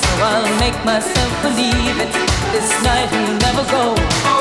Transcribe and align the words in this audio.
so 0.00 0.10
I'll 0.24 0.58
make 0.60 0.78
myself 0.84 1.30
believe 1.42 1.96
it. 2.04 2.12
This 2.52 2.70
night 2.82 3.10
will 3.12 3.36
never 3.46 3.64
go. 3.70 4.37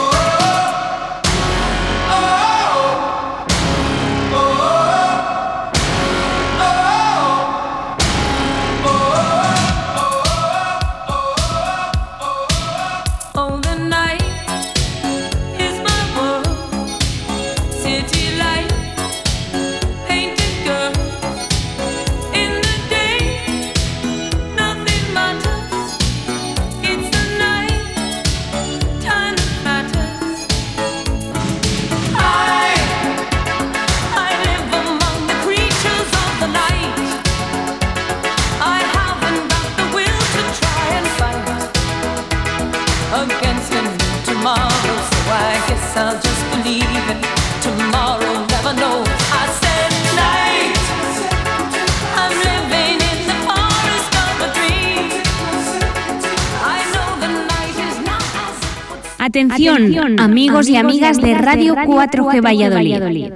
Atención, 59.57 60.19
amigos, 60.19 60.69
y 60.69 60.75
amigas 60.75 61.19
de 61.19 61.33
Radio 61.33 61.73
4G 61.75 62.43
Valladolid. 62.43 63.31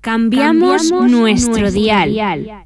Cambiamos, 0.00 0.90
nuestro, 0.90 1.70
dial. 1.70 2.64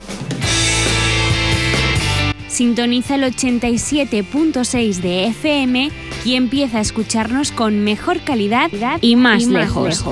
Sintoniza 2.48 3.16
el 3.16 3.24
87.6 3.24 5.00
de 5.00 5.26
FM 5.26 5.90
y 6.24 6.34
empieza 6.36 6.78
a 6.78 6.80
escucharnos 6.80 7.52
con 7.52 7.84
mejor 7.84 8.20
calidad 8.20 8.70
y 9.02 9.16
más, 9.16 9.44
lejos. 9.44 10.02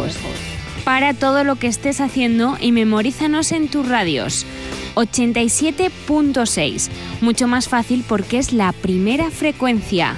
Para 0.84 1.14
todo 1.14 1.42
lo 1.42 1.56
que 1.56 1.68
estés 1.68 2.02
haciendo 2.02 2.58
y 2.60 2.72
memorízanos 2.72 3.52
en 3.52 3.68
tus 3.68 3.88
radios 3.88 4.44
87.6. 4.94 6.88
Mucho 7.20 7.46
más 7.46 7.68
fácil 7.68 8.04
porque 8.06 8.38
es 8.38 8.52
la 8.52 8.72
primera 8.72 9.30
frecuencia. 9.30 10.16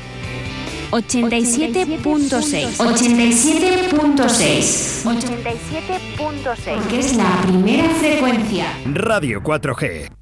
87.6. 0.92 2.76
87.6. 2.76 5.04
87.6. 5.04 6.74
Porque 6.76 6.98
es 6.98 7.16
la 7.16 7.40
primera 7.46 7.88
frecuencia. 7.94 8.66
Radio 8.84 9.42
4G. 9.42 10.21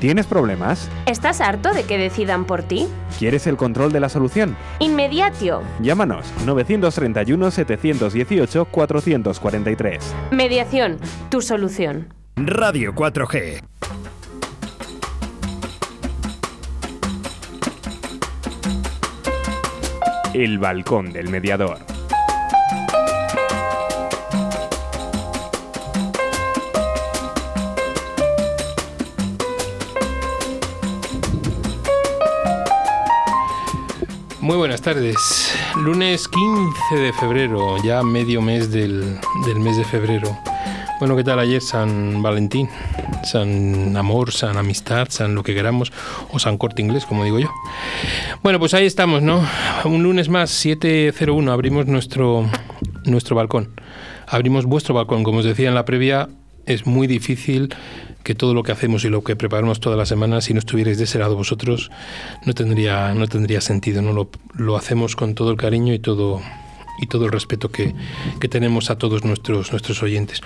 ¿Tienes 0.00 0.26
problemas? 0.26 0.88
¿Estás 1.06 1.40
harto 1.40 1.74
de 1.74 1.82
que 1.82 1.98
decidan 1.98 2.44
por 2.44 2.62
ti? 2.62 2.86
¿Quieres 3.18 3.48
el 3.48 3.56
control 3.56 3.90
de 3.90 3.98
la 3.98 4.08
solución? 4.08 4.56
Inmediatio. 4.78 5.62
Llámanos 5.80 6.24
931 6.46 7.50
718 7.50 8.64
443. 8.66 10.14
Mediación, 10.30 10.98
tu 11.30 11.42
solución. 11.42 12.14
Radio 12.36 12.94
4G. 12.94 13.60
El 20.32 20.58
balcón 20.58 21.12
del 21.12 21.28
mediador. 21.28 21.97
Muy 34.48 34.56
buenas 34.56 34.80
tardes. 34.80 35.52
Lunes 35.76 36.26
15 36.26 36.96
de 36.96 37.12
febrero, 37.12 37.76
ya 37.84 38.02
medio 38.02 38.40
mes 38.40 38.72
del, 38.72 39.18
mes 39.58 39.76
de 39.76 39.84
febrero. 39.84 40.34
Bueno, 41.00 41.16
¿qué 41.16 41.22
tal 41.22 41.38
ayer 41.38 41.60
San 41.60 42.22
Valentín? 42.22 42.66
San 43.24 43.94
Amor, 43.94 44.32
San 44.32 44.56
Amistad, 44.56 45.08
San 45.10 45.34
lo 45.34 45.42
que 45.42 45.54
queramos, 45.54 45.92
o 46.32 46.38
San 46.38 46.56
Corte 46.56 46.80
Inglés, 46.80 47.04
como 47.04 47.24
digo 47.24 47.38
yo. 47.38 47.52
Bueno, 48.42 48.58
pues 48.58 48.72
ahí 48.72 48.86
estamos, 48.86 49.20
¿no? 49.20 49.46
Un 49.84 50.02
lunes 50.02 50.30
más, 50.30 50.48
701, 50.48 51.52
abrimos 51.52 51.84
nuestro, 51.84 52.48
nuestro 53.04 53.36
balcón. 53.36 53.68
Abrimos 54.26 54.64
vuestro 54.64 54.94
balcón, 54.94 55.24
como 55.24 55.40
os 55.40 55.44
decía 55.44 55.68
en 55.68 55.74
la 55.74 55.84
previa, 55.84 56.30
es 56.64 56.86
muy 56.86 57.06
difícil 57.06 57.68
que 58.28 58.34
todo 58.34 58.52
lo 58.52 58.62
que 58.62 58.72
hacemos 58.72 59.06
y 59.06 59.08
lo 59.08 59.24
que 59.24 59.36
preparamos 59.36 59.80
todas 59.80 59.98
las 59.98 60.10
semanas, 60.10 60.44
si 60.44 60.52
no 60.52 60.58
estuvierais 60.58 60.98
de 60.98 61.04
ese 61.04 61.18
lado 61.18 61.34
vosotros, 61.34 61.90
no 62.44 62.52
tendría, 62.52 63.14
no 63.14 63.26
tendría 63.26 63.62
sentido. 63.62 64.02
¿no? 64.02 64.12
Lo, 64.12 64.28
lo 64.52 64.76
hacemos 64.76 65.16
con 65.16 65.34
todo 65.34 65.50
el 65.50 65.56
cariño 65.56 65.94
y 65.94 65.98
todo, 65.98 66.42
y 67.00 67.06
todo 67.06 67.26
el 67.26 67.32
respeto 67.32 67.70
que, 67.70 67.94
que, 68.40 68.48
tenemos 68.48 68.90
a 68.90 68.98
todos 68.98 69.24
nuestros, 69.24 69.70
nuestros 69.70 70.02
oyentes. 70.02 70.40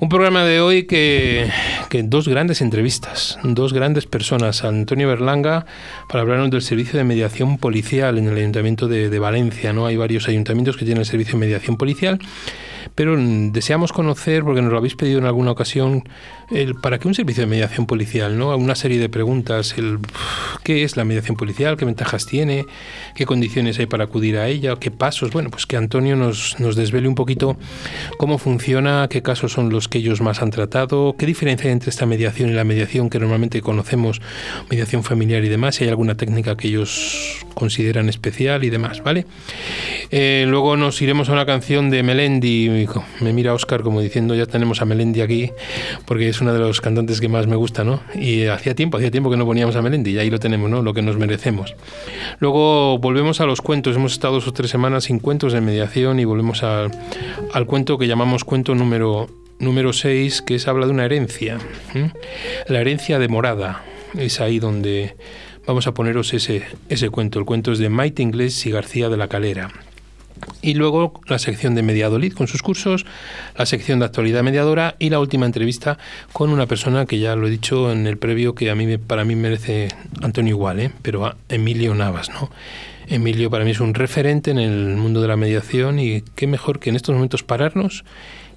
Un 0.00 0.08
programa 0.08 0.44
de 0.44 0.60
hoy 0.60 0.84
que, 0.84 1.48
que, 1.88 2.02
dos 2.02 2.28
grandes 2.28 2.60
entrevistas, 2.60 3.38
dos 3.42 3.72
grandes 3.72 4.06
personas. 4.06 4.64
Antonio 4.64 5.08
Berlanga 5.08 5.66
para 6.08 6.22
hablarnos 6.22 6.50
del 6.50 6.62
servicio 6.62 6.98
de 6.98 7.04
mediación 7.04 7.58
policial 7.58 8.18
en 8.18 8.28
el 8.28 8.36
Ayuntamiento 8.36 8.88
de, 8.88 9.10
de 9.10 9.18
Valencia. 9.18 9.72
¿no? 9.72 9.86
Hay 9.86 9.96
varios 9.96 10.28
ayuntamientos 10.28 10.76
que 10.76 10.84
tienen 10.84 11.00
el 11.00 11.06
servicio 11.06 11.34
de 11.34 11.40
mediación 11.40 11.76
policial 11.76 12.18
pero 12.94 13.16
deseamos 13.16 13.92
conocer, 13.92 14.44
porque 14.44 14.60
nos 14.60 14.70
lo 14.70 14.78
habéis 14.78 14.96
pedido 14.96 15.18
en 15.18 15.24
alguna 15.24 15.50
ocasión, 15.50 16.04
el, 16.50 16.74
¿para 16.74 16.98
qué 16.98 17.08
un 17.08 17.14
servicio 17.14 17.42
de 17.42 17.46
mediación 17.46 17.86
policial? 17.86 18.38
¿no? 18.38 18.54
Una 18.56 18.74
serie 18.74 18.98
de 18.98 19.08
preguntas, 19.08 19.76
el, 19.78 19.98
¿qué 20.62 20.84
es 20.84 20.96
la 20.96 21.04
mediación 21.04 21.36
policial? 21.36 21.76
¿Qué 21.76 21.84
ventajas 21.84 22.26
tiene? 22.26 22.66
¿Qué 23.14 23.24
condiciones 23.24 23.78
hay 23.78 23.86
para 23.86 24.04
acudir 24.04 24.36
a 24.36 24.48
ella? 24.48 24.76
¿Qué 24.76 24.90
pasos? 24.90 25.30
Bueno, 25.30 25.50
pues 25.50 25.66
que 25.66 25.76
Antonio 25.92 26.16
nos, 26.16 26.58
nos 26.58 26.74
desvele 26.74 27.06
un 27.06 27.14
poquito 27.14 27.58
cómo 28.16 28.38
funciona, 28.38 29.08
qué 29.10 29.20
casos 29.20 29.52
son 29.52 29.68
los 29.68 29.88
que 29.88 29.98
ellos 29.98 30.22
más 30.22 30.40
han 30.40 30.50
tratado, 30.50 31.16
qué 31.18 31.26
diferencia 31.26 31.68
hay 31.68 31.74
entre 31.74 31.90
esta 31.90 32.06
mediación 32.06 32.48
y 32.48 32.54
la 32.54 32.64
mediación 32.64 33.10
que 33.10 33.18
normalmente 33.18 33.60
conocemos, 33.60 34.22
mediación 34.70 35.04
familiar 35.04 35.44
y 35.44 35.50
demás, 35.50 35.74
si 35.74 35.84
hay 35.84 35.90
alguna 35.90 36.14
técnica 36.14 36.56
que 36.56 36.68
ellos 36.68 37.44
consideran 37.52 38.08
especial 38.08 38.64
y 38.64 38.70
demás, 38.70 39.02
¿vale? 39.02 39.26
Eh, 40.10 40.46
luego 40.48 40.78
nos 40.78 41.02
iremos 41.02 41.28
a 41.28 41.32
una 41.32 41.44
canción 41.44 41.90
de 41.90 42.02
Melendi, 42.02 42.86
me 43.20 43.34
mira 43.34 43.52
Oscar 43.52 43.82
como 43.82 44.00
diciendo 44.00 44.34
ya 44.34 44.46
tenemos 44.46 44.80
a 44.80 44.86
Melendi 44.86 45.20
aquí, 45.20 45.50
porque 46.06 46.30
es 46.30 46.40
uno 46.40 46.54
de 46.54 46.58
los 46.58 46.80
cantantes 46.80 47.20
que 47.20 47.28
más 47.28 47.46
me 47.46 47.56
gusta, 47.56 47.84
¿no? 47.84 48.00
Y 48.14 48.46
hacía 48.46 48.74
tiempo, 48.74 48.96
hacía 48.96 49.10
tiempo 49.10 49.30
que 49.30 49.36
no 49.36 49.44
poníamos 49.44 49.76
a 49.76 49.82
Melendi, 49.82 50.12
y 50.12 50.18
ahí 50.18 50.30
lo 50.30 50.38
tenemos, 50.38 50.70
¿no? 50.70 50.80
Lo 50.80 50.94
que 50.94 51.02
nos 51.02 51.18
merecemos. 51.18 51.74
Luego 52.38 52.96
volvemos 52.96 53.42
a 53.42 53.44
los 53.44 53.60
cuentos, 53.60 53.94
hemos 53.96 54.12
estado 54.12 54.32
dos 54.36 54.48
o 54.48 54.54
tres 54.54 54.70
semanas 54.70 55.04
sin 55.04 55.18
cuentos 55.18 55.52
de 55.52 55.60
mediación 55.60 55.81
y 56.18 56.24
volvemos 56.24 56.62
al, 56.62 56.90
al 57.52 57.66
cuento 57.66 57.98
que 57.98 58.06
llamamos 58.06 58.44
cuento 58.44 58.74
número 58.74 59.28
número 59.62 59.92
6, 59.92 60.42
que 60.42 60.56
es 60.56 60.68
habla 60.68 60.86
de 60.86 60.92
una 60.92 61.04
herencia. 61.04 61.58
La 62.68 62.80
herencia 62.80 63.18
de 63.18 63.28
morada. 63.28 63.82
Es 64.18 64.40
ahí 64.40 64.58
donde 64.58 65.16
vamos 65.66 65.86
a 65.86 65.94
poneros 65.94 66.34
ese, 66.34 66.64
ese 66.88 67.08
cuento. 67.08 67.38
El 67.38 67.46
cuento 67.46 67.72
es 67.72 67.78
de 67.78 67.88
Maite 67.88 68.22
Inglés 68.22 68.66
y 68.66 68.70
García 68.70 69.08
de 69.08 69.16
la 69.16 69.28
Calera. 69.28 69.70
Y 70.60 70.74
luego 70.74 71.20
la 71.26 71.38
sección 71.38 71.76
de 71.76 71.82
Mediadolid 71.82 72.32
con 72.32 72.48
sus 72.48 72.62
cursos, 72.62 73.06
la 73.56 73.64
sección 73.64 74.00
de 74.00 74.06
actualidad 74.06 74.42
mediadora 74.42 74.96
y 74.98 75.10
la 75.10 75.20
última 75.20 75.46
entrevista 75.46 75.98
con 76.32 76.50
una 76.50 76.66
persona 76.66 77.06
que 77.06 77.20
ya 77.20 77.36
lo 77.36 77.46
he 77.46 77.50
dicho 77.50 77.92
en 77.92 78.08
el 78.08 78.18
previo 78.18 78.54
que 78.54 78.68
a 78.68 78.74
mí 78.74 78.98
para 78.98 79.24
mí 79.24 79.36
merece 79.36 79.88
Antonio 80.20 80.56
igual, 80.56 80.80
¿eh? 80.80 80.90
pero 81.02 81.26
a 81.26 81.36
Emilio 81.48 81.94
Navas, 81.94 82.30
¿no? 82.30 82.50
Emilio 83.08 83.50
para 83.50 83.64
mí 83.64 83.72
es 83.72 83.80
un 83.80 83.94
referente 83.94 84.50
en 84.50 84.58
el 84.58 84.96
mundo 84.96 85.20
de 85.20 85.28
la 85.28 85.36
mediación 85.36 85.98
y 85.98 86.22
qué 86.34 86.46
mejor 86.46 86.78
que 86.78 86.90
en 86.90 86.96
estos 86.96 87.14
momentos 87.14 87.42
pararnos 87.42 88.04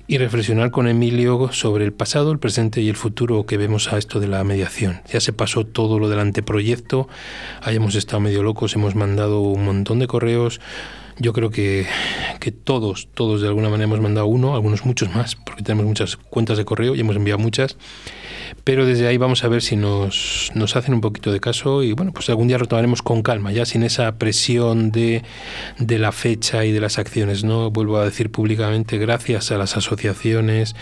y 0.07 0.17
reflexionar 0.17 0.69
con 0.71 0.87
Emilio 0.87 1.51
sobre 1.51 1.83
el 1.83 1.91
pasado, 1.91 2.31
el 2.31 2.39
presente 2.39 2.81
y 2.81 2.89
el 2.89 2.95
futuro 2.95 3.45
que 3.45 3.57
vemos 3.57 3.91
a 3.91 3.97
esto 3.97 4.19
de 4.19 4.27
la 4.27 4.43
mediación. 4.43 5.01
Ya 5.11 5.19
se 5.19 5.33
pasó 5.33 5.65
todo 5.65 5.97
lo 5.97 6.09
del 6.09 6.19
anteproyecto, 6.19 7.07
hayamos 7.61 7.95
estado 7.95 8.19
medio 8.19 8.43
locos, 8.43 8.75
hemos 8.75 8.95
mandado 8.95 9.41
un 9.41 9.65
montón 9.65 9.99
de 9.99 10.07
correos, 10.07 10.61
Yo 11.17 11.31
creo 11.31 11.49
que, 11.49 11.87
que 12.41 12.51
todos, 12.51 13.07
todos 13.13 13.41
de 13.41 13.47
alguna 13.47 13.69
manera 13.69 13.85
hemos 13.85 14.01
mandado 14.01 14.27
uno, 14.27 14.53
algunos 14.53 14.85
muchos 14.85 15.15
más, 15.15 15.37
porque 15.37 15.63
tenemos 15.63 15.85
muchas 15.85 16.17
cuentas 16.17 16.57
de 16.57 16.65
correo 16.65 16.93
y 16.93 16.99
hemos 16.99 17.15
enviado 17.15 17.39
muchas. 17.39 17.77
Pero 18.65 18.87
desde 18.87 19.07
ahí 19.07 19.17
vamos 19.17 19.43
a 19.43 19.47
ver 19.47 19.61
si 19.61 19.75
nos, 19.75 20.51
nos 20.55 20.75
hacen 20.75 20.95
un 20.95 20.99
poquito 20.99 21.31
de 21.31 21.39
caso 21.39 21.83
y 21.83 21.93
bueno, 21.93 22.11
pues 22.11 22.29
algún 22.29 22.47
día 22.47 22.57
retomaremos 22.57 23.03
con 23.03 23.21
calma, 23.21 23.51
ya 23.51 23.63
sin 23.63 23.83
esa 23.83 24.17
presión 24.17 24.91
de, 24.91 25.21
de 25.77 25.99
la 25.99 26.11
fecha 26.11 26.65
y 26.65 26.71
de 26.71 26.79
las 26.81 26.97
acciones. 26.97 27.43
No 27.43 27.69
vuelvo 27.69 27.97
a 27.97 28.05
decir 28.05 28.31
públicamente 28.31 28.97
gracias 28.97 29.51
a 29.51 29.57
las 29.57 29.77
asociaciones 29.77 30.75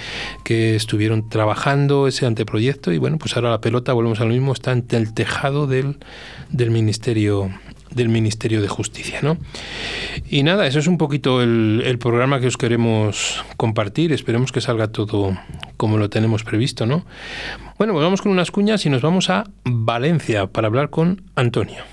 que 0.45 0.75
estuvieron 0.77 1.27
trabajando 1.27 2.07
ese 2.07 2.25
anteproyecto 2.25 2.93
y 2.93 2.99
bueno, 2.99 3.17
pues 3.17 3.35
ahora 3.35 3.51
la 3.51 3.59
pelota, 3.59 3.91
volvemos 3.91 4.21
a 4.21 4.23
lo 4.23 4.29
mismo, 4.29 4.53
está 4.53 4.71
ante 4.71 4.95
el 4.95 5.13
tejado 5.13 5.67
del, 5.67 5.97
del 6.51 6.71
Ministerio 6.71 7.51
del 7.95 8.09
Ministerio 8.09 8.61
de 8.61 8.67
Justicia. 8.67 9.19
¿no? 9.21 9.37
Y 10.29 10.43
nada, 10.43 10.67
eso 10.67 10.79
es 10.79 10.87
un 10.87 10.97
poquito 10.97 11.41
el, 11.41 11.97
programa 11.99 12.39
que 12.39 12.47
os 12.47 12.57
queremos 12.57 13.43
compartir. 13.57 14.11
Esperemos 14.11 14.51
que 14.51 14.61
salga 14.61 14.87
todo 14.87 15.37
como 15.77 15.97
lo 15.97 16.09
tenemos 16.09 16.43
previsto. 16.43 16.85
¿no? 16.85 17.05
Bueno, 17.77 17.93
pues 17.93 18.03
vamos 18.03 18.21
con 18.21 18.31
unas 18.31 18.51
cuñas 18.51 18.85
y 18.85 18.89
nos 18.89 19.01
vamos 19.01 19.29
a 19.29 19.45
Valencia 19.63 20.47
para 20.47 20.67
hablar 20.67 20.89
con 20.89 21.21
Antonio. 21.35 21.92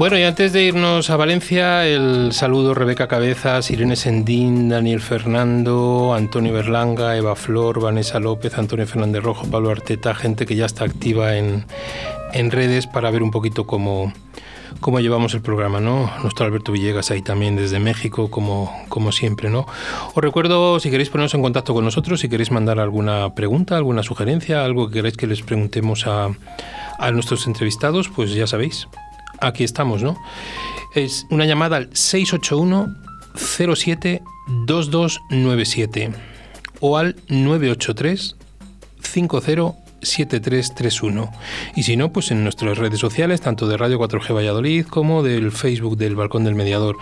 Bueno, 0.00 0.16
y 0.18 0.22
antes 0.22 0.54
de 0.54 0.62
irnos 0.64 1.10
a 1.10 1.16
Valencia, 1.16 1.86
el 1.86 2.32
saludo 2.32 2.72
Rebeca 2.72 3.06
Cabezas, 3.06 3.70
Irene 3.70 3.96
Sendín, 3.96 4.70
Daniel 4.70 5.02
Fernando, 5.02 6.14
Antonio 6.14 6.54
Berlanga, 6.54 7.18
Eva 7.18 7.36
Flor, 7.36 7.82
Vanessa 7.82 8.18
López, 8.18 8.56
Antonio 8.56 8.86
Fernández 8.86 9.22
Rojo, 9.22 9.46
Pablo 9.50 9.68
Arteta, 9.68 10.14
gente 10.14 10.46
que 10.46 10.56
ya 10.56 10.64
está 10.64 10.86
activa 10.86 11.36
en, 11.36 11.66
en 12.32 12.50
redes 12.50 12.86
para 12.86 13.10
ver 13.10 13.22
un 13.22 13.30
poquito 13.30 13.66
cómo, 13.66 14.10
cómo 14.80 15.00
llevamos 15.00 15.34
el 15.34 15.42
programa, 15.42 15.80
¿no? 15.80 16.10
Nuestro 16.22 16.46
Alberto 16.46 16.72
Villegas 16.72 17.10
ahí 17.10 17.20
también 17.20 17.56
desde 17.56 17.78
México, 17.78 18.30
como, 18.30 18.74
como 18.88 19.12
siempre, 19.12 19.50
¿no? 19.50 19.66
Os 20.14 20.24
recuerdo, 20.24 20.80
si 20.80 20.90
queréis 20.90 21.10
poneros 21.10 21.34
en 21.34 21.42
contacto 21.42 21.74
con 21.74 21.84
nosotros, 21.84 22.20
si 22.20 22.30
queréis 22.30 22.50
mandar 22.50 22.80
alguna 22.80 23.34
pregunta, 23.34 23.76
alguna 23.76 24.02
sugerencia, 24.02 24.64
algo 24.64 24.88
que 24.88 24.94
queréis 24.94 25.18
que 25.18 25.26
les 25.26 25.42
preguntemos 25.42 26.06
a, 26.06 26.30
a 26.98 27.10
nuestros 27.10 27.46
entrevistados, 27.46 28.08
pues 28.08 28.32
ya 28.32 28.46
sabéis, 28.46 28.88
aquí 29.40 29.64
estamos, 29.64 30.02
¿no? 30.02 30.16
Es 30.94 31.26
una 31.30 31.46
llamada 31.46 31.76
al 31.76 31.88
681 31.94 32.94
07 33.36 34.22
2297 34.66 36.12
o 36.80 36.96
al 36.96 37.16
983 37.28 38.36
50 39.02 39.74
7331. 40.02 41.30
Y 41.76 41.82
si 41.82 41.96
no, 41.96 42.12
pues 42.12 42.30
en 42.30 42.42
nuestras 42.42 42.78
redes 42.78 42.98
sociales, 42.98 43.40
tanto 43.40 43.68
de 43.68 43.76
Radio 43.76 43.98
4G 43.98 44.34
Valladolid 44.34 44.86
como 44.86 45.22
del 45.22 45.52
Facebook 45.52 45.96
del 45.96 46.16
Balcón 46.16 46.44
del 46.44 46.54
Mediador. 46.54 46.96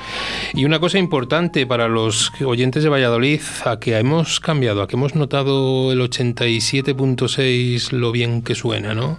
Y 0.54 0.64
una 0.64 0.80
cosa 0.80 0.98
importante 0.98 1.66
para 1.66 1.88
los 1.88 2.32
oyentes 2.44 2.82
de 2.82 2.88
Valladolid, 2.88 3.40
a 3.64 3.78
que 3.78 3.96
hemos 3.98 4.40
cambiado, 4.40 4.82
a 4.82 4.88
que 4.88 4.96
hemos 4.96 5.14
notado 5.14 5.92
el 5.92 6.00
87.6 6.00 7.92
lo 7.92 8.12
bien 8.12 8.42
que 8.42 8.54
suena, 8.54 8.94
¿no? 8.94 9.18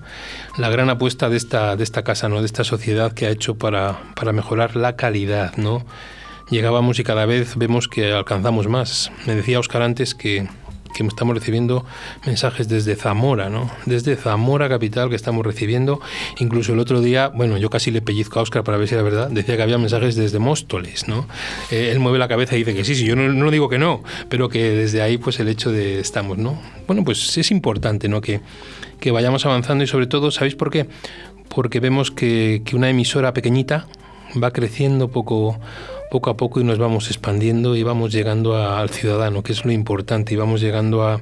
La 0.58 0.70
gran 0.70 0.90
apuesta 0.90 1.30
de 1.30 1.38
esta, 1.38 1.76
de 1.76 1.84
esta 1.84 2.04
casa, 2.04 2.30
¿no? 2.30 2.40
De 2.40 2.46
esta 2.46 2.64
sociedad 2.64 3.14
que 3.14 3.26
ha 3.26 3.30
hecho 3.30 3.56
para, 3.56 4.00
para 4.16 4.34
mejorar 4.34 4.76
la 4.76 4.96
calidad, 4.96 5.56
¿no? 5.58 5.86
Llegábamos 6.50 6.98
y 6.98 7.04
cada 7.04 7.26
vez 7.28 7.58
vemos 7.58 7.88
que 7.88 8.12
alcanzamos 8.12 8.68
más. 8.68 9.12
Me 9.28 9.36
decía 9.36 9.60
Oscar 9.60 9.84
antes 9.84 10.16
que 10.16 10.48
que 10.94 11.06
estamos 11.06 11.36
recibiendo 11.36 11.86
mensajes 12.26 12.68
desde 12.68 12.96
Zamora, 12.96 13.50
¿no? 13.50 13.70
Desde 13.86 14.16
Zamora 14.16 14.70
capital 14.70 15.10
que 15.10 15.16
estamos 15.16 15.46
recibiendo. 15.46 16.02
Incluso 16.40 16.74
el 16.74 16.80
otro 16.80 17.02
día, 17.02 17.30
bueno, 17.30 17.58
yo 17.58 17.70
casi 17.70 17.92
le 17.92 18.02
pellizco 18.02 18.40
a 18.40 18.44
Oscar 18.44 18.64
para 18.64 18.78
ver 18.78 18.88
si 18.88 18.96
era 18.96 19.04
verdad, 19.04 19.30
decía 19.30 19.56
que 19.56 19.64
había 19.64 19.78
mensajes 19.78 20.16
desde 20.16 20.40
Móstoles, 20.40 21.08
¿no? 21.08 21.28
Eh, 21.72 21.90
él 21.92 22.00
mueve 22.00 22.18
la 22.18 22.28
cabeza 22.28 22.56
y 22.56 22.60
dice 22.60 22.74
que 22.74 22.84
sí, 22.84 22.96
sí, 22.96 23.06
yo 23.06 23.16
no, 23.16 23.30
no, 23.30 23.52
digo 23.52 23.70
que 23.70 23.78
no, 23.78 24.04
pero 24.30 24.50
que 24.50 24.72
desde 24.72 25.02
ahí 25.02 25.18
pues 25.18 25.40
el 25.40 25.48
hecho 25.48 25.72
de 25.72 26.00
estamos, 26.00 26.38
¿no? 26.38 26.60
Bueno, 26.88 27.04
pues 27.04 27.38
es 27.38 27.52
importante, 27.52 28.10
¿no? 28.10 28.22
Que, 28.22 28.42
que 29.00 29.12
vayamos 29.12 29.46
avanzando 29.46 29.84
y 29.84 29.88
sobre 29.88 30.08
todo, 30.08 30.32
¿sabéis 30.32 30.56
por 30.56 30.72
qué? 30.72 30.88
Porque 31.50 31.80
vemos 31.80 32.12
que, 32.12 32.62
que 32.66 32.76
una 32.76 32.90
emisora 32.90 33.34
pequeñita 33.34 33.88
va 34.42 34.52
creciendo 34.52 35.08
poco 35.08 35.60
poco 36.10 36.30
a 36.30 36.38
poco 36.38 36.60
y 36.60 36.64
nos 36.64 36.78
vamos 36.78 37.08
expandiendo 37.08 37.76
y 37.76 37.84
vamos 37.84 38.12
llegando 38.12 38.56
al 38.56 38.90
ciudadano, 38.90 39.44
que 39.44 39.54
es 39.54 39.66
lo 39.66 39.72
importante, 39.72 40.34
y 40.34 40.38
vamos 40.38 40.62
llegando 40.62 41.04
a, 41.04 41.22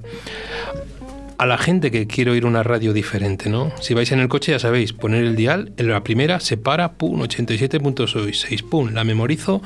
a 1.37 1.45
la 1.45 1.57
gente 1.57 1.91
que 1.91 2.07
quiere 2.07 2.31
oír 2.31 2.45
una 2.45 2.63
radio 2.63 2.93
diferente, 2.93 3.49
¿no? 3.49 3.71
Si 3.79 3.93
vais 3.93 4.11
en 4.11 4.19
el 4.19 4.27
coche 4.27 4.53
ya 4.53 4.59
sabéis, 4.59 4.93
poner 4.93 5.23
el 5.23 5.35
dial, 5.35 5.71
en 5.77 5.89
la 5.89 6.03
primera 6.03 6.39
se 6.39 6.57
para, 6.57 6.93
pum, 6.93 7.21
87.6, 7.21 8.67
pum, 8.67 8.93
la 8.93 9.03
memorizo 9.03 9.61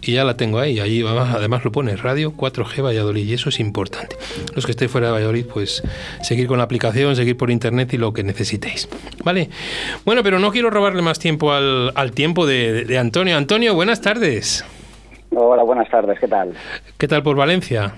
y 0.00 0.12
ya 0.14 0.24
la 0.24 0.36
tengo 0.36 0.58
ahí. 0.58 0.80
Allí 0.80 1.04
además 1.06 1.64
lo 1.64 1.70
pone 1.70 1.94
radio 1.96 2.32
4G 2.32 2.84
Valladolid 2.84 3.24
y 3.24 3.34
eso 3.34 3.50
es 3.50 3.60
importante. 3.60 4.16
Los 4.54 4.66
que 4.66 4.72
estéis 4.72 4.90
fuera 4.90 5.08
de 5.08 5.12
Valladolid, 5.12 5.46
pues 5.46 5.82
seguir 6.22 6.48
con 6.48 6.58
la 6.58 6.64
aplicación, 6.64 7.14
seguir 7.14 7.36
por 7.36 7.50
internet 7.50 7.92
y 7.94 7.98
lo 7.98 8.12
que 8.12 8.24
necesitéis. 8.24 8.88
¿Vale? 9.24 9.48
Bueno, 10.04 10.22
pero 10.24 10.40
no 10.40 10.50
quiero 10.50 10.70
robarle 10.70 11.02
más 11.02 11.20
tiempo 11.20 11.52
al, 11.52 11.92
al 11.94 12.12
tiempo 12.12 12.46
de, 12.46 12.84
de 12.84 12.98
Antonio. 12.98 13.36
Antonio, 13.36 13.74
buenas 13.74 14.00
tardes. 14.00 14.64
Hola, 15.34 15.62
buenas 15.62 15.88
tardes, 15.88 16.18
¿qué 16.18 16.28
tal? 16.28 16.52
¿Qué 16.98 17.08
tal 17.08 17.22
por 17.22 17.36
Valencia? 17.36 17.94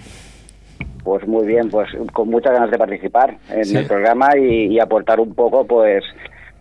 Pues 1.02 1.26
muy 1.28 1.46
bien, 1.46 1.68
pues 1.68 1.88
con 2.12 2.28
muchas 2.30 2.54
ganas 2.54 2.70
de 2.70 2.78
participar 2.78 3.36
en 3.50 3.64
sí. 3.64 3.76
el 3.76 3.86
programa 3.86 4.36
y, 4.38 4.74
y, 4.74 4.80
aportar 4.80 5.20
un 5.20 5.34
poco, 5.34 5.66
pues, 5.66 6.02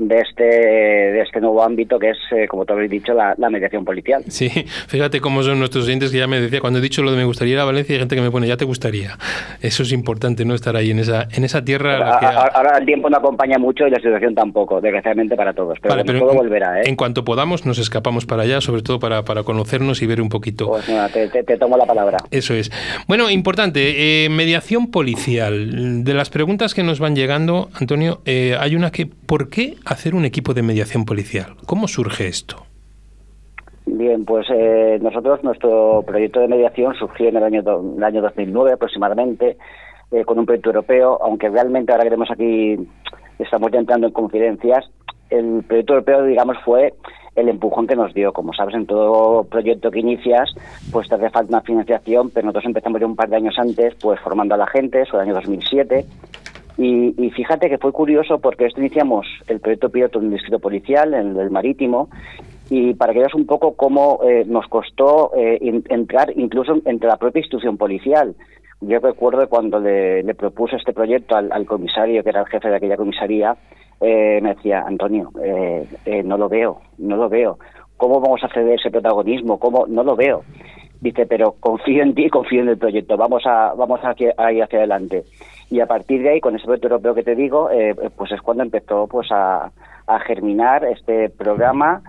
de 0.07 0.19
este, 0.19 0.43
de 0.43 1.21
este 1.21 1.39
nuevo 1.39 1.63
ámbito 1.63 1.99
que 1.99 2.11
es, 2.11 2.17
eh, 2.31 2.47
como 2.47 2.65
te 2.65 2.73
habéis 2.73 2.91
dicho, 2.91 3.13
la, 3.13 3.35
la, 3.37 3.49
mediación 3.49 3.85
policial. 3.85 4.23
Sí, 4.27 4.49
fíjate 4.87 5.21
cómo 5.21 5.43
son 5.43 5.59
nuestros 5.59 5.85
oyentes 5.85 6.11
que 6.11 6.17
ya 6.17 6.27
me 6.27 6.39
decía, 6.39 6.59
cuando 6.59 6.79
he 6.79 6.81
dicho 6.81 7.01
lo 7.01 7.11
de 7.11 7.17
me 7.17 7.25
gustaría 7.25 7.53
ir 7.53 7.59
a 7.59 7.65
Valencia, 7.65 7.93
hay 7.93 7.99
gente 7.99 8.15
que 8.15 8.21
me 8.21 8.31
pone, 8.31 8.47
ya 8.47 8.57
te 8.57 8.65
gustaría. 8.65 9.17
Eso 9.61 9.83
es 9.83 9.91
importante, 9.91 10.45
¿no? 10.45 10.55
Estar 10.55 10.75
ahí 10.75 10.91
en 10.91 10.99
esa, 10.99 11.27
en 11.31 11.43
esa 11.43 11.63
tierra. 11.63 12.19
Que... 12.19 12.25
Ahora 12.25 12.77
el 12.77 12.85
tiempo 12.85 13.09
no 13.09 13.17
acompaña 13.17 13.57
mucho 13.57 13.87
y 13.87 13.91
la 13.91 13.97
situación 13.97 14.35
tampoco, 14.35 14.81
desgraciadamente 14.81 15.35
para 15.35 15.53
todos. 15.53 15.79
Pero, 15.81 15.93
vale, 15.93 16.05
pero 16.05 16.19
todo 16.19 16.31
en, 16.31 16.37
volverá, 16.37 16.81
¿eh? 16.81 16.83
En 16.85 16.95
cuanto 16.95 17.23
podamos, 17.23 17.65
nos 17.65 17.79
escapamos 17.79 18.25
para 18.25 18.43
allá, 18.43 18.61
sobre 18.61 18.81
todo 18.81 18.99
para, 18.99 19.23
para 19.23 19.43
conocernos 19.43 20.01
y 20.01 20.05
ver 20.05 20.21
un 20.21 20.29
poquito. 20.29 20.67
Pues 20.67 20.87
nada, 20.89 21.09
te, 21.09 21.27
te, 21.29 21.43
te 21.43 21.57
tomo 21.57 21.77
la 21.77 21.85
palabra. 21.85 22.17
Eso 22.31 22.53
es. 22.53 22.71
Bueno, 23.07 23.29
importante, 23.29 24.25
eh, 24.25 24.29
mediación 24.29 24.91
policial. 24.91 26.03
De 26.03 26.13
las 26.13 26.29
preguntas 26.29 26.73
que 26.73 26.83
nos 26.83 26.99
van 26.99 27.15
llegando, 27.15 27.69
Antonio, 27.73 28.21
hay 28.25 28.75
una 28.75 28.91
que, 28.91 29.05
¿por 29.05 29.49
qué 29.49 29.75
hacer 29.93 30.15
un 30.15 30.25
equipo 30.25 30.53
de 30.53 30.61
mediación 30.61 31.05
policial? 31.05 31.55
¿Cómo 31.65 31.87
surge 31.87 32.27
esto? 32.27 32.65
Bien, 33.85 34.25
pues 34.25 34.47
eh, 34.49 34.97
nosotros, 35.01 35.43
nuestro 35.43 36.03
proyecto 36.05 36.39
de 36.39 36.47
mediación 36.47 36.95
surgió 36.95 37.29
en 37.29 37.37
el 37.37 37.43
año, 37.43 37.61
do, 37.61 37.95
el 37.97 38.03
año 38.03 38.21
2009 38.21 38.73
aproximadamente, 38.73 39.57
eh, 40.11 40.23
con 40.25 40.39
un 40.39 40.45
proyecto 40.45 40.69
europeo, 40.69 41.19
aunque 41.21 41.49
realmente 41.49 41.91
ahora 41.91 42.03
queremos 42.03 42.29
aquí, 42.31 42.77
estamos 43.39 43.71
ya 43.71 43.79
entrando 43.79 44.07
en 44.07 44.13
confidencias, 44.13 44.89
el 45.29 45.63
proyecto 45.63 45.93
europeo, 45.93 46.23
digamos, 46.25 46.57
fue 46.63 46.93
el 47.35 47.49
empujón 47.49 47.87
que 47.87 47.95
nos 47.95 48.13
dio. 48.13 48.31
Como 48.33 48.53
sabes, 48.53 48.75
en 48.75 48.85
todo 48.85 49.43
proyecto 49.43 49.91
que 49.91 49.99
inicias, 49.99 50.53
pues 50.91 51.09
te 51.09 51.15
hace 51.15 51.29
falta 51.29 51.49
una 51.49 51.61
financiación, 51.61 52.29
pero 52.29 52.45
nosotros 52.45 52.65
empezamos 52.65 53.01
ya 53.01 53.07
un 53.07 53.15
par 53.15 53.29
de 53.29 53.37
años 53.37 53.55
antes, 53.57 53.95
pues 53.95 54.19
formando 54.19 54.55
a 54.55 54.57
la 54.57 54.67
gente, 54.67 55.01
eso 55.01 55.15
el 55.15 55.27
año 55.27 55.33
2007. 55.33 56.05
Y, 56.77 57.29
fíjate 57.35 57.69
que 57.69 57.77
fue 57.77 57.91
curioso 57.91 58.39
porque 58.39 58.65
esto 58.65 58.79
iniciamos 58.79 59.27
el 59.47 59.59
proyecto 59.59 59.89
piloto 59.89 60.19
en 60.19 60.25
un 60.25 60.31
distrito 60.31 60.59
policial, 60.59 61.13
en 61.13 61.37
el 61.37 61.51
marítimo, 61.51 62.09
y 62.69 62.95
para 62.95 63.13
que 63.13 63.19
veas 63.19 63.35
un 63.35 63.45
poco 63.45 63.75
cómo 63.75 64.19
eh, 64.23 64.43
nos 64.47 64.67
costó 64.67 65.31
eh, 65.35 65.59
entrar 65.89 66.33
incluso 66.35 66.75
entre 66.85 67.07
la 67.07 67.17
propia 67.17 67.41
institución 67.41 67.77
policial. 67.77 68.35
Yo 68.81 68.99
recuerdo 68.99 69.47
cuando 69.47 69.79
le, 69.79 70.23
propuse 70.33 70.75
este 70.75 70.93
proyecto 70.93 71.35
al, 71.35 71.65
comisario, 71.65 72.23
que 72.23 72.29
era 72.29 72.41
el 72.41 72.47
jefe 72.47 72.69
de 72.69 72.75
aquella 72.75 72.97
comisaría, 72.97 73.55
eh, 74.01 74.39
me 74.41 74.55
decía, 74.55 74.83
Antonio, 74.85 75.31
no 76.25 76.37
lo 76.37 76.49
veo, 76.49 76.81
no 76.97 77.15
lo 77.15 77.29
veo. 77.29 77.59
¿Cómo 77.97 78.19
vamos 78.19 78.43
a 78.43 78.49
ceder 78.49 78.79
ese 78.79 78.91
protagonismo? 78.91 79.59
¿Cómo? 79.59 79.85
No 79.87 80.03
lo 80.03 80.15
veo. 80.15 80.43
Dice, 81.03 81.25
pero 81.25 81.55
confío 81.59 82.01
en 82.01 82.15
ti, 82.15 82.29
confío 82.29 82.61
en 82.61 82.69
el 82.69 82.77
proyecto, 82.77 83.17
vamos 83.17 83.45
a, 83.45 83.73
vamos 83.73 83.99
a, 84.03 84.15
ir 84.17 84.63
hacia 84.63 84.79
adelante. 84.79 85.25
Y 85.69 85.81
a 85.81 85.85
partir 85.85 86.23
de 86.23 86.29
ahí, 86.29 86.39
con 86.39 86.55
ese 86.55 86.63
proyecto 86.63 86.87
europeo 86.87 87.13
que 87.13 87.23
te 87.23 87.35
digo, 87.35 87.69
pues 88.15 88.31
es 88.31 88.41
cuando 88.41 88.63
empezó 88.63 89.07
pues 89.07 89.29
a, 89.29 89.69
a 90.07 90.19
germinar 90.19 90.85
este 90.85 91.29
programa 91.29 92.01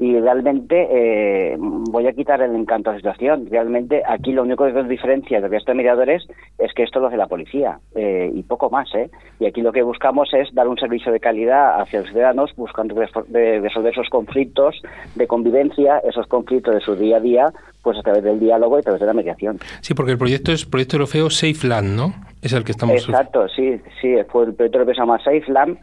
y 0.00 0.18
realmente 0.20 0.86
eh, 0.90 1.56
voy 1.58 2.06
a 2.06 2.12
quitar 2.12 2.40
el 2.40 2.54
encanto 2.54 2.90
a 2.90 2.92
la 2.92 2.98
situación. 2.98 3.48
Realmente 3.50 4.02
aquí 4.06 4.32
lo 4.32 4.42
único 4.42 4.64
que 4.64 4.72
nos 4.72 4.88
diferencia 4.88 5.40
del 5.40 5.50
resto 5.50 5.72
de 5.72 5.76
mediadores 5.76 6.26
es 6.56 6.72
que 6.72 6.84
esto 6.84 7.00
lo 7.00 7.08
hace 7.08 7.16
la 7.16 7.26
policía 7.26 7.80
eh, 7.96 8.30
y 8.32 8.42
poco 8.44 8.70
más. 8.70 8.94
¿eh? 8.94 9.10
Y 9.40 9.46
aquí 9.46 9.60
lo 9.60 9.72
que 9.72 9.82
buscamos 9.82 10.32
es 10.32 10.54
dar 10.54 10.68
un 10.68 10.76
servicio 10.76 11.10
de 11.10 11.18
calidad 11.18 11.80
hacia 11.80 12.00
los 12.00 12.10
ciudadanos 12.10 12.54
buscando 12.56 12.94
resolver 12.94 13.92
esos 13.92 14.08
conflictos 14.08 14.80
de 15.16 15.26
convivencia, 15.26 15.98
esos 15.98 16.28
conflictos 16.28 16.74
de 16.74 16.80
su 16.80 16.94
día 16.94 17.16
a 17.16 17.20
día, 17.20 17.52
pues 17.82 17.98
a 17.98 18.02
través 18.02 18.22
del 18.22 18.38
diálogo 18.38 18.76
y 18.76 18.80
a 18.80 18.82
través 18.82 19.00
de 19.00 19.06
la 19.06 19.14
mediación. 19.14 19.58
Sí, 19.80 19.94
porque 19.94 20.12
el 20.12 20.18
proyecto 20.18 20.52
es 20.52 20.64
proyecto 20.64 20.96
europeo 20.96 21.28
Safe 21.28 21.66
Land, 21.66 21.96
¿no? 21.96 22.14
Es 22.40 22.52
el 22.52 22.62
que 22.62 22.70
estamos... 22.70 22.94
Exacto, 22.94 23.48
sí, 23.48 23.80
sí, 24.00 24.14
fue 24.28 24.44
el 24.44 24.54
proyecto 24.54 24.78
europeo 24.78 24.86
que 24.86 24.94
se 24.94 25.00
llama 25.00 25.18
Safe 25.18 25.44
Land, 25.48 25.78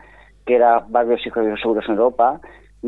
que 0.45 0.55
era 0.55 0.85
barrios 0.87 1.19
y 1.25 1.29
seguros 1.29 1.85
en 1.87 1.95
Europa, 1.95 2.39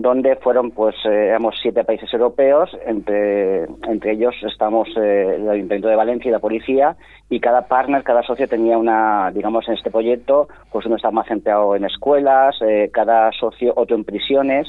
donde 0.01 0.35
fueron, 0.35 0.69
pues, 0.71 0.95
eh, 1.05 1.29
éramos 1.29 1.55
siete 1.59 1.83
países 1.83 2.13
europeos, 2.13 2.69
entre, 2.85 3.63
entre 3.63 4.11
ellos 4.11 4.35
estamos 4.43 4.87
eh, 4.95 5.37
el 5.37 5.49
Ayuntamiento 5.49 5.87
de 5.87 5.95
Valencia 5.95 6.29
y 6.29 6.31
la 6.31 6.39
Policía, 6.39 6.95
y 7.29 7.39
cada 7.39 7.67
partner, 7.67 8.03
cada 8.03 8.21
socio 8.21 8.47
tenía 8.47 8.77
una, 8.77 9.31
digamos, 9.31 9.67
en 9.67 9.73
este 9.73 9.89
proyecto, 9.89 10.49
pues 10.71 10.85
uno 10.85 10.97
está 10.97 11.09
más 11.09 11.27
centrado 11.27 11.75
en 11.75 11.85
escuelas, 11.85 12.55
eh, 12.61 12.91
cada 12.93 13.31
socio 13.31 13.73
otro 13.75 13.95
en 13.95 14.03
prisiones, 14.03 14.67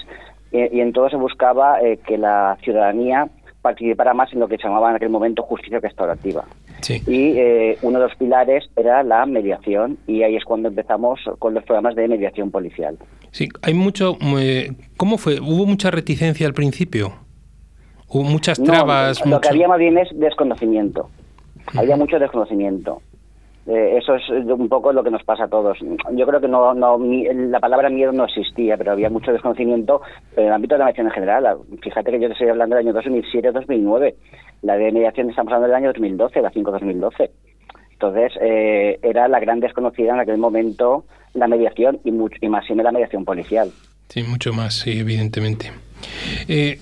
y 0.50 0.80
en 0.80 0.94
todo 0.94 1.10
se 1.10 1.16
buscaba 1.16 1.76
que 2.06 2.16
la 2.16 2.56
ciudadanía 2.62 3.28
participara 3.62 4.14
más 4.14 4.32
en 4.32 4.40
lo 4.40 4.48
que 4.48 4.56
se 4.56 4.64
llamaba 4.64 4.90
en 4.90 4.96
aquel 4.96 5.10
momento 5.10 5.42
justicia 5.42 5.80
restaurativa. 5.80 6.44
Y 6.88 7.34
uno 7.82 7.98
de 7.98 8.06
los 8.06 8.14
pilares 8.16 8.70
era 8.76 9.02
la 9.02 9.26
mediación 9.26 9.98
y 10.06 10.22
ahí 10.22 10.36
es 10.36 10.44
cuando 10.44 10.68
empezamos 10.68 11.20
con 11.38 11.54
los 11.54 11.64
programas 11.64 11.94
de 11.96 12.08
mediación 12.08 12.50
policial. 12.50 12.96
Sí, 13.30 13.48
hay 13.62 13.74
mucho. 13.74 14.16
Eh, 14.38 14.72
¿Cómo 14.96 15.18
fue? 15.18 15.40
¿Hubo 15.40 15.66
mucha 15.66 15.90
reticencia 15.90 16.46
al 16.46 16.54
principio? 16.54 17.12
¿Hubo 18.08 18.22
muchas 18.22 18.62
trabas? 18.62 19.24
lo 19.26 19.40
que 19.40 19.48
había 19.48 19.68
más 19.68 19.78
bien 19.78 19.98
es 19.98 20.08
desconocimiento. 20.14 21.10
Había 21.76 21.96
mucho 21.96 22.18
desconocimiento. 22.18 23.02
Eh, 23.68 23.98
eso 23.98 24.14
es 24.14 24.22
un 24.30 24.68
poco 24.68 24.92
lo 24.94 25.04
que 25.04 25.10
nos 25.10 25.22
pasa 25.24 25.44
a 25.44 25.48
todos. 25.48 25.78
Yo 26.12 26.26
creo 26.26 26.40
que 26.40 26.48
no, 26.48 26.72
no 26.72 26.98
la 26.98 27.60
palabra 27.60 27.90
miedo 27.90 28.12
no 28.12 28.24
existía, 28.24 28.78
pero 28.78 28.92
había 28.92 29.10
mucho 29.10 29.30
desconocimiento 29.30 30.00
en 30.36 30.46
el 30.46 30.52
ámbito 30.52 30.74
de 30.74 30.78
la 30.78 30.84
mediación 30.86 31.08
en 31.08 31.12
general. 31.12 31.58
Fíjate 31.82 32.10
que 32.10 32.20
yo 32.20 32.28
te 32.28 32.32
estoy 32.32 32.48
hablando 32.48 32.76
del 32.76 32.88
año 32.88 32.98
2007-2009. 32.98 34.14
La 34.62 34.78
de 34.78 34.90
mediación 34.90 35.28
estamos 35.28 35.52
hablando 35.52 35.66
del 35.66 35.76
año 35.76 35.92
2012, 35.92 36.40
la 36.40 36.50
5-2012. 36.50 37.30
Entonces, 37.92 38.32
eh, 38.40 38.98
era 39.02 39.28
la 39.28 39.40
gran 39.40 39.60
desconocida 39.60 40.14
en 40.14 40.20
aquel 40.20 40.38
momento 40.38 41.04
la 41.34 41.46
mediación 41.46 42.00
y, 42.04 42.10
mucho, 42.10 42.36
y 42.40 42.48
más 42.48 42.64
siempre 42.64 42.84
la 42.84 42.92
mediación 42.92 43.24
policial. 43.24 43.70
Sí, 44.08 44.22
mucho 44.22 44.54
más, 44.54 44.74
sí, 44.74 44.98
evidentemente. 44.98 45.70
Eh, 46.48 46.78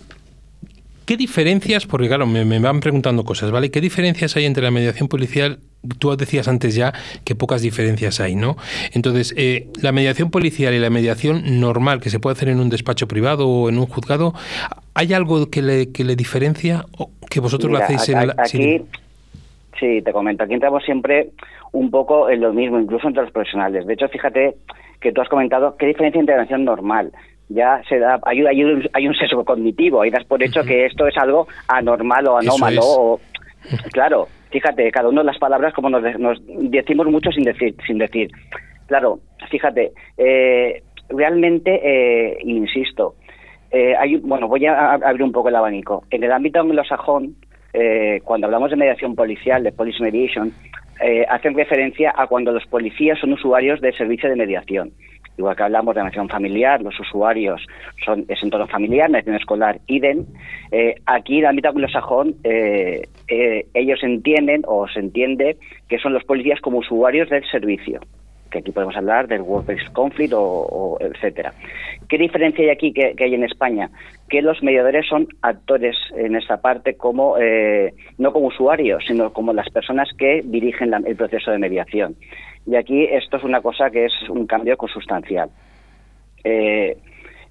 ¿Qué 1.07 1.17
diferencias, 1.17 1.87
porque 1.87 2.09
claro, 2.09 2.27
me, 2.27 2.59
van 2.59 2.81
preguntando 2.81 3.25
cosas, 3.25 3.53
¿vale? 3.53 3.71
¿Qué 3.71 3.81
diferencias 3.81 4.37
hay 4.37 4.45
entre 4.45 4.65
la 4.65 4.73
mediación 4.73 5.09
policial? 5.09 5.61
Tú 6.01 6.17
decías 6.17 6.49
antes 6.49 6.75
ya 6.75 6.93
que 7.25 7.37
pocas 7.37 7.63
diferencias 7.63 8.19
hay, 8.19 8.35
¿no? 8.35 8.57
Entonces, 8.93 9.33
eh, 9.37 9.69
la 9.81 9.93
mediación 9.93 10.33
policial 10.33 10.75
y 10.75 10.81
la 10.81 10.91
mediación 10.91 11.61
normal 11.61 12.01
que 12.01 12.11
se 12.11 12.19
puede 12.19 12.35
hacer 12.35 12.49
en 12.49 12.59
un 12.59 12.71
despacho 12.71 13.07
privado 13.07 13.49
o 13.49 13.69
en 13.69 13.79
un 13.79 13.87
juzgado, 13.87 14.35
¿hay 14.95 15.13
algo 15.13 15.49
que 15.49 15.63
le, 15.63 15.93
que 15.93 16.03
le 16.03 16.17
diferencia 16.17 16.85
o 16.99 17.13
que 17.31 17.39
vosotros 17.39 17.71
lo 17.71 17.79
hacéis 17.79 18.09
en 18.09 18.27
la... 18.27 18.35
Aquí, 18.37 18.83
sí, 19.79 20.03
te 20.03 20.13
comento, 20.13 20.43
aquí 20.43 20.55
entramos 20.55 20.83
siempre 20.85 21.31
un 21.71 21.89
poco 21.93 22.29
en 22.31 22.41
lo 22.41 22.53
mismo, 22.53 22.81
incluso 22.81 23.07
entre 23.07 23.23
los 23.23 23.33
profesionales. 23.33 23.87
De 23.87 23.95
hecho, 23.95 24.09
fíjate 24.09 24.57
que 25.01 25.13
tú 25.13 25.21
has 25.21 25.29
comentado 25.29 25.77
qué 25.77 25.87
diferencia 25.87 26.19
entre 26.19 26.35
integración 26.35 26.65
normal. 26.65 27.13
Ya 27.49 27.81
se 27.89 27.99
da, 27.99 28.19
hay, 28.25 28.45
hay, 28.45 28.65
un, 28.65 28.89
hay 28.93 29.07
un 29.07 29.15
sesgo 29.15 29.45
cognitivo, 29.45 30.03
ahí 30.03 30.11
das 30.11 30.25
por 30.25 30.43
hecho 30.43 30.65
que 30.65 30.87
esto 30.87 31.07
es 31.07 31.17
algo 31.17 31.47
anormal 31.69 32.27
o 32.27 32.39
anómalo. 32.39 33.21
claro, 33.93 34.27
fíjate, 34.51 34.91
cada 34.91 35.09
uno 35.09 35.21
de 35.21 35.27
las 35.27 35.39
palabras 35.39 35.73
como 35.73 35.89
nos, 35.89 36.03
decimos 36.47 37.07
mucho 37.07 37.31
sin 37.31 37.45
decir. 37.45 37.77
Sin 37.87 37.99
decir. 37.99 38.31
Claro, 38.87 39.21
fíjate, 39.51 39.93
eh, 40.17 40.83
realmente, 41.09 41.81
eh, 41.83 42.39
insisto, 42.43 43.15
eh, 43.71 43.95
hay, 43.97 44.17
bueno, 44.17 44.49
voy 44.49 44.65
a 44.67 44.95
abrir 44.95 45.23
un 45.23 45.33
poco 45.33 45.49
el 45.49 45.57
abanico. 45.57 46.05
En 46.11 46.23
el 46.23 46.33
ámbito 46.33 46.61
anglosajón, 46.61 47.37
eh, 47.73 48.21
cuando 48.25 48.47
hablamos 48.47 48.71
de 48.71 48.77
mediación 48.77 49.15
policial, 49.15 49.63
de 49.63 49.73
police 49.73 50.03
mediation, 50.03 50.53
eh, 51.03 51.25
hacen 51.29 51.55
referencia 51.55 52.13
a 52.17 52.27
cuando 52.27 52.53
los 52.53 52.67
policías 52.67 53.19
son 53.19 53.33
usuarios 53.33 53.81
del 53.81 53.97
servicio 53.97 54.29
de 54.29 54.37
mediación. 54.37 54.93
Igual 55.39 55.55
que 55.55 55.63
hablamos 55.65 55.95
de 55.95 56.03
mediación 56.03 56.29
familiar, 56.29 56.81
los 56.81 56.99
usuarios 56.99 57.61
son 58.05 58.25
es 58.29 58.43
entorno 58.43 58.67
familiar, 58.67 59.11
mediación 59.11 59.37
escolar, 59.37 59.81
idem. 59.87 60.25
Eh, 60.73 60.95
aquí 61.05 61.35
en 61.35 61.41
el 61.41 61.47
ámbito 61.47 61.69
anglosajón 61.69 62.37
eh, 62.43 63.03
eh, 63.29 63.67
ellos 63.75 64.03
entienden 64.03 64.63
o 64.67 64.89
se 64.89 65.01
entiende 65.01 65.59
que 65.89 65.99
son 65.99 66.15
los 66.15 66.25
policías 66.25 66.61
como 66.61 66.79
usuarios 66.79 67.29
del 67.29 67.45
servicio 67.51 68.01
aquí 68.59 68.73
podemos 68.73 68.97
hablar 68.97 69.29
del 69.29 69.43
workplace 69.43 69.85
conflict 69.93 70.33
o, 70.35 70.99
etcétera. 71.01 71.53
¿Qué 72.09 72.19
diferencia 72.19 72.65
hay 72.65 72.71
aquí 72.71 72.93
que, 72.93 73.15
hay 73.19 73.35
en 73.35 73.45
España? 73.45 73.91
Que 74.29 74.43
los 74.43 74.63
mediadores 74.63 75.07
son 75.07 75.29
actores 75.43 75.97
en 76.17 76.37
esta 76.37 76.61
parte 76.61 76.97
como 76.97 77.37
eh, 77.39 77.95
no 78.19 78.33
como 78.33 78.47
usuarios, 78.47 79.05
sino 79.07 79.33
como 79.33 79.53
las 79.53 79.69
personas 79.71 80.09
que 80.19 80.43
dirigen 80.45 80.93
el 81.05 81.17
proceso 81.17 81.51
de 81.51 81.59
mediación. 81.59 82.17
Y 82.67 82.77
aquí 82.77 83.05
esto 83.05 83.37
es 83.37 83.45
una 83.45 83.61
cosa 83.61 83.91
que 83.91 84.07
es 84.07 84.13
un 84.29 84.47
cambio 84.47 84.77
consustancial. 84.77 85.51
Eh, 86.43 86.97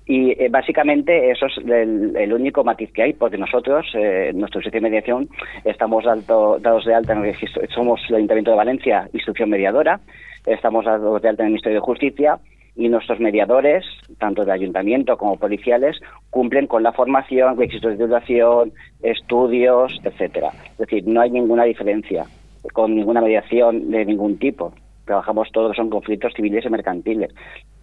y 0.07 0.31
eh, 0.31 0.49
básicamente 0.49 1.31
eso 1.31 1.47
es 1.47 1.57
el, 1.57 2.31
único 2.31 2.63
matiz 2.63 2.91
que 2.91 3.01
hay, 3.01 3.13
porque 3.13 3.37
nosotros, 3.37 3.87
eh, 3.95 4.31
nuestro 4.35 4.61
sitio 4.61 4.79
de 4.79 4.89
mediación, 4.89 5.27
estamos 5.63 6.03
dados 6.05 6.85
de 6.85 6.93
alta 6.93 7.13
en 7.13 7.19
el 7.19 7.25
registro, 7.25 7.63
somos 7.73 8.01
el 8.09 8.15
Ayuntamiento 8.15 8.51
de 8.51 8.57
Valencia, 8.57 9.09
instrucción 9.13 9.49
mediadora, 9.49 9.99
estamos 10.45 10.85
dados 10.85 11.21
de 11.21 11.29
alta 11.29 11.43
en 11.43 11.47
el 11.47 11.51
Ministerio 11.53 11.79
de 11.79 11.85
Justicia 11.85 12.39
y 12.75 12.89
nuestros 12.89 13.19
mediadores, 13.19 13.85
tanto 14.19 14.43
de 14.43 14.51
ayuntamiento 14.51 15.17
como 15.17 15.37
policiales, 15.37 15.97
cumplen 16.29 16.67
con 16.67 16.83
la 16.83 16.91
formación, 16.91 17.57
requisitos 17.57 17.91
de 17.91 17.97
titulación, 17.97 18.73
estudios, 19.01 19.99
etcétera. 20.03 20.51
Es 20.71 20.77
decir, 20.77 21.07
no 21.07 21.21
hay 21.21 21.31
ninguna 21.31 21.63
diferencia 21.63 22.25
con 22.73 22.95
ninguna 22.95 23.21
mediación 23.21 23.91
de 23.91 24.05
ningún 24.05 24.37
tipo 24.37 24.73
trabajamos 25.05 25.51
todos 25.51 25.75
son 25.75 25.89
conflictos 25.89 26.33
civiles 26.35 26.65
y 26.65 26.69
mercantiles. 26.69 27.33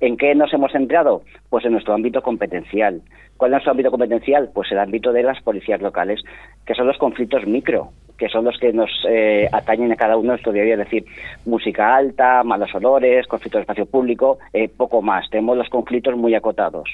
¿En 0.00 0.16
qué 0.16 0.34
nos 0.34 0.52
hemos 0.52 0.72
centrado? 0.72 1.22
Pues 1.48 1.64
en 1.64 1.72
nuestro 1.72 1.94
ámbito 1.94 2.20
competencial. 2.22 3.02
¿Cuál 3.36 3.50
es 3.50 3.52
nuestro 3.52 3.70
ámbito 3.70 3.90
competencial? 3.90 4.50
Pues 4.52 4.70
el 4.72 4.78
ámbito 4.78 5.12
de 5.12 5.22
las 5.22 5.40
policías 5.42 5.80
locales, 5.80 6.20
que 6.66 6.74
son 6.74 6.86
los 6.86 6.98
conflictos 6.98 7.46
micro, 7.46 7.90
que 8.22 8.28
son 8.28 8.44
los 8.44 8.56
que 8.56 8.72
nos 8.72 8.88
eh, 9.08 9.48
atañen 9.50 9.90
a 9.90 9.96
cada 9.96 10.16
uno 10.16 10.22
de 10.22 10.28
nuestro 10.28 10.52
día 10.52 10.62
a 10.62 10.64
día, 10.64 10.74
es 10.74 10.78
decir, 10.78 11.04
música 11.44 11.96
alta, 11.96 12.44
malos 12.44 12.72
olores, 12.72 13.26
conflictos 13.26 13.58
de 13.58 13.62
espacio 13.62 13.84
público, 13.84 14.38
eh, 14.52 14.68
poco 14.68 15.02
más. 15.02 15.28
Tenemos 15.28 15.56
los 15.56 15.68
conflictos 15.68 16.16
muy 16.16 16.32
acotados. 16.36 16.88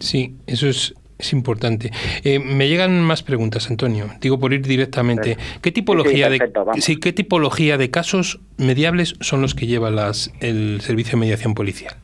Sí, 0.00 0.36
eso 0.46 0.68
es 0.68 0.94
es 1.16 1.32
importante. 1.32 1.90
Eh, 2.24 2.40
me 2.40 2.68
llegan 2.68 3.00
más 3.00 3.22
preguntas, 3.22 3.70
Antonio. 3.70 4.06
Digo 4.20 4.38
por 4.38 4.52
ir 4.52 4.66
directamente. 4.66 5.38
¿Qué 5.62 5.72
tipología 5.72 6.28
de 6.28 6.38
sí, 6.80 6.96
qué 6.96 7.14
tipología 7.14 7.78
de 7.78 7.90
casos 7.90 8.40
mediables 8.58 9.14
son 9.20 9.40
los 9.40 9.54
que 9.54 9.66
lleva 9.66 9.90
las, 9.90 10.30
el 10.40 10.82
servicio 10.82 11.12
de 11.12 11.20
mediación 11.20 11.54
policial? 11.54 11.94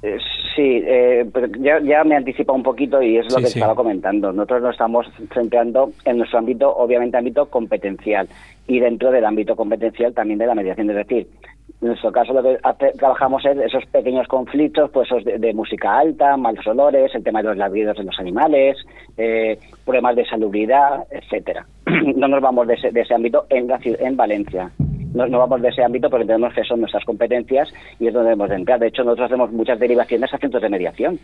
Sí, 0.56 0.82
eh, 0.84 1.26
ya, 1.60 1.80
ya, 1.80 2.02
me 2.02 2.16
anticipa 2.16 2.52
un 2.52 2.62
poquito 2.62 3.00
y 3.00 3.18
es 3.18 3.30
lo 3.30 3.38
que 3.38 3.44
estaba 3.44 3.74
comentando. 3.74 4.32
Nosotros 4.32 4.62
nos 4.62 4.72
estamos 4.72 5.06
centrando 5.32 5.92
en 6.04 6.18
nuestro 6.18 6.38
ámbito, 6.38 6.74
obviamente 6.74 7.16
ámbito 7.16 7.46
competencial 7.46 8.28
y 8.66 8.80
dentro 8.80 9.10
del 9.10 9.24
ámbito 9.24 9.54
competencial 9.54 10.12
también 10.12 10.38
de 10.38 10.46
la 10.46 10.54
mediación. 10.54 10.90
Es 10.90 10.96
decir, 10.96 11.28
En 11.80 11.88
nuestro 11.88 12.10
caso 12.10 12.32
lo 12.32 12.42
que 12.42 12.58
trabajamos 12.98 13.44
es 13.44 13.58
esos 13.58 13.86
pequeños 13.86 14.26
conflictos, 14.26 14.90
pues 14.90 15.08
de, 15.24 15.54
música 15.54 15.98
alta, 15.98 16.36
malos 16.36 16.66
olores, 16.66 17.14
el 17.14 17.22
tema 17.22 17.42
de 17.42 17.48
los 17.48 17.56
ladridos 17.56 17.96
de 17.96 18.04
los 18.04 18.18
animales, 18.18 18.76
eh, 19.16 19.56
problemas 19.84 20.16
de 20.16 20.26
salubridad, 20.26 21.06
etcétera. 21.10 21.64
no 22.16 22.26
nos 22.26 22.40
vamos 22.40 22.66
de 22.66 22.74
ese, 22.74 23.14
ámbito 23.14 23.46
en, 23.50 23.68
en 23.84 24.16
Valencia. 24.16 24.70
No, 25.14 25.26
no, 25.26 25.38
vamos 25.38 25.60
de 25.60 25.68
ese 25.68 25.82
ámbito 25.82 26.08
porque 26.08 26.24
tenemos 26.24 26.54
que 26.54 26.62
son 26.64 26.80
nuestras 26.80 27.04
competencias 27.04 27.72
y 27.98 28.06
es 28.06 28.14
donde 28.14 28.30
debemos 28.30 28.48
de 28.48 28.56
entrar. 28.56 28.78
De 28.78 28.88
hecho, 28.88 29.02
nosotros 29.02 29.26
hacemos 29.26 29.50
muchas 29.52 29.78
derivaciones 29.78 30.32
a 30.32 30.38
centros 30.38 30.62
de 30.62 30.68
mediación. 30.68 31.18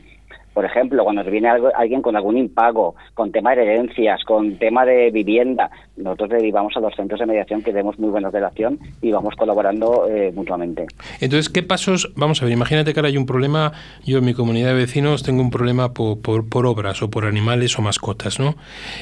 Por 0.52 0.64
ejemplo, 0.64 1.04
cuando 1.04 1.22
nos 1.22 1.30
viene 1.30 1.48
alguien 1.48 2.02
con 2.02 2.16
algún 2.16 2.36
impago, 2.36 2.96
con 3.14 3.30
tema 3.30 3.54
de 3.54 3.62
herencias, 3.62 4.24
con 4.24 4.56
tema 4.58 4.84
de 4.84 5.10
vivienda, 5.10 5.70
nosotros 5.96 6.30
derivamos 6.30 6.76
a 6.76 6.80
los 6.80 6.94
centros 6.94 7.20
de 7.20 7.26
mediación 7.26 7.62
que 7.62 7.70
tenemos 7.70 7.98
muy 7.98 8.10
buena 8.10 8.30
relación 8.30 8.78
y 9.00 9.10
vamos 9.12 9.34
colaborando 9.36 10.08
eh, 10.08 10.32
mutuamente. 10.34 10.86
Entonces, 11.20 11.48
¿qué 11.48 11.62
pasos? 11.62 12.12
Vamos 12.16 12.42
a 12.42 12.44
ver, 12.44 12.52
imagínate 12.52 12.92
que 12.92 13.00
ahora 13.00 13.08
hay 13.08 13.16
un 13.16 13.26
problema, 13.26 13.72
yo 14.04 14.18
en 14.18 14.24
mi 14.24 14.34
comunidad 14.34 14.68
de 14.68 14.74
vecinos 14.74 15.22
tengo 15.22 15.42
un 15.42 15.50
problema 15.50 15.92
por, 15.92 16.20
por, 16.20 16.66
obras 16.66 17.02
o 17.02 17.10
por 17.10 17.24
animales 17.24 17.78
o 17.78 17.82
mascotas, 17.82 18.38
¿no? 18.38 18.56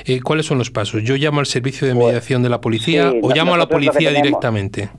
Eh, 0.05 0.21
¿Cuáles 0.21 0.47
son 0.47 0.59
los 0.59 0.71
pasos? 0.71 1.03
¿Yo 1.03 1.17
llamo 1.17 1.41
al 1.41 1.47
servicio 1.47 1.87
de 1.87 1.95
pues, 1.95 2.07
mediación 2.07 2.43
de 2.43 2.49
la 2.49 2.61
policía 2.61 3.13
o 3.23 3.35
llamo 3.35 3.55
a 3.55 3.59
la 3.59 3.69
policía 3.69 4.11
directamente? 4.11 4.91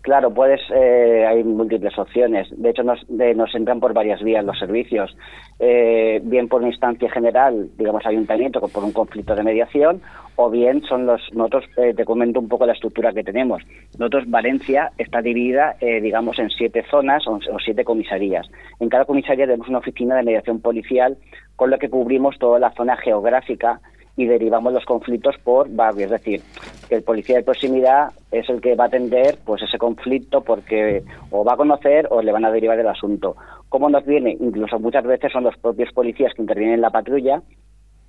Claro, 0.00 0.32
puedes, 0.32 0.60
eh, 0.74 1.26
hay 1.26 1.42
múltiples 1.42 1.98
opciones. 1.98 2.48
De 2.56 2.70
hecho, 2.70 2.82
nos, 2.82 3.08
nos 3.10 3.54
entran 3.54 3.80
por 3.80 3.92
varias 3.92 4.22
vías 4.22 4.44
los 4.44 4.58
servicios. 4.58 5.16
Eh, 5.58 6.20
bien 6.22 6.48
por 6.48 6.60
una 6.60 6.70
instancia 6.70 7.10
general, 7.10 7.68
digamos, 7.76 8.06
ayuntamiento, 8.06 8.60
por 8.60 8.84
un 8.84 8.92
conflicto 8.92 9.34
de 9.34 9.42
mediación, 9.42 10.00
o 10.36 10.50
bien 10.50 10.82
son 10.82 11.04
los. 11.04 11.20
Nosotros, 11.32 11.64
eh, 11.76 11.94
te 11.94 12.04
comento 12.04 12.38
un 12.38 12.48
poco 12.48 12.64
la 12.64 12.74
estructura 12.74 13.12
que 13.12 13.24
tenemos. 13.24 13.62
Nosotros, 13.98 14.30
Valencia 14.30 14.92
está 14.98 15.20
dividida, 15.20 15.76
digamos, 15.80 16.38
en 16.38 16.48
siete 16.50 16.84
zonas 16.90 17.26
o 17.26 17.40
siete 17.62 17.84
comisarías. 17.84 18.48
En 18.78 18.88
cada 18.88 19.04
comisaría 19.04 19.46
tenemos 19.46 19.68
una 19.68 19.78
oficina 19.78 20.14
de 20.16 20.22
mediación 20.22 20.60
policial, 20.60 21.18
con 21.56 21.70
la 21.70 21.78
que 21.78 21.90
cubrimos 21.90 22.38
toda 22.38 22.60
la 22.60 22.70
zona 22.70 22.96
geográfica 22.96 23.80
y 24.18 24.26
derivamos 24.26 24.72
los 24.72 24.84
conflictos 24.84 25.36
por 25.44 25.70
barrio, 25.70 26.06
es 26.06 26.10
decir, 26.10 26.42
que 26.88 26.96
el 26.96 27.04
policía 27.04 27.36
de 27.36 27.44
proximidad 27.44 28.08
es 28.32 28.48
el 28.50 28.60
que 28.60 28.74
va 28.74 28.84
a 28.84 28.86
atender 28.88 29.38
pues 29.46 29.62
ese 29.62 29.78
conflicto 29.78 30.42
porque 30.42 31.04
o 31.30 31.44
va 31.44 31.52
a 31.52 31.56
conocer 31.56 32.08
o 32.10 32.20
le 32.20 32.32
van 32.32 32.44
a 32.44 32.50
derivar 32.50 32.80
el 32.80 32.88
asunto. 32.88 33.36
¿Cómo 33.68 33.88
nos 33.88 34.04
viene? 34.04 34.36
Incluso 34.40 34.80
muchas 34.80 35.04
veces 35.04 35.30
son 35.30 35.44
los 35.44 35.56
propios 35.58 35.92
policías 35.92 36.34
que 36.34 36.42
intervienen 36.42 36.74
en 36.74 36.80
la 36.80 36.90
patrulla 36.90 37.42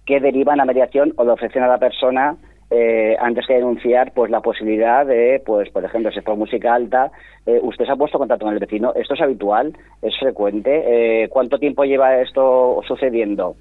que 0.03 0.19
derivan 0.19 0.59
a 0.59 0.65
mediación 0.65 1.13
o 1.15 1.23
le 1.23 1.31
ofrecen 1.31 1.61
a 1.61 1.67
la 1.67 1.77
persona 1.77 2.37
eh, 2.71 3.15
antes 3.19 3.45
que 3.45 3.53
denunciar 3.53 4.11
pues 4.11 4.31
la 4.31 4.41
posibilidad 4.41 5.05
de 5.05 5.43
pues 5.45 5.69
por 5.69 5.85
ejemplo 5.85 6.11
si 6.11 6.21
fue 6.21 6.35
música 6.35 6.73
alta 6.73 7.11
eh, 7.45 7.59
usted 7.61 7.85
se 7.85 7.91
ha 7.91 7.95
puesto 7.95 8.17
contacto 8.17 8.45
con 8.45 8.53
el 8.55 8.59
vecino. 8.59 8.93
Esto 8.95 9.13
es 9.13 9.21
habitual 9.21 9.77
es 10.01 10.17
frecuente 10.17 11.23
eh, 11.23 11.29
cuánto 11.29 11.59
tiempo 11.59 11.83
lleva 11.83 12.19
esto 12.19 12.81
sucediendo 12.87 13.55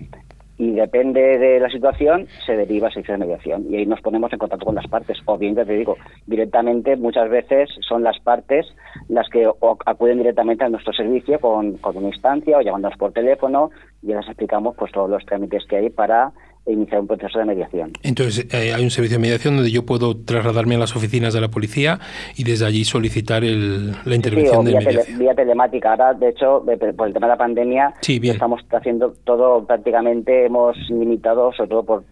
y 0.58 0.72
depende 0.72 1.38
de 1.38 1.60
la 1.60 1.70
situación 1.70 2.26
se 2.44 2.56
deriva 2.56 2.88
a 2.88 2.90
servicio 2.90 3.14
de 3.14 3.18
mediación. 3.18 3.66
Y 3.70 3.76
ahí 3.76 3.86
nos 3.86 4.00
ponemos 4.00 4.32
en 4.32 4.40
contacto 4.40 4.66
con 4.66 4.74
las 4.74 4.88
partes. 4.88 5.16
O 5.24 5.38
bien 5.38 5.54
ya 5.54 5.64
te 5.64 5.72
digo 5.74 5.96
directamente 6.26 6.96
muchas 6.96 7.30
veces 7.30 7.70
son 7.88 8.02
las 8.02 8.18
partes 8.18 8.66
las 9.08 9.28
que 9.28 9.48
acuden 9.86 10.18
directamente 10.18 10.64
a 10.64 10.68
nuestro 10.68 10.92
servicio 10.92 11.38
con, 11.40 11.78
con 11.78 11.96
una 11.96 12.08
instancia 12.08 12.58
o 12.58 12.60
llamándonos 12.60 12.98
por 12.98 13.12
teléfono 13.12 13.70
y 14.02 14.08
les 14.08 14.26
explicamos 14.26 14.74
pues 14.76 14.90
todos 14.92 15.08
los 15.08 15.24
trámites 15.24 15.64
que 15.66 15.76
hay 15.76 15.90
para 15.90 16.32
e 16.68 16.72
iniciar 16.72 17.00
un 17.00 17.06
proceso 17.06 17.38
de 17.38 17.46
mediación. 17.46 17.92
Entonces, 18.02 18.46
eh, 18.52 18.74
hay 18.74 18.84
un 18.84 18.90
servicio 18.90 19.16
de 19.16 19.22
mediación 19.22 19.56
donde 19.56 19.70
yo 19.70 19.86
puedo 19.86 20.16
trasladarme 20.16 20.74
a 20.74 20.78
las 20.78 20.94
oficinas 20.94 21.32
de 21.32 21.40
la 21.40 21.48
policía 21.48 21.98
y 22.36 22.44
desde 22.44 22.66
allí 22.66 22.84
solicitar 22.84 23.42
el, 23.42 23.92
la 24.04 24.14
intervención 24.14 24.66
sí, 24.66 24.72
de 24.72 24.78
vía, 24.78 25.00
vía 25.18 25.34
telemática. 25.34 25.92
Ahora, 25.92 26.14
de 26.14 26.28
hecho, 26.28 26.62
por 26.96 27.08
el 27.08 27.14
tema 27.14 27.26
de 27.26 27.32
la 27.32 27.38
pandemia, 27.38 27.94
estamos 28.06 28.60
haciendo 28.70 29.14
todo 29.24 29.66
prácticamente, 29.66 30.46
hemos 30.46 30.76
limitado, 30.90 31.52
sobre 31.52 31.70
todo 31.70 31.82
por 31.84 32.04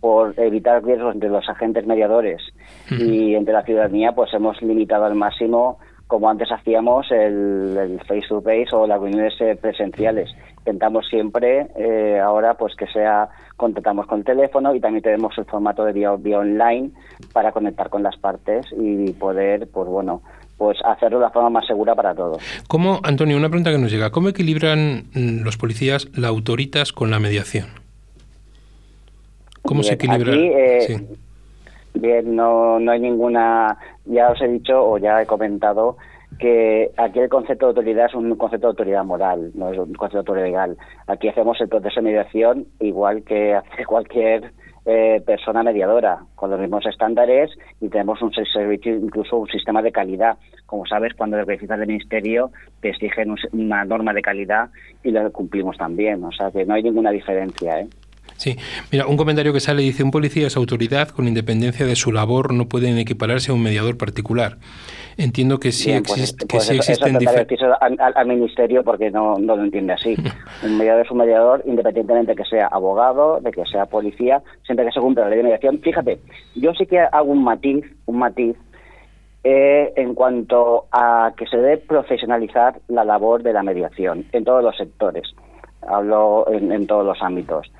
por 0.00 0.34
evitar 0.36 0.84
riesgos 0.84 1.14
entre 1.14 1.28
los 1.28 1.48
agentes 1.48 1.86
mediadores 1.86 2.42
y 2.90 3.36
entre 3.36 3.54
la 3.54 3.62
ciudadanía, 3.62 4.10
pues 4.10 4.34
hemos 4.34 4.60
limitado 4.60 5.04
al 5.04 5.14
máximo 5.14 5.78
como 6.12 6.28
antes 6.28 6.50
hacíamos 6.50 7.06
el, 7.10 7.98
face 8.06 8.26
to 8.28 8.42
face 8.42 8.66
o 8.72 8.86
las 8.86 9.00
reuniones 9.00 9.32
eh, 9.40 9.56
presenciales. 9.58 10.28
Intentamos 10.62 11.08
siempre 11.08 11.66
eh, 11.76 12.20
ahora 12.20 12.54
pues 12.54 12.76
que 12.76 12.86
sea 12.86 13.28
contactamos 13.56 14.06
con 14.06 14.20
el 14.20 14.24
teléfono 14.24 14.72
y 14.76 14.80
también 14.80 15.02
tenemos 15.02 15.36
el 15.36 15.44
formato 15.44 15.84
de 15.84 15.92
vía, 15.92 16.14
vía 16.16 16.38
online 16.38 16.90
para 17.32 17.50
conectar 17.50 17.90
con 17.90 18.04
las 18.04 18.16
partes 18.16 18.66
y 18.78 19.10
poder 19.12 19.68
pues 19.72 19.88
bueno 19.88 20.22
pues 20.56 20.78
hacerlo 20.84 21.18
de 21.18 21.24
la 21.24 21.30
forma 21.30 21.50
más 21.50 21.66
segura 21.66 21.96
para 21.96 22.14
todos. 22.14 22.40
¿Cómo, 22.68 23.00
Antonio, 23.02 23.36
una 23.36 23.48
pregunta 23.48 23.72
que 23.72 23.78
nos 23.78 23.90
llega, 23.90 24.10
¿cómo 24.12 24.28
equilibran 24.28 25.06
mm, 25.12 25.42
los 25.42 25.56
policías 25.56 26.06
la 26.16 26.28
autoritas 26.28 26.92
con 26.92 27.10
la 27.10 27.18
mediación? 27.18 27.66
¿Cómo 29.62 29.82
se 29.82 29.94
equilibra? 29.94 30.32
Eh, 30.32 31.04
bien, 31.94 32.36
no, 32.36 32.78
no 32.78 32.92
hay 32.92 33.00
ninguna, 33.00 33.76
ya 34.04 34.30
os 34.30 34.40
he 34.40 34.46
dicho 34.46 34.80
o 34.80 34.98
ya 34.98 35.20
he 35.20 35.26
comentado 35.26 35.96
que 36.38 36.90
aquí 36.96 37.18
el 37.18 37.28
concepto 37.28 37.66
de 37.66 37.70
autoridad 37.70 38.06
es 38.06 38.14
un 38.14 38.34
concepto 38.36 38.66
de 38.66 38.70
autoridad 38.70 39.04
moral, 39.04 39.50
no 39.54 39.70
es 39.70 39.78
un 39.78 39.92
concepto 39.94 40.32
de 40.32 40.40
autoridad 40.40 40.46
legal. 40.46 40.76
Aquí 41.06 41.28
hacemos 41.28 41.60
el 41.60 41.68
proceso 41.68 42.00
de 42.00 42.02
mediación 42.02 42.66
igual 42.80 43.22
que 43.24 43.54
hace 43.54 43.84
cualquier 43.84 44.52
eh, 44.84 45.22
persona 45.24 45.62
mediadora, 45.62 46.24
con 46.34 46.50
los 46.50 46.58
mismos 46.58 46.84
estándares 46.86 47.50
y 47.80 47.88
tenemos 47.88 48.20
un 48.20 48.32
servicio, 48.32 48.96
incluso 48.96 49.36
un 49.36 49.46
sistema 49.46 49.80
de 49.80 49.92
calidad. 49.92 50.38
Como 50.66 50.86
sabes, 50.86 51.14
cuando 51.14 51.36
verificas 51.36 51.78
del 51.78 51.86
ministerio 51.86 52.50
te 52.80 52.88
exigen 52.88 53.34
una 53.52 53.84
norma 53.84 54.12
de 54.12 54.22
calidad 54.22 54.70
y 55.04 55.12
lo 55.12 55.30
cumplimos 55.30 55.76
también. 55.76 56.24
O 56.24 56.32
sea 56.32 56.50
que 56.50 56.64
no 56.64 56.74
hay 56.74 56.82
ninguna 56.82 57.12
diferencia. 57.12 57.80
¿eh? 57.80 57.88
Sí, 58.42 58.56
mira, 58.90 59.06
un 59.06 59.16
comentario 59.16 59.52
que 59.52 59.60
sale 59.60 59.82
dice, 59.82 60.02
un 60.02 60.10
policía 60.10 60.48
es 60.48 60.56
autoridad 60.56 61.10
con 61.10 61.28
independencia 61.28 61.86
de 61.86 61.94
su 61.94 62.10
labor, 62.10 62.52
no 62.52 62.64
pueden 62.64 62.98
equipararse 62.98 63.52
a 63.52 63.54
un 63.54 63.62
mediador 63.62 63.96
particular. 63.96 64.56
Entiendo 65.16 65.60
que 65.60 65.70
sí, 65.70 65.92
pues, 65.92 66.10
existe, 66.10 66.46
que 66.46 66.56
pues 66.56 66.66
sí 66.66 66.74
existen 66.74 67.18
al, 67.80 68.12
al, 68.16 68.26
ministerio 68.26 68.82
porque 68.82 69.12
no, 69.12 69.38
no 69.38 69.54
lo 69.54 69.62
entiende 69.62 69.92
así. 69.92 70.16
un 70.64 70.76
mediador 70.76 71.06
es 71.06 71.10
un 71.12 71.18
mediador 71.18 71.62
independientemente 71.66 72.32
de 72.32 72.36
que 72.42 72.44
sea 72.44 72.66
abogado, 72.66 73.38
de 73.40 73.52
que 73.52 73.64
sea 73.66 73.86
policía, 73.86 74.42
siempre 74.66 74.86
que 74.86 74.90
se 74.90 74.98
cumpla 74.98 75.22
la 75.22 75.30
ley 75.30 75.36
de 75.36 75.44
mediación. 75.44 75.78
Fíjate, 75.78 76.18
yo 76.56 76.74
sí 76.74 76.86
que 76.86 76.98
hago 76.98 77.30
un 77.30 77.44
matiz, 77.44 77.84
un 78.06 78.18
matiz 78.18 78.56
eh, 79.44 79.92
en 79.94 80.14
cuanto 80.14 80.86
a 80.90 81.32
que 81.36 81.46
se 81.46 81.58
debe 81.58 81.76
profesionalizar 81.76 82.80
la 82.88 83.04
labor 83.04 83.44
de 83.44 83.52
la 83.52 83.62
mediación 83.62 84.24
en 84.32 84.42
todos 84.42 84.64
los 84.64 84.76
sectores. 84.76 85.32
Hablo 85.86 86.46
en 86.50 86.88
todos 86.88 87.06
los 87.06 87.22
ámbitos. 87.22 87.70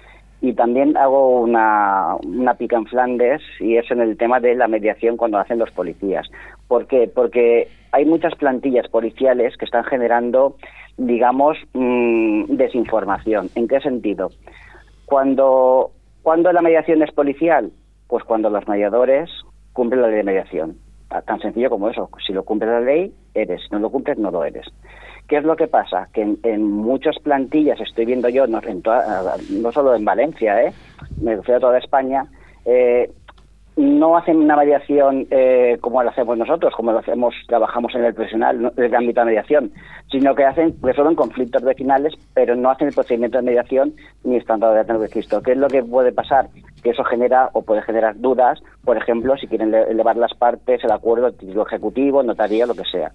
Y 0.42 0.55
también 0.55 0.96
hago 0.96 1.40
una, 1.40 2.18
pica 2.59 2.76
en 2.76 2.87
Flandes 2.87 3.40
y 3.61 3.76
es 3.76 3.88
en 3.92 4.00
el 4.00 4.16
tema 4.16 4.40
de 4.40 4.57
la 4.57 4.66
mediación 4.66 5.16
cuando 5.16 5.38
hacen 5.38 5.61
los 5.61 5.70
policías. 5.70 6.28
¿Por 6.66 6.88
qué? 6.88 7.09
Porque 7.12 7.68
hay 7.92 8.05
muchas 8.05 8.35
plantillas 8.35 8.88
policiales 8.88 9.57
que 9.57 9.64
están 9.64 9.85
generando, 9.85 10.57
digamos, 10.96 11.57
mm, 11.74 12.57
desinformación. 12.57 13.50
¿En 13.55 13.68
qué 13.68 13.78
sentido? 13.78 14.31
Cuando, 15.07 15.92
cuando 16.22 16.52
la 16.52 16.61
mediación 16.61 17.05
es 17.05 17.12
policial, 17.12 17.70
pues 18.09 18.24
cuando 18.24 18.50
los 18.50 18.66
mediadores 18.66 19.31
cumplen 19.72 20.02
la 20.02 20.09
ley 20.09 20.16
de 20.16 20.24
mediación. 20.24 20.76
Tan 21.24 21.38
sencillo 21.38 21.70
como 21.70 21.88
eso. 21.88 22.11
Si 22.26 22.33
lo 22.33 22.44
cumple 22.44 22.66
la 22.68 22.81
ley, 22.81 23.14
eres. 23.33 23.62
Si 23.62 23.68
no 23.70 23.78
lo 23.78 23.90
cumples, 23.90 24.18
no 24.18 24.33
lo 24.33 24.44
eres. 24.44 24.66
¿Qué 25.28 25.38
es 25.38 25.44
lo 25.44 25.56
que 25.56 25.66
pasa? 25.66 26.08
Que 26.12 26.37
en, 26.42 26.62
muchas 26.62 27.18
plantillas, 27.20 27.80
estoy 27.80 28.04
viendo 28.04 28.28
yo, 28.28 28.46
no, 28.46 28.61
no 29.50 29.72
solo 29.72 29.94
en 29.94 30.04
Valencia, 30.04 30.62
¿eh? 30.62 30.72
me 31.20 31.37
refiero 31.37 31.58
a 31.58 31.61
toda 31.61 31.78
España, 31.78 32.26
eh, 32.64 33.11
no 33.76 34.16
hacen 34.18 34.37
una 34.37 34.56
mediación 34.56 35.26
eh, 35.30 35.78
como 35.80 36.02
la 36.02 36.11
hacemos 36.11 36.37
nosotros, 36.37 36.74
como 36.76 36.92
lo 36.92 36.98
hacemos, 36.98 37.35
trabajamos 37.48 37.94
en 37.94 38.04
el 38.04 38.14
profesional, 38.14 38.72
en 38.76 38.85
el 38.85 38.94
ámbito 38.94 39.20
de 39.20 39.26
mediación, 39.26 39.72
sino 40.11 40.35
que 40.35 40.44
hacen, 40.44 40.74
resuelven 40.82 41.14
conflictos 41.14 41.62
vecinales, 41.62 42.12
pero 42.35 42.54
no 42.54 42.70
hacen 42.70 42.88
el 42.88 42.94
procedimiento 42.94 43.38
de 43.38 43.44
mediación 43.44 43.94
ni 44.24 44.37
estando 44.37 44.70
de 44.72 44.82
registro. 44.82 45.40
¿Qué 45.40 45.52
es 45.52 45.58
lo 45.58 45.68
que 45.68 45.82
puede 45.82 46.12
pasar? 46.12 46.48
Que 46.82 46.90
eso 46.90 47.02
genera 47.04 47.48
o 47.54 47.62
puede 47.62 47.80
generar 47.82 48.20
dudas, 48.20 48.62
por 48.85 48.98
ejemplo, 48.98 49.37
si 49.38 49.46
quieren 49.46 49.72
elevar 49.72 50.16
las 50.16 50.35
partes, 50.35 50.85
el 50.85 50.92
acuerdo, 50.92 51.28
el 51.28 51.37
título 51.37 51.66
ejecutivo, 51.66 52.22
notaría, 52.22 52.66
lo 52.66 52.74
que 52.74 52.85
sea. 52.85 53.12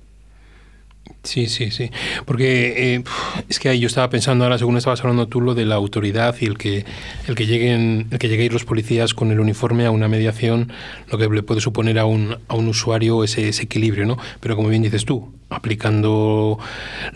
Sí, 1.28 1.48
sí, 1.48 1.72
sí. 1.72 1.90
Porque 2.26 2.96
eh, 2.96 3.04
es 3.50 3.60
que 3.60 3.78
yo 3.78 3.88
estaba 3.88 4.10
pensando 4.10 4.46
ahora, 4.46 4.58
según 4.58 4.78
estabas 4.78 5.02
hablando 5.02 5.28
tú, 5.28 5.42
lo 5.42 5.56
de 5.56 5.66
la 5.66 5.76
autoridad 5.76 6.36
y 6.40 6.46
el 6.46 6.58
que 6.58 6.86
el 7.28 7.36
que 7.36 7.46
lleguen, 7.46 8.08
el 8.12 8.18
que 8.18 8.30
lleguen 8.30 8.54
los 8.54 8.64
policías 8.64 9.14
con 9.14 9.32
el 9.32 9.40
uniforme 9.40 9.86
a 9.86 9.92
una 9.92 10.08
mediación, 10.08 10.72
lo 11.12 11.18
que 11.18 11.28
le 11.28 11.44
puede 11.44 11.60
suponer 11.60 12.00
a 12.00 12.06
un, 12.06 12.38
a 12.48 12.56
un 12.56 12.68
usuario 12.68 13.24
ese, 13.24 13.50
ese 13.50 13.64
equilibrio, 13.64 14.06
¿no? 14.06 14.18
Pero 14.40 14.56
como 14.56 14.70
bien 14.70 14.84
dices 14.84 15.04
tú, 15.04 15.34
aplicando 15.50 16.60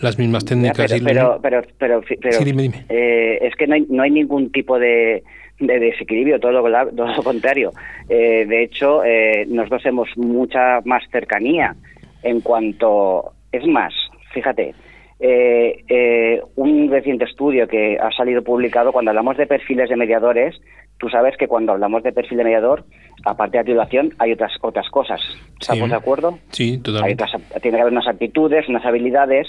las 0.00 0.18
mismas 0.18 0.44
técnicas. 0.44 0.92
pero, 1.04 1.38
pero, 1.42 1.62
pero, 1.78 2.02
pero, 2.20 2.32
sí, 2.38 2.44
dime, 2.44 2.62
dime. 2.62 2.84
Eh, 2.90 3.38
es 3.42 3.54
que 3.56 3.66
no 3.66 3.74
hay, 3.74 3.86
no 3.88 4.02
hay 4.02 4.10
ningún 4.10 4.52
tipo 4.52 4.78
de, 4.78 5.22
de 5.58 5.78
desequilibrio, 5.78 6.38
todo 6.38 6.52
lo, 6.52 6.62
todo 6.94 7.14
lo 7.16 7.22
contrario. 7.22 7.72
Eh, 8.10 8.44
de 8.46 8.62
hecho, 8.62 9.00
nosotros 9.48 9.86
hemos 9.86 10.08
mucha 10.16 10.80
más 10.84 11.02
cercanía 11.10 11.74
en 12.22 12.40
cuanto 12.40 13.32
Es 13.52 13.66
más, 13.66 13.92
fíjate, 14.32 14.74
eh, 15.20 15.84
eh, 15.88 16.42
un 16.56 16.90
reciente 16.90 17.24
estudio 17.26 17.68
que 17.68 17.96
ha 17.96 18.10
salido 18.10 18.42
publicado 18.42 18.90
cuando 18.90 19.12
hablamos 19.12 19.36
de 19.36 19.46
perfiles 19.46 19.88
de 19.88 19.94
mediadores, 19.94 20.60
tú 20.98 21.08
sabes 21.08 21.36
que 21.36 21.46
cuando 21.46 21.72
hablamos 21.72 22.02
de 22.02 22.12
perfil 22.12 22.38
de 22.38 22.44
mediador, 22.44 22.84
aparte 23.24 23.58
de 23.58 23.64
titulación, 23.64 24.10
hay 24.18 24.32
otras 24.32 24.52
otras 24.62 24.88
cosas. 24.88 25.20
¿Estamos 25.60 25.90
de 25.90 25.96
acuerdo? 25.96 26.38
Sí, 26.50 26.78
totalmente. 26.78 27.24
tiene 27.60 27.76
que 27.76 27.82
haber 27.82 27.92
unas 27.92 28.08
actitudes, 28.08 28.68
unas 28.68 28.84
habilidades. 28.84 29.46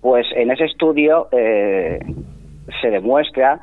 Pues 0.00 0.26
en 0.36 0.52
ese 0.52 0.66
estudio 0.66 1.28
eh, 1.32 1.98
se 2.80 2.90
demuestra 2.90 3.60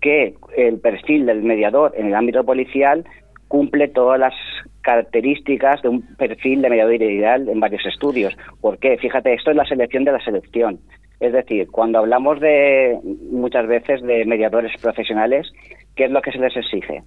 que 0.00 0.34
el 0.56 0.78
perfil 0.78 1.26
del 1.26 1.42
mediador 1.42 1.94
en 1.96 2.06
el 2.06 2.14
ámbito 2.14 2.44
policial 2.44 3.04
cumple 3.52 3.86
todas 3.88 4.18
las 4.18 4.32
características 4.80 5.82
de 5.82 5.90
un 5.90 6.00
perfil 6.16 6.62
de 6.62 6.70
mediador 6.70 6.94
ideal 6.94 7.50
en 7.50 7.60
varios 7.60 7.84
estudios. 7.84 8.34
¿Por 8.62 8.78
qué? 8.78 8.96
Fíjate, 8.96 9.34
esto 9.34 9.50
es 9.50 9.56
la 9.58 9.66
selección 9.66 10.04
de 10.04 10.12
la 10.12 10.24
selección. 10.24 10.80
Es 11.20 11.34
decir, 11.34 11.68
cuando 11.70 11.98
hablamos 11.98 12.40
de 12.40 12.98
muchas 13.30 13.66
veces 13.66 14.00
de 14.00 14.24
mediadores 14.24 14.72
profesionales, 14.80 15.52
¿qué 15.94 16.06
es 16.06 16.10
lo 16.10 16.22
que 16.22 16.32
se 16.32 16.38
les 16.38 16.56
exige? 16.56 17.02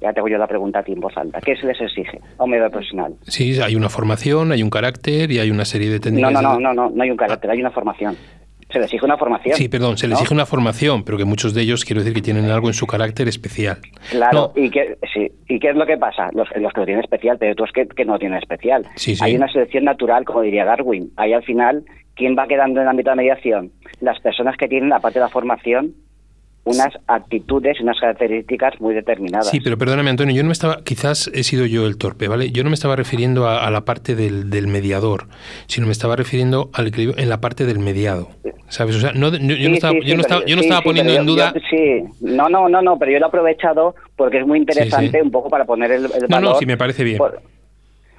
Ya 0.00 0.12
tengo 0.12 0.26
yo 0.26 0.38
la 0.38 0.48
pregunta 0.48 0.80
a 0.80 0.82
ti 0.82 0.90
en 0.90 1.00
voz 1.00 1.16
alta. 1.16 1.40
¿Qué 1.40 1.54
se 1.54 1.68
les 1.68 1.80
exige 1.80 2.18
a 2.36 2.42
un 2.42 2.50
mediador 2.50 2.72
profesional? 2.72 3.14
Sí, 3.22 3.60
hay 3.62 3.76
una 3.76 3.88
formación, 3.88 4.50
hay 4.50 4.64
un 4.64 4.70
carácter 4.70 5.30
y 5.30 5.38
hay 5.38 5.52
una 5.52 5.64
serie 5.64 5.88
de 5.88 6.00
técnicas. 6.00 6.32
No, 6.32 6.42
no, 6.42 6.58
no, 6.58 6.74
no, 6.74 6.90
no, 6.90 7.00
hay 7.04 7.12
un 7.12 7.16
carácter, 7.16 7.48
hay 7.48 7.60
una 7.60 7.70
formación. 7.70 8.16
Se 8.70 8.78
les 8.78 8.86
exige 8.86 9.04
una 9.04 9.16
formación. 9.16 9.56
Sí, 9.56 9.68
perdón, 9.68 9.96
se 9.96 10.08
les 10.08 10.18
exige 10.18 10.34
una 10.34 10.46
formación, 10.46 11.04
pero 11.04 11.18
que 11.18 11.24
muchos 11.24 11.54
de 11.54 11.62
ellos 11.62 11.84
quiero 11.84 12.00
decir 12.00 12.14
que 12.14 12.22
tienen 12.22 12.50
algo 12.50 12.68
en 12.68 12.74
su 12.74 12.86
carácter 12.86 13.28
especial. 13.28 13.78
Claro, 14.10 14.52
y, 14.56 14.70
qué, 14.70 14.98
sí, 15.12 15.30
¿y 15.48 15.58
qué 15.58 15.70
es 15.70 15.76
lo 15.76 15.86
que 15.86 15.96
pasa? 15.96 16.30
Los, 16.32 16.48
los 16.56 16.72
que 16.72 16.80
lo 16.80 16.86
tienen 16.86 17.04
especial, 17.04 17.36
pero 17.38 17.52
otros 17.52 17.70
que, 17.72 17.86
que 17.86 18.04
no 18.04 18.14
lo 18.14 18.18
tienen 18.18 18.38
especial. 18.38 18.86
Sí, 18.96 19.14
sí. 19.14 19.24
Hay 19.24 19.36
una 19.36 19.48
selección 19.48 19.84
natural, 19.84 20.24
como 20.24 20.42
diría 20.42 20.64
Darwin. 20.64 21.12
Ahí 21.16 21.32
al 21.32 21.44
final, 21.44 21.84
¿quién 22.14 22.36
va 22.36 22.46
quedando 22.46 22.80
en 22.80 22.84
el 22.84 22.90
ámbito 22.90 23.10
de 23.10 23.16
mediación? 23.16 23.72
Las 24.00 24.18
personas 24.20 24.56
que 24.56 24.68
tienen, 24.68 24.92
aparte 24.92 25.18
de 25.18 25.24
la 25.24 25.30
formación, 25.30 25.94
unas 26.64 26.94
actitudes 27.06 27.80
unas 27.80 27.98
características 28.00 28.80
muy 28.80 28.94
determinadas. 28.94 29.48
Sí, 29.48 29.60
pero 29.60 29.76
perdóname, 29.76 30.10
Antonio, 30.10 30.34
yo 30.34 30.42
no 30.42 30.48
me 30.48 30.52
estaba, 30.52 30.82
quizás 30.82 31.30
he 31.34 31.44
sido 31.44 31.66
yo 31.66 31.86
el 31.86 31.98
torpe, 31.98 32.28
¿vale? 32.28 32.50
Yo 32.50 32.64
no 32.64 32.70
me 32.70 32.74
estaba 32.74 32.96
refiriendo 32.96 33.48
a, 33.48 33.70
la 33.70 33.84
parte 33.84 34.14
del, 34.14 34.50
del, 34.50 34.66
mediador, 34.66 35.26
sino 35.66 35.86
me 35.86 35.92
estaba 35.92 36.16
refiriendo 36.16 36.70
al 36.72 36.88
equilibrio 36.88 37.22
en 37.22 37.28
la 37.28 37.40
parte 37.40 37.66
del 37.66 37.78
mediado. 37.78 38.28
¿Sabes? 38.68 38.96
O 38.96 39.00
sea, 39.00 39.12
no, 39.12 39.30
yo, 39.30 39.38
yo, 39.38 39.68
no 39.68 39.74
estaba, 39.74 39.94
yo, 40.02 40.14
no 40.14 40.22
estaba, 40.22 40.44
yo 40.46 40.56
no 40.56 40.62
estaba 40.62 40.80
poniendo 40.80 41.12
en 41.12 41.26
duda. 41.26 41.52
sí, 41.70 42.02
no, 42.20 42.48
no, 42.48 42.68
no, 42.68 42.82
no, 42.82 42.98
pero 42.98 43.12
yo 43.12 43.18
lo 43.18 43.26
he 43.26 43.28
aprovechado 43.28 43.94
porque 44.16 44.38
es 44.38 44.46
muy 44.46 44.58
interesante 44.58 45.20
un 45.22 45.30
poco 45.30 45.50
para 45.50 45.64
poner 45.64 45.92
el, 45.92 46.04
el 46.04 46.10
valor. 46.10 46.30
No, 46.30 46.40
no, 46.40 46.54
sí, 46.56 46.66
me 46.66 46.76
parece 46.76 47.04
bien. 47.04 47.18
Por, 47.18 47.40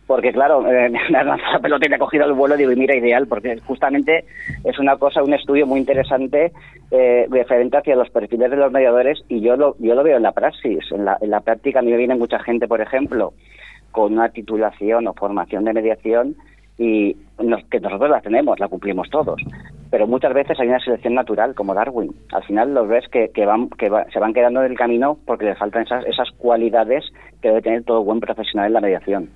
porque 0.08 0.32
claro, 0.32 0.68
eh, 0.68 0.90
me 1.10 1.18
ha 1.18 1.24
lanzado 1.24 1.54
la 1.54 1.60
pelota 1.60 1.86
y 1.86 1.90
me 1.90 1.96
ha 1.96 2.00
cogido 2.00 2.26
el 2.26 2.34
vuelo 2.34 2.56
y 2.56 2.60
digo, 2.60 2.72
mira, 2.76 2.96
ideal, 2.96 3.28
porque 3.28 3.58
justamente 3.60 4.26
es 4.64 4.80
una 4.80 4.98
cosa, 4.98 5.24
un 5.24 5.34
estudio 5.34 5.66
muy 5.66 5.80
interesante 5.80 6.52
eh, 6.92 7.28
referente 7.30 7.78
hacia 7.78 7.96
los 7.96 8.10
perfiles 8.10 8.52
de 8.52 8.58
los 8.58 8.72
mediadores 8.72 9.24
y 9.28 9.42
yo 9.42 9.56
lo, 9.56 9.76
yo 9.80 9.96
lo 9.96 10.04
veo 10.04 10.18
en 10.18 10.24
la 10.24 10.32
praxis, 10.32 10.92
en 10.92 11.06
la, 11.06 11.18
en 11.22 11.30
la 11.30 11.42
práctica 11.42 11.80
a 11.80 11.82
mí 11.82 11.92
me 11.92 11.98
viene 11.98 12.16
mucha 12.16 12.40
gente, 12.40 12.68
por 12.68 12.82
ejemplo, 12.82 13.34
con 13.92 14.14
una 14.14 14.30
titulación 14.30 15.08
o 15.08 15.14
formación 15.14 15.64
de 15.66 15.74
mediación 15.74 16.36
y 16.78 17.16
que 17.72 17.80
nosotros 17.80 18.10
la 18.10 18.20
tenemos, 18.20 18.60
la 18.60 18.68
cumplimos 18.68 19.10
todos, 19.10 19.42
pero 19.90 20.08
muchas 20.08 20.34
veces 20.34 20.60
hay 20.60 20.68
una 20.68 20.80
selección 20.80 21.14
natural 21.14 21.56
como 21.56 21.74
Darwin. 21.74 22.14
Al 22.34 22.44
final 22.44 22.74
los 22.74 22.88
ves 22.88 23.06
que, 23.10 23.30
que, 23.30 23.46
van, 23.46 23.70
que 23.70 23.90
se 24.12 24.20
van 24.20 24.34
quedando 24.34 24.62
en 24.62 24.72
el 24.72 24.78
camino 24.78 25.18
porque 25.26 25.46
les 25.46 25.58
faltan 25.58 25.84
esas, 25.84 26.06
esas 26.06 26.30
cualidades 26.32 27.06
que 27.42 27.48
debe 27.48 27.62
tener 27.62 27.84
todo 27.84 28.04
buen 28.04 28.20
profesional 28.20 28.68
en 28.68 28.74
la 28.74 28.82
mediación. 28.82 29.30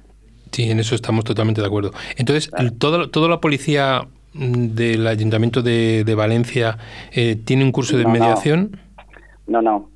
Sí, 0.51 0.69
en 0.69 0.79
eso 0.79 0.95
estamos 0.95 1.25
totalmente 1.25 1.62
de 1.62 1.67
acuerdo. 1.67 1.91
Entonces, 2.17 2.51
¿toda, 2.77 3.27
la 3.27 3.39
policía 3.39 4.01
mm, 4.33 4.67
del 4.75 5.07
Ayuntamiento 5.07 5.62
de, 5.62 6.13
Valencia 6.15 6.77
eh, 7.12 7.35
tiene 7.35 7.63
un 7.63 7.71
curso 7.71 7.97
de 7.97 8.05
mediación? 8.05 8.77
No, 9.47 9.62
no. 9.62 9.89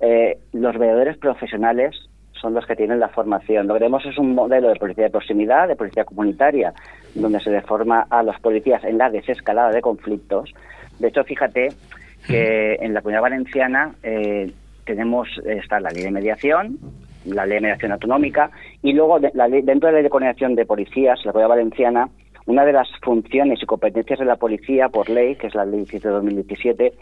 Eh, 0.00 0.38
los 0.52 0.76
mediadores 0.76 1.16
profesionales 1.16 1.94
son 2.32 2.54
los 2.54 2.66
que 2.66 2.74
tienen 2.74 2.98
la 2.98 3.08
formación. 3.08 3.68
Lo 3.68 3.74
que 3.74 3.80
tenemos 3.80 4.04
es 4.04 4.18
un 4.18 4.34
modelo 4.34 4.68
de 4.68 4.76
policía 4.76 5.04
de 5.04 5.10
proximidad, 5.10 5.68
de 5.68 5.76
policía 5.76 6.04
comunitaria, 6.04 6.74
donde 7.14 7.40
se 7.40 7.50
le 7.50 7.62
forma 7.62 8.06
a 8.10 8.22
los 8.24 8.38
policías 8.40 8.82
en 8.82 8.98
la 8.98 9.10
desescalada 9.10 9.70
de 9.70 9.80
conflictos. 9.80 10.52
De 10.98 11.08
hecho, 11.08 11.22
fíjate 11.22 11.68
que 12.26 12.74
en 12.80 12.94
la 12.94 13.00
comunidad 13.00 13.22
valenciana 13.22 13.94
eh, 14.02 14.52
tenemos 14.84 15.28
está 15.44 15.78
la 15.78 15.90
ley 15.90 16.02
de 16.02 16.10
mediación, 16.10 16.78
la 17.24 17.46
ley 17.46 17.56
de 17.56 17.62
mediación 17.62 17.92
autonómica, 17.92 18.50
y 18.82 18.92
luego 18.92 19.18
la 19.18 19.48
dentro 19.48 19.88
de 19.88 19.92
la 19.92 19.92
ley 19.92 20.02
de 20.02 20.10
coordinación 20.10 20.54
de 20.54 20.66
policías, 20.66 21.24
la 21.24 21.32
Comunidad 21.32 21.48
Valenciana, 21.48 22.08
una 22.46 22.64
de 22.64 22.72
las 22.72 22.88
funciones 23.02 23.62
y 23.62 23.66
competencias 23.66 24.18
de 24.18 24.24
la 24.24 24.36
policía 24.36 24.88
por 24.88 25.08
ley, 25.08 25.36
que 25.36 25.46
es 25.46 25.54
la 25.54 25.64
ley 25.64 25.80
17 25.80 26.08
de 26.08 26.14
2017, 26.14 26.92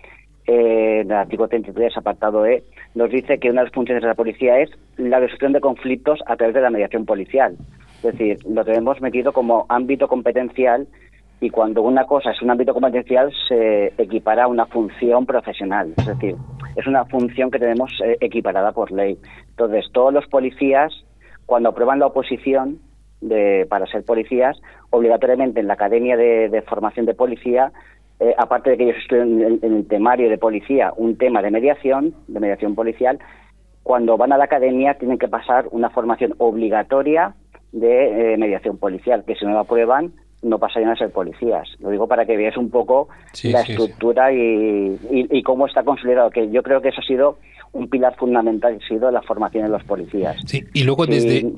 eh, 0.46 1.00
el 1.00 1.12
artículo 1.12 1.48
33, 1.48 1.96
apartado 1.96 2.44
E, 2.46 2.64
nos 2.94 3.10
dice 3.10 3.38
que 3.38 3.50
una 3.50 3.60
de 3.60 3.66
las 3.66 3.74
funciones 3.74 4.02
de 4.02 4.08
la 4.08 4.14
policía 4.14 4.58
es 4.58 4.70
la 4.96 5.20
resolución 5.20 5.52
de 5.52 5.60
conflictos 5.60 6.20
a 6.26 6.36
través 6.36 6.54
de 6.54 6.60
la 6.60 6.70
mediación 6.70 7.06
policial. 7.06 7.56
Es 8.02 8.12
decir, 8.12 8.38
lo 8.48 8.64
tenemos 8.64 9.00
metido 9.00 9.32
como 9.32 9.66
ámbito 9.68 10.08
competencial 10.08 10.88
y 11.40 11.48
cuando 11.48 11.82
una 11.82 12.04
cosa 12.04 12.30
es 12.30 12.42
un 12.42 12.50
ámbito 12.50 12.74
competencial 12.74 13.32
se 13.48 13.94
equipara 13.96 14.44
a 14.44 14.48
una 14.48 14.66
función 14.66 15.24
profesional. 15.24 15.94
Es 15.96 16.06
decir, 16.06 16.36
es 16.76 16.86
una 16.86 17.06
función 17.06 17.50
que 17.50 17.58
tenemos 17.58 17.90
eh, 18.04 18.18
equiparada 18.20 18.72
por 18.72 18.92
ley. 18.92 19.18
Entonces, 19.48 19.86
todos 19.92 20.12
los 20.12 20.26
policías, 20.26 20.92
cuando 21.46 21.70
aprueban 21.70 21.98
la 21.98 22.06
oposición 22.06 22.78
de, 23.22 23.66
para 23.70 23.86
ser 23.86 24.04
policías, 24.04 24.60
obligatoriamente 24.90 25.60
en 25.60 25.66
la 25.66 25.74
Academia 25.74 26.16
de, 26.16 26.62
Formación 26.68 27.06
de 27.06 27.14
Policía, 27.14 27.72
eh, 28.18 28.34
aparte 28.36 28.70
de 28.70 28.76
que 28.76 28.84
ellos 28.84 28.98
estudien 28.98 29.60
en, 29.62 29.74
el 29.76 29.88
temario 29.88 30.28
de 30.28 30.36
policía 30.36 30.92
un 30.94 31.16
tema 31.16 31.40
de 31.40 31.50
mediación, 31.50 32.14
de 32.28 32.38
mediación 32.38 32.74
policial, 32.74 33.18
cuando 33.82 34.18
van 34.18 34.32
a 34.32 34.36
la 34.36 34.44
academia 34.44 34.98
tienen 34.98 35.18
que 35.18 35.26
pasar 35.26 35.66
una 35.70 35.88
formación 35.88 36.34
obligatoria 36.36 37.34
de 37.72 38.34
eh, 38.34 38.36
mediación 38.36 38.76
policial, 38.76 39.24
que 39.26 39.36
si 39.36 39.46
no 39.46 39.52
la 39.52 39.60
aprueban 39.60 40.12
no 40.42 40.58
pasarían 40.58 40.90
a 40.90 40.96
ser 40.96 41.10
policías. 41.10 41.68
Lo 41.80 41.90
digo 41.90 42.08
para 42.08 42.24
que 42.26 42.36
veáis 42.36 42.56
un 42.56 42.70
poco 42.70 43.08
la 43.44 43.60
estructura 43.60 44.32
Y, 44.32 44.98
y, 45.10 45.42
cómo 45.42 45.66
está 45.66 45.82
consolidado, 45.82 46.30
que 46.30 46.50
yo 46.50 46.62
creo 46.62 46.80
que 46.80 46.88
eso 46.88 47.00
ha 47.00 47.04
sido 47.04 47.38
un 47.72 47.88
pilar 47.88 48.16
fundamental, 48.16 48.78
ha 48.82 48.88
sido 48.88 49.10
la 49.10 49.22
formación 49.22 49.64
de 49.64 49.70
los 49.70 49.84
policías. 49.84 50.36
Sí, 50.46 50.64
y 50.72 50.84
luego 50.84 51.06
desde... 51.06 51.52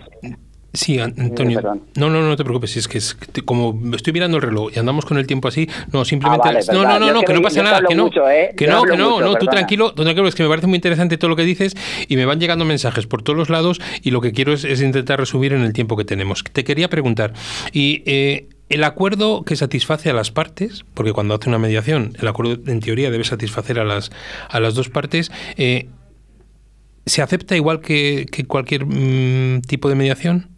Sí, 0.74 0.98
Antonio. 0.98 1.60
No, 1.96 2.08
no, 2.08 2.22
no 2.22 2.34
te 2.34 2.44
preocupes. 2.44 2.78
Es 2.78 2.88
que 2.88 2.96
es 2.96 3.14
como 3.44 3.78
estoy 3.94 4.14
mirando 4.14 4.38
el 4.38 4.42
reloj 4.42 4.72
y 4.74 4.78
andamos 4.78 5.04
con 5.04 5.18
el 5.18 5.26
tiempo 5.26 5.48
así. 5.48 5.68
No, 5.92 6.02
simplemente. 6.04 6.48
Ah, 6.48 6.72
no, 6.72 6.84
no, 6.84 6.98
no, 6.98 7.12
no, 7.12 7.22
que, 7.22 7.34
no 7.34 7.42
pasa 7.42 7.62
nada. 7.62 7.82
Que 7.86 7.94
no, 7.94 8.08
¿eh? 8.30 8.54
que 8.56 8.66
no, 8.66 8.82
que 8.84 8.96
no, 8.96 9.20
no. 9.20 9.34
Tú 9.34 9.46
tranquilo, 9.46 9.92
tú 9.92 10.02
tranquilo. 10.02 10.26
Es 10.28 10.34
que 10.34 10.42
me 10.42 10.48
parece 10.48 10.66
muy 10.66 10.76
interesante 10.76 11.18
todo 11.18 11.28
lo 11.28 11.36
que 11.36 11.44
dices 11.44 11.74
y 12.08 12.16
me 12.16 12.24
van 12.24 12.40
llegando 12.40 12.64
mensajes 12.64 13.06
por 13.06 13.22
todos 13.22 13.36
los 13.36 13.50
lados 13.50 13.82
y 14.02 14.12
lo 14.12 14.22
que 14.22 14.32
quiero 14.32 14.54
es, 14.54 14.64
intentar 14.80 15.18
resumir 15.18 15.52
en 15.52 15.60
el 15.60 15.74
tiempo 15.74 15.94
que 15.94 16.06
tenemos. 16.06 16.42
Te 16.42 16.64
quería 16.64 16.88
preguntar 16.88 17.34
y 17.72 18.02
eh, 18.06 18.46
el 18.68 18.84
acuerdo 18.84 19.44
que 19.44 19.56
satisface 19.56 20.10
a 20.10 20.14
las 20.14 20.30
partes, 20.30 20.84
porque 20.94 21.12
cuando 21.12 21.34
hace 21.34 21.48
una 21.48 21.58
mediación, 21.58 22.14
el 22.18 22.26
acuerdo 22.28 22.58
en 22.66 22.80
teoría 22.80 23.10
debe 23.10 23.24
satisfacer 23.24 23.78
a 23.78 23.84
las, 23.84 24.10
a 24.48 24.60
las 24.60 24.74
dos 24.74 24.88
partes, 24.88 25.30
eh, 25.56 25.88
¿se 27.04 27.22
acepta 27.22 27.56
igual 27.56 27.80
que, 27.80 28.26
cualquier 28.46 28.86
mm, 28.86 29.62
tipo 29.62 29.88
de 29.88 29.94
mediación? 29.94 30.48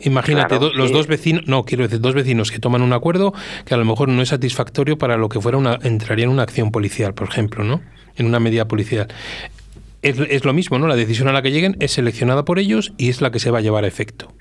Imagínate, 0.00 0.58
los 0.60 0.92
dos 0.92 1.06
vecinos, 1.08 1.46
no, 1.46 1.64
quiero 1.64 1.82
decir, 1.84 2.00
dos 2.00 2.14
vecinos 2.14 2.52
que 2.52 2.60
toman 2.60 2.82
un 2.82 2.92
acuerdo 2.92 3.32
que 3.64 3.74
a 3.74 3.76
lo 3.76 3.84
mejor 3.84 4.08
no 4.08 4.22
es 4.22 4.28
satisfactorio 4.28 4.96
para 4.96 5.16
lo 5.16 5.28
que 5.28 5.40
fuera 5.40 5.58
una, 5.58 5.78
entraría 5.82 6.24
en 6.24 6.30
una 6.30 6.44
acción 6.44 6.70
policial, 6.70 7.14
por 7.14 7.28
ejemplo, 7.28 7.64
¿no? 7.64 7.80
En 8.16 8.26
una 8.26 8.38
medida 8.38 8.68
policial. 8.68 9.08
Es, 10.02 10.18
es, 10.20 10.44
lo 10.44 10.52
mismo, 10.52 10.78
¿no? 10.78 10.86
La 10.86 10.94
decisión 10.94 11.26
a 11.26 11.32
la 11.32 11.42
que 11.42 11.50
lleguen 11.50 11.76
es 11.80 11.92
seleccionada 11.92 12.44
por 12.44 12.60
ellos 12.60 12.92
y 12.96 13.08
es 13.08 13.20
la 13.20 13.32
que 13.32 13.40
se 13.40 13.50
va 13.50 13.58
a 13.58 13.60
llevar 13.60 13.82
a 13.82 13.88
efecto. 13.88 14.32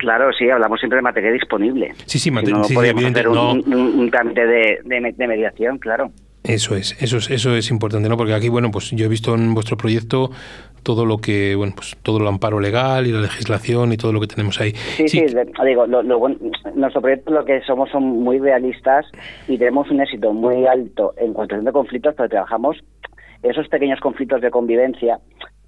Claro, 0.00 0.32
sí, 0.32 0.48
hablamos 0.48 0.80
siempre 0.80 0.96
de 0.96 1.02
materia 1.02 1.30
disponible. 1.30 1.92
Sí, 2.06 2.18
sí, 2.18 2.30
materia 2.30 2.56
no 2.56 2.64
sí, 2.64 2.72
podemos 2.74 3.04
hacer 3.04 3.28
un, 3.28 3.74
un, 3.74 4.10
trámite 4.10 4.46
de, 4.46 4.78
de, 4.82 5.26
mediación, 5.28 5.76
claro. 5.76 6.10
Eso 6.42 6.74
es, 6.74 6.96
eso 7.02 7.18
es, 7.18 7.30
eso 7.30 7.54
es 7.54 7.70
importante, 7.70 8.08
¿no? 8.08 8.16
Porque 8.16 8.32
aquí, 8.32 8.48
bueno, 8.48 8.70
pues 8.70 8.92
yo 8.92 9.04
he 9.04 9.08
visto 9.08 9.34
en 9.34 9.52
vuestro 9.52 9.76
proyecto 9.76 10.30
todo 10.82 11.04
lo 11.04 11.18
que, 11.18 11.54
bueno, 11.54 11.74
pues 11.76 11.98
todo 12.02 12.16
el 12.16 12.26
amparo 12.26 12.60
legal 12.60 13.06
y 13.06 13.12
la 13.12 13.20
legislación 13.20 13.92
y 13.92 13.98
todo 13.98 14.14
lo 14.14 14.20
que 14.20 14.26
tenemos 14.26 14.58
ahí. 14.58 14.72
Sí, 14.72 15.06
sí, 15.06 15.22
digo, 15.66 15.86
lo, 15.86 16.02
nuestro 16.74 17.02
proyecto 17.02 17.30
lo 17.30 17.44
que 17.44 17.60
somos 17.60 17.90
son 17.90 18.04
muy 18.04 18.38
realistas 18.38 19.04
y 19.48 19.58
tenemos 19.58 19.90
un 19.90 20.00
éxito 20.00 20.32
muy 20.32 20.66
alto 20.66 21.12
en 21.18 21.34
cuanto 21.34 21.60
de 21.60 21.72
conflictos, 21.72 22.14
pero 22.16 22.30
trabajamos 22.30 22.78
esos 23.42 23.68
pequeños 23.68 24.00
conflictos 24.00 24.40
de 24.40 24.50
convivencia 24.50 25.20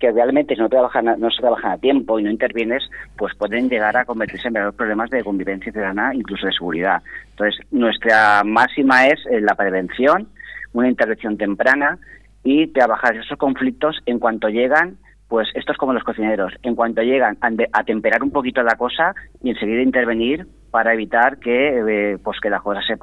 que 0.02 0.10
realmente 0.10 0.56
si 0.56 0.60
no, 0.60 0.68
trabajan, 0.68 1.04
no 1.04 1.30
se 1.30 1.40
trabajan 1.40 1.70
a 1.70 1.78
tiempo 1.78 2.18
y 2.18 2.24
no 2.24 2.30
intervienes, 2.30 2.82
pues 3.16 3.36
pueden 3.36 3.68
llegar 3.68 3.96
a 3.96 4.04
convertirse 4.04 4.48
en 4.48 4.54
verdaderos 4.54 4.74
problemas 4.74 5.10
de 5.10 5.22
convivencia 5.22 5.70
ciudadana, 5.70 6.12
incluso 6.12 6.44
de 6.44 6.52
seguridad. 6.52 7.00
Entonces, 7.30 7.64
nuestra 7.70 8.42
máxima 8.42 9.06
es 9.06 9.24
eh, 9.30 9.40
la 9.40 9.54
prevención, 9.54 10.26
una 10.72 10.88
intervención 10.88 11.38
temprana 11.38 12.00
y 12.42 12.66
trabajar 12.72 13.16
esos 13.16 13.38
conflictos 13.38 14.00
en 14.06 14.18
cuanto 14.18 14.48
llegan, 14.48 14.96
pues 15.28 15.46
esto 15.54 15.70
es 15.70 15.78
como 15.78 15.92
los 15.92 16.02
cocineros, 16.02 16.52
en 16.64 16.74
cuanto 16.74 17.00
llegan 17.02 17.38
a, 17.40 17.84
temperar 17.84 18.24
un 18.24 18.32
poquito 18.32 18.60
la 18.64 18.74
cosa 18.74 19.14
y 19.40 19.50
enseguida 19.50 19.82
intervenir 19.82 20.48
para 20.72 20.94
evitar 20.94 21.38
que 21.38 22.12
eh, 22.12 22.18
pues 22.24 22.40
que 22.40 22.48
la 22.50 22.60
cosa 22.60 22.80
se, 22.80 22.96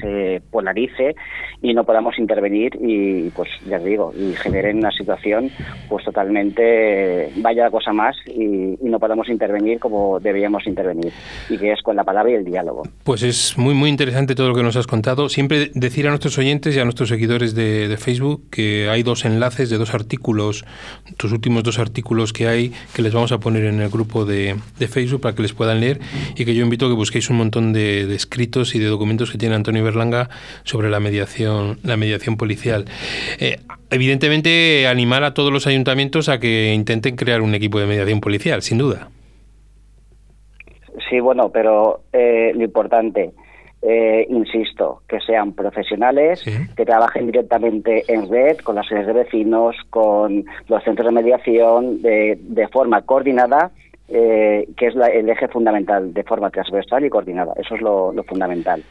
se 0.00 0.42
polarice 0.50 1.16
y 1.62 1.72
no 1.72 1.84
podamos 1.84 2.18
intervenir 2.18 2.78
y 2.78 3.30
pues 3.30 3.48
ya 3.66 3.78
digo 3.78 4.12
y 4.14 4.34
generen 4.34 4.76
una 4.78 4.90
situación 4.90 5.50
pues 5.88 6.04
totalmente 6.04 7.32
vaya 7.36 7.64
la 7.64 7.70
cosa 7.70 7.92
más 7.92 8.14
y, 8.26 8.76
no 8.86 9.00
podamos 9.00 9.28
intervenir 9.28 9.80
como 9.80 10.20
deberíamos 10.20 10.64
intervenir. 10.66 11.12
Y 11.50 11.58
que 11.58 11.72
es 11.72 11.82
con 11.82 11.96
la 11.96 12.04
palabra 12.04 12.30
y 12.30 12.34
el 12.34 12.44
diálogo. 12.44 12.84
Pues 13.02 13.22
es 13.22 13.58
muy 13.58 13.74
muy 13.74 13.90
interesante 13.90 14.34
todo 14.34 14.48
lo 14.48 14.54
que 14.54 14.62
nos 14.62 14.76
has 14.76 14.86
contado. 14.86 15.28
Siempre 15.28 15.70
decir 15.74 16.06
a 16.06 16.10
nuestros 16.10 16.38
oyentes 16.38 16.76
y 16.76 16.78
a 16.78 16.84
nuestros 16.84 17.08
seguidores 17.08 17.54
de, 17.54 17.96
Facebook 17.96 18.50
que 18.50 18.88
hay 18.90 19.02
dos 19.02 19.24
enlaces 19.24 19.70
de 19.70 19.78
dos 19.78 19.94
artículos 19.94 20.64
tus 21.16 21.32
últimos 21.32 21.62
dos 21.62 21.78
artículos 21.78 22.32
que 22.32 22.46
hay 22.46 22.72
que 22.94 23.00
les 23.00 23.14
vamos 23.14 23.32
a 23.32 23.38
poner 23.38 23.64
en 23.64 23.80
el 23.80 23.88
grupo 23.88 24.26
de, 24.26 24.54
de 24.78 24.88
Facebook 24.88 25.22
para 25.22 25.34
que 25.34 25.42
les 25.42 25.54
puedan 25.54 25.80
leer 25.80 25.98
y 26.36 26.44
que 26.44 26.54
yo 26.54 26.62
invito 26.62 26.86
a 26.86 26.88
que 26.90 26.94
busquéis 27.06 27.30
un 27.30 27.36
montón 27.36 27.72
de, 27.72 28.12
escritos 28.16 28.74
y 28.74 28.80
de 28.80 28.86
documentos 28.86 29.30
que 29.30 29.38
tiene 29.38 29.54
Antonio 29.54 29.84
Berlanga 29.84 30.28
sobre 30.64 30.90
la 30.90 30.98
mediación, 30.98 31.78
la 31.84 31.96
mediación 31.96 32.36
policial. 32.36 32.86
Eh, 33.38 33.58
evidentemente, 33.92 34.88
animar 34.88 35.22
a 35.22 35.32
todos 35.32 35.52
los 35.52 35.68
ayuntamientos 35.68 36.28
a 36.28 36.40
que 36.40 36.74
intenten 36.74 37.14
crear 37.14 37.42
un 37.42 37.54
equipo 37.54 37.78
de 37.78 37.86
mediación 37.86 38.20
policial, 38.20 38.62
sin 38.62 38.78
duda. 38.78 39.08
Sí, 41.08 41.20
bueno, 41.20 41.50
pero 41.50 42.00
eh, 42.12 42.50
lo 42.56 42.64
importante, 42.64 43.30
eh, 43.82 44.26
insisto, 44.28 45.02
que 45.08 45.20
sean 45.20 45.52
profesionales, 45.52 46.42
que 46.76 46.84
trabajen 46.84 47.26
directamente 47.26 48.02
en 48.08 48.28
red 48.28 48.56
con 48.58 48.74
las 48.74 48.88
redes 48.88 49.06
de 49.06 49.12
vecinos, 49.12 49.76
con 49.90 50.44
los 50.66 50.82
centros 50.82 51.06
de 51.06 51.12
mediación, 51.12 52.02
de, 52.02 52.36
de 52.40 52.66
forma 52.66 53.02
coordinada 53.02 53.70
eh, 54.08 54.68
que 54.76 54.86
es 54.86 54.94
el 54.94 55.28
eje 55.28 55.48
fundamental 55.48 56.14
de 56.14 56.22
forma 56.22 56.50
transversal 56.50 57.04
y 57.04 57.10
coordinada. 57.10 57.52
Eso 57.56 57.74
es 57.74 57.80
lo, 57.80 58.12
fundamental. 58.24 58.82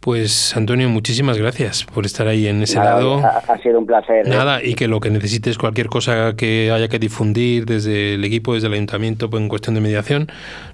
Pues 0.00 0.56
Antonio, 0.56 0.88
muchísimas 0.88 1.36
gracias 1.36 1.84
por 1.84 2.06
estar 2.06 2.28
ahí 2.28 2.46
en 2.46 2.62
ese 2.62 2.78
lado. 2.78 3.18
Ha, 3.18 3.58
sido 3.58 3.80
un 3.80 3.86
placer. 3.86 4.26
¿eh? 4.26 4.30
Nada, 4.30 4.62
y 4.62 4.74
que 4.74 4.86
lo 4.86 5.00
que 5.00 5.10
necesites, 5.10 5.58
cualquier 5.58 5.88
cosa 5.88 6.34
que 6.36 6.70
haya 6.70 6.88
que 6.88 7.00
difundir 7.00 7.66
desde 7.66 8.14
el 8.14 8.24
equipo, 8.24 8.54
desde 8.54 8.68
el 8.68 8.74
ayuntamiento, 8.74 9.28
pues 9.28 9.42
en 9.42 9.48
cuestión 9.48 9.74
de 9.74 9.80
mediación, 9.80 10.28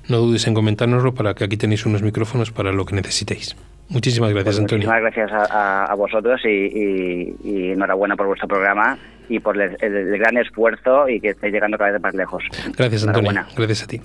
no 0.08 0.18
dudes 0.18 0.46
en 0.46 0.54
comentárnoslo 0.54 1.14
para 1.14 1.34
que 1.34 1.44
aquí 1.44 1.56
tenéis 1.56 1.86
unos 1.86 2.02
micrófonos 2.02 2.50
para 2.50 2.72
lo 2.72 2.84
que 2.84 2.94
necesitéis. 2.94 3.56
Muchísimas 3.88 4.30
gracias, 4.30 4.56
pues 4.56 4.60
Antonio. 4.60 4.88
Muchísimas 4.88 5.14
gracias 5.14 5.50
a, 5.50 5.94
vosotros 5.94 6.40
y, 6.44 7.72
enhorabuena 7.72 8.16
por 8.16 8.26
vuestro 8.26 8.48
programa 8.48 8.98
y 9.28 9.38
por 9.38 9.60
el, 9.60 9.76
gran 10.18 10.36
esfuerzo 10.38 11.08
y 11.08 11.20
que 11.20 11.30
estéis 11.30 11.52
llegando 11.52 11.76
cada 11.78 11.92
vez 11.92 12.02
más 12.02 12.14
lejos. 12.14 12.42
Gracias, 12.76 13.06
Antonio. 13.06 13.44
Gracias 13.56 13.82
a 13.82 13.86
ti. 13.86 14.00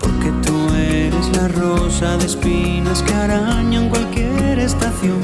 Porque 0.00 0.30
tú 0.46 0.68
eres 0.74 1.36
la 1.36 1.48
rosa 1.48 2.16
de 2.18 2.26
espinas 2.26 3.02
que 3.02 3.14
arañan 3.14 3.88
cualquier 3.88 4.58
estación. 4.58 5.20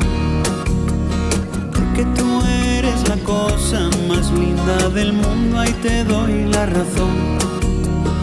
Porque 1.73 2.05
tú 2.15 2.43
eres 2.79 3.09
la 3.09 3.17
cosa 3.25 3.91
más 4.09 4.31
linda 4.33 4.89
del 4.91 5.13
mundo, 5.13 5.59
ahí 5.59 5.73
te 5.83 6.05
doy 6.05 6.47
la 6.47 6.67
razón. 6.67 7.39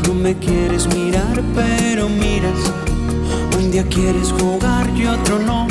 No 0.07 0.13
me 0.15 0.35
quieres 0.37 0.87
mirar, 0.95 1.41
pero 1.55 2.09
miras 2.09 2.73
quieres 3.81 4.31
jugar 4.31 4.87
y 4.95 5.07
otro 5.07 5.39
no. 5.39 5.67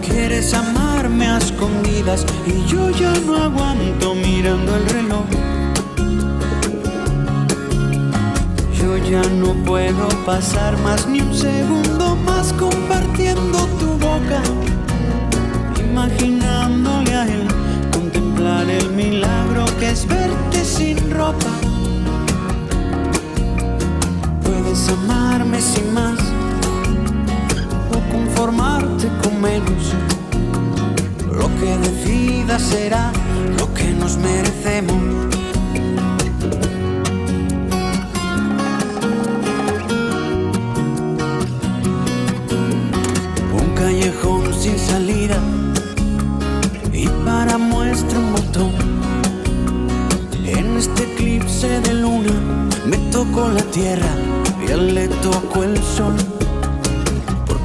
Quieres 0.00 0.54
amarme 0.54 1.26
a 1.26 1.36
escondidas 1.36 2.24
y 2.46 2.66
yo 2.66 2.88
ya 2.90 3.12
no 3.26 3.36
aguanto 3.36 4.14
mirando 4.14 4.74
el 4.76 4.86
reloj. 4.86 5.24
Yo 8.72 8.96
ya 8.96 9.22
no 9.22 9.52
puedo 9.64 10.08
pasar 10.24 10.78
más 10.78 11.06
ni 11.06 11.20
un 11.20 11.34
segundo 11.34 12.16
más 12.16 12.54
compartiendo 12.54 13.58
tu 13.78 13.88
boca, 13.98 14.40
imaginándole 15.78 17.14
a 17.14 17.24
él 17.24 17.46
contemplar 17.92 18.70
el 18.70 18.90
milagro 18.92 19.66
que 19.78 19.90
es 19.90 20.06
verte 20.06 20.64
sin 20.64 21.10
ropa 21.10 21.50
Puedes 24.42 24.88
amarme 24.88 25.60
sin 25.60 25.92
más 25.92 26.29
conformarte 28.40 29.06
con 29.22 29.42
menos. 29.42 29.92
Lo 31.30 31.48
que 31.60 31.76
decidas 31.86 32.62
será 32.62 33.12
lo 33.58 33.72
que 33.74 33.92
nos 33.92 34.16
merecemos. 34.16 34.96
Un 43.52 43.74
callejón 43.74 44.54
sin 44.54 44.78
salida 44.78 45.38
y 46.94 47.08
para 47.26 47.58
muestra 47.58 48.18
un 48.18 48.32
botón. 48.32 48.72
En 50.46 50.78
este 50.78 51.02
eclipse 51.12 51.80
de 51.80 51.92
luna 51.92 52.32
me 52.86 52.96
tocó 53.12 53.48
la 53.48 53.62
tierra 53.64 54.08
le 54.76 55.08
tocó 55.08 55.64
el 55.64 55.76
sol, 55.82 56.14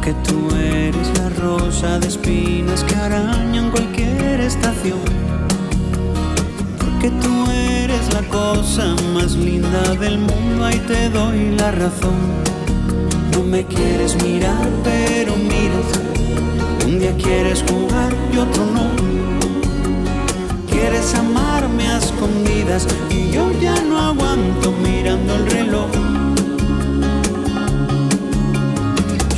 porque 0.06 0.30
tú 0.30 0.56
eres 0.56 1.18
la 1.18 1.30
rosa 1.30 1.98
de 1.98 2.08
espinas 2.08 2.84
que 2.84 2.94
arañan 2.96 3.72
cualquier 3.72 4.40
estación, 4.40 5.00
porque 6.78 7.10
tú 7.10 7.50
eres 7.50 8.14
la 8.14 8.22
cosa 8.30 8.96
más 9.16 9.32
linda 9.36 9.96
del 9.96 10.20
mundo, 10.20 10.64
ahí 10.64 10.78
te 10.88 11.10
doy 11.10 11.56
la 11.58 11.72
razón. 11.72 12.14
No 13.32 13.42
me 13.42 13.66
quieres 13.66 14.22
mirar, 14.22 14.70
pero 14.84 15.36
miras, 15.38 15.90
un 16.86 17.00
día 17.00 17.16
quieres 17.18 17.64
jugar 17.68 18.14
y 18.32 18.38
otro 18.38 18.64
no. 18.64 18.88
Quieres 20.70 21.16
amarme 21.16 21.88
a 21.88 21.98
escondidas 21.98 22.88
y 23.10 23.32
yo 23.32 23.52
ya 23.60 23.74
no 23.82 24.00
aguanto 24.00 24.72
mirando 24.84 25.36
el 25.36 25.48
reloj 25.48 26.25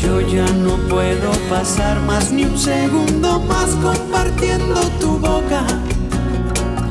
Yo 0.08 0.22
ya 0.22 0.48
no 0.54 0.78
puedo 0.88 1.32
pasar 1.50 2.00
más 2.00 2.32
ni 2.32 2.46
un 2.46 2.58
segundo 2.58 3.42
más 3.42 3.72
compartiendo 3.84 4.80
tu 5.02 5.20
boca, 5.20 5.66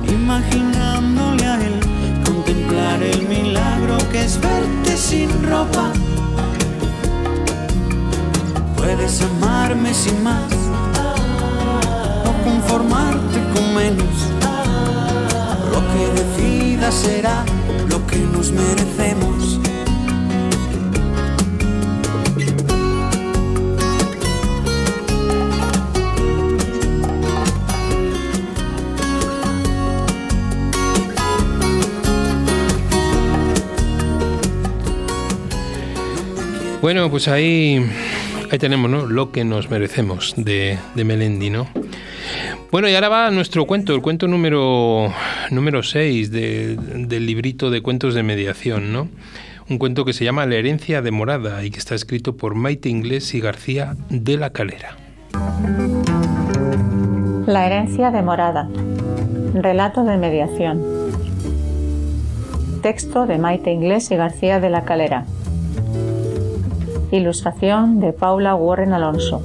imaginándole 0.07 1.46
a 1.46 1.55
él 1.64 1.81
contemplar 2.26 3.02
el 3.02 3.26
milagro 3.26 3.96
que 4.12 4.22
es 4.22 4.38
verte 4.38 4.98
sin 4.98 5.31
ropa. 5.44 5.94
Puedes 8.76 9.22
amarme 9.22 9.94
sin 9.94 10.22
más 10.22 10.52
o 12.22 12.44
conformarte 12.44 13.38
con 13.55 13.74
menos. 13.76 14.16
Lo 15.72 15.81
que 15.90 16.22
decidas 16.22 16.94
será 16.94 17.46
lo 17.88 18.07
que 18.07 18.18
nos 18.18 18.52
merecemos. 18.52 19.55
Bueno, 36.87 37.11
pues 37.11 37.27
ahí, 37.27 37.85
ahí 38.49 38.59
tenemos 38.61 38.88
¿no? 38.88 39.07
lo 39.07 39.33
que 39.33 39.44
nos 39.44 39.68
merecemos 39.72 40.35
de, 40.37 40.79
de 40.94 41.03
Melendi, 41.05 41.51
¿no? 41.51 41.66
Bueno, 42.70 42.88
y 42.88 42.94
ahora 42.94 43.09
va 43.09 43.31
nuestro 43.33 43.66
cuento, 43.66 43.92
el 43.92 44.03
cuento 44.03 44.29
número, 44.29 45.12
número 45.51 45.83
6 45.83 46.31
del 46.31 47.27
librito 47.27 47.70
de 47.70 47.83
cuentos 47.83 48.14
de 48.14 48.22
mediación, 48.22 48.92
¿no? 48.92 49.09
Un 49.68 49.79
cuento 49.79 50.05
que 50.05 50.12
se 50.12 50.25
llama 50.25 50.46
La 50.46 50.55
herencia 50.55 51.03
de 51.03 51.11
morada 51.11 51.64
y 51.64 51.72
que 51.72 51.81
está 51.81 51.96
escrito 51.96 52.37
por 52.37 52.55
Maite 52.55 52.88
Inglés 52.88 53.35
y 53.35 53.40
García 53.40 53.96
de 54.09 54.37
la 54.37 54.51
Calera. 54.51 54.96
La 57.49 57.66
herencia 57.66 58.12
de 58.12 58.22
morada. 58.22 58.68
Relato 59.55 60.05
de 60.05 60.18
mediación. 60.18 60.85
Texto 62.81 63.27
de 63.27 63.38
Maite 63.38 63.72
Inglés 63.72 64.09
y 64.12 64.14
García 64.14 64.61
de 64.61 64.70
la 64.70 64.85
Calera. 64.85 65.27
Ilustración 67.12 68.00
de 68.00 68.12
Paula 68.12 68.56
Warren 68.56 68.92
Alonso. 68.92 69.40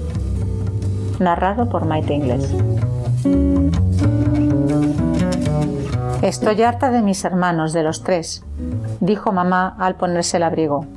Narrado 1.20 1.70
por 1.70 1.86
Maite 1.86 2.16
Inglés. 2.16 2.52
Estoy 6.24 6.64
harta 6.64 6.90
de 6.90 7.04
mis 7.04 7.24
hermanos, 7.24 7.72
de 7.74 7.84
los 7.84 8.04
tres, 8.04 8.44
dijo 9.00 9.32
mamá 9.32 9.76
al 9.78 9.94
ponerse 9.94 10.38
el 10.38 10.44
abrigo. 10.44 10.88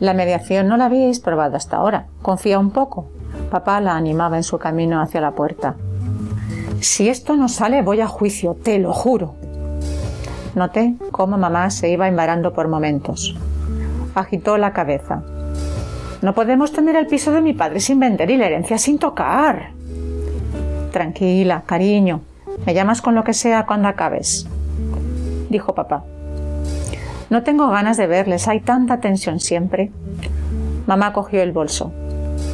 La 0.00 0.12
mediación 0.12 0.68
no 0.68 0.76
la 0.76 0.84
habíais 0.86 1.20
probado 1.20 1.56
hasta 1.56 1.78
ahora. 1.78 2.06
Confía 2.20 2.58
un 2.58 2.70
poco. 2.70 3.06
Papá 3.50 3.80
la 3.80 3.96
animaba 3.96 4.36
en 4.36 4.42
su 4.42 4.58
camino 4.58 5.00
hacia 5.00 5.22
la 5.22 5.30
puerta. 5.30 5.76
Si 6.80 7.08
esto 7.08 7.36
no 7.36 7.48
sale, 7.48 7.80
voy 7.80 8.02
a 8.02 8.06
juicio, 8.06 8.54
te 8.54 8.78
lo 8.78 8.92
juro. 8.92 9.34
Noté 10.54 10.94
cómo 11.10 11.38
mamá 11.38 11.70
se 11.70 11.88
iba 11.88 12.06
embarando 12.06 12.52
por 12.52 12.68
momentos. 12.68 13.34
Agitó 14.14 14.58
la 14.58 14.74
cabeza. 14.74 15.22
No 16.24 16.32
podemos 16.32 16.72
tener 16.72 16.96
el 16.96 17.06
piso 17.06 17.32
de 17.32 17.42
mi 17.42 17.52
padre 17.52 17.80
sin 17.80 18.00
vender 18.00 18.30
y 18.30 18.38
la 18.38 18.46
herencia 18.46 18.78
sin 18.78 18.98
tocar. 18.98 19.72
Tranquila, 20.90 21.64
cariño. 21.66 22.22
Me 22.64 22.72
llamas 22.72 23.02
con 23.02 23.14
lo 23.14 23.24
que 23.24 23.34
sea 23.34 23.66
cuando 23.66 23.88
acabes, 23.88 24.48
dijo 25.50 25.74
papá. 25.74 26.02
No 27.28 27.42
tengo 27.42 27.68
ganas 27.68 27.98
de 27.98 28.06
verles, 28.06 28.48
hay 28.48 28.60
tanta 28.60 29.00
tensión 29.00 29.38
siempre. 29.38 29.90
Mamá 30.86 31.12
cogió 31.12 31.42
el 31.42 31.52
bolso. 31.52 31.92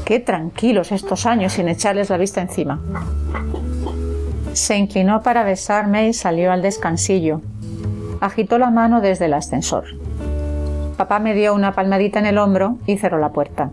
Qué 0.05 0.19
tranquilos 0.19 0.91
estos 0.91 1.25
años 1.25 1.53
sin 1.53 1.69
echarles 1.69 2.11
la 2.11 2.17
vista 2.17 2.41
encima. 2.41 2.81
Se 4.53 4.77
inclinó 4.79 5.23
para 5.23 5.45
besarme 5.45 6.09
y 6.09 6.13
salió 6.13 6.51
al 6.51 6.63
descansillo. 6.63 7.41
Agitó 8.21 8.59
la 8.59 8.71
mano 8.71 9.01
desde 9.01 9.27
el 9.27 9.35
ascensor. 9.35 10.00
Papá 11.01 11.19
me 11.19 11.33
dio 11.33 11.55
una 11.55 11.73
palmadita 11.73 12.19
en 12.19 12.27
el 12.27 12.37
hombro 12.37 12.77
y 12.85 12.99
cerró 12.99 13.17
la 13.17 13.31
puerta. 13.31 13.71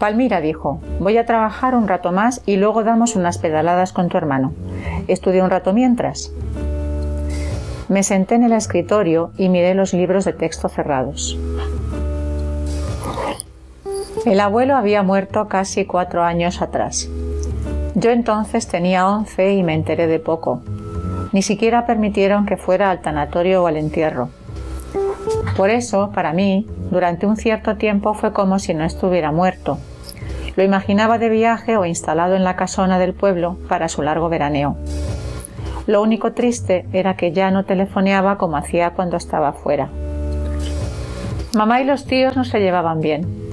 Palmira 0.00 0.40
dijo, 0.40 0.80
voy 0.98 1.18
a 1.18 1.24
trabajar 1.24 1.76
un 1.76 1.86
rato 1.86 2.10
más 2.10 2.42
y 2.46 2.56
luego 2.56 2.82
damos 2.82 3.14
unas 3.14 3.38
pedaladas 3.38 3.92
con 3.92 4.08
tu 4.08 4.16
hermano. 4.16 4.52
Estudia 5.06 5.44
un 5.44 5.50
rato 5.50 5.72
mientras. 5.72 6.32
Me 7.88 8.02
senté 8.02 8.34
en 8.34 8.42
el 8.42 8.54
escritorio 8.54 9.30
y 9.38 9.48
miré 9.48 9.76
los 9.76 9.92
libros 9.92 10.24
de 10.24 10.32
texto 10.32 10.68
cerrados. 10.68 11.38
El 14.24 14.40
abuelo 14.40 14.74
había 14.74 15.04
muerto 15.04 15.46
casi 15.46 15.84
cuatro 15.84 16.24
años 16.24 16.60
atrás. 16.60 17.08
Yo 17.94 18.10
entonces 18.10 18.66
tenía 18.66 19.06
once 19.06 19.52
y 19.52 19.62
me 19.62 19.74
enteré 19.74 20.08
de 20.08 20.18
poco. 20.18 20.60
Ni 21.30 21.42
siquiera 21.42 21.86
permitieron 21.86 22.46
que 22.46 22.56
fuera 22.56 22.90
al 22.90 23.00
tanatorio 23.00 23.62
o 23.62 23.68
al 23.68 23.76
entierro. 23.76 24.28
Por 25.56 25.70
eso, 25.70 26.10
para 26.14 26.32
mí, 26.32 26.66
durante 26.90 27.26
un 27.26 27.36
cierto 27.36 27.76
tiempo 27.76 28.14
fue 28.14 28.32
como 28.32 28.58
si 28.58 28.74
no 28.74 28.84
estuviera 28.84 29.32
muerto. 29.32 29.78
Lo 30.56 30.62
imaginaba 30.62 31.18
de 31.18 31.28
viaje 31.28 31.76
o 31.76 31.84
instalado 31.84 32.34
en 32.34 32.44
la 32.44 32.56
casona 32.56 32.98
del 32.98 33.14
pueblo 33.14 33.56
para 33.68 33.88
su 33.88 34.02
largo 34.02 34.28
veraneo. 34.28 34.76
Lo 35.86 36.02
único 36.02 36.32
triste 36.32 36.86
era 36.92 37.16
que 37.16 37.32
ya 37.32 37.50
no 37.50 37.64
telefoneaba 37.64 38.38
como 38.38 38.56
hacía 38.56 38.90
cuando 38.90 39.16
estaba 39.16 39.52
fuera. 39.52 39.88
Mamá 41.54 41.80
y 41.80 41.84
los 41.84 42.04
tíos 42.04 42.36
no 42.36 42.44
se 42.44 42.60
llevaban 42.60 43.00
bien 43.00 43.46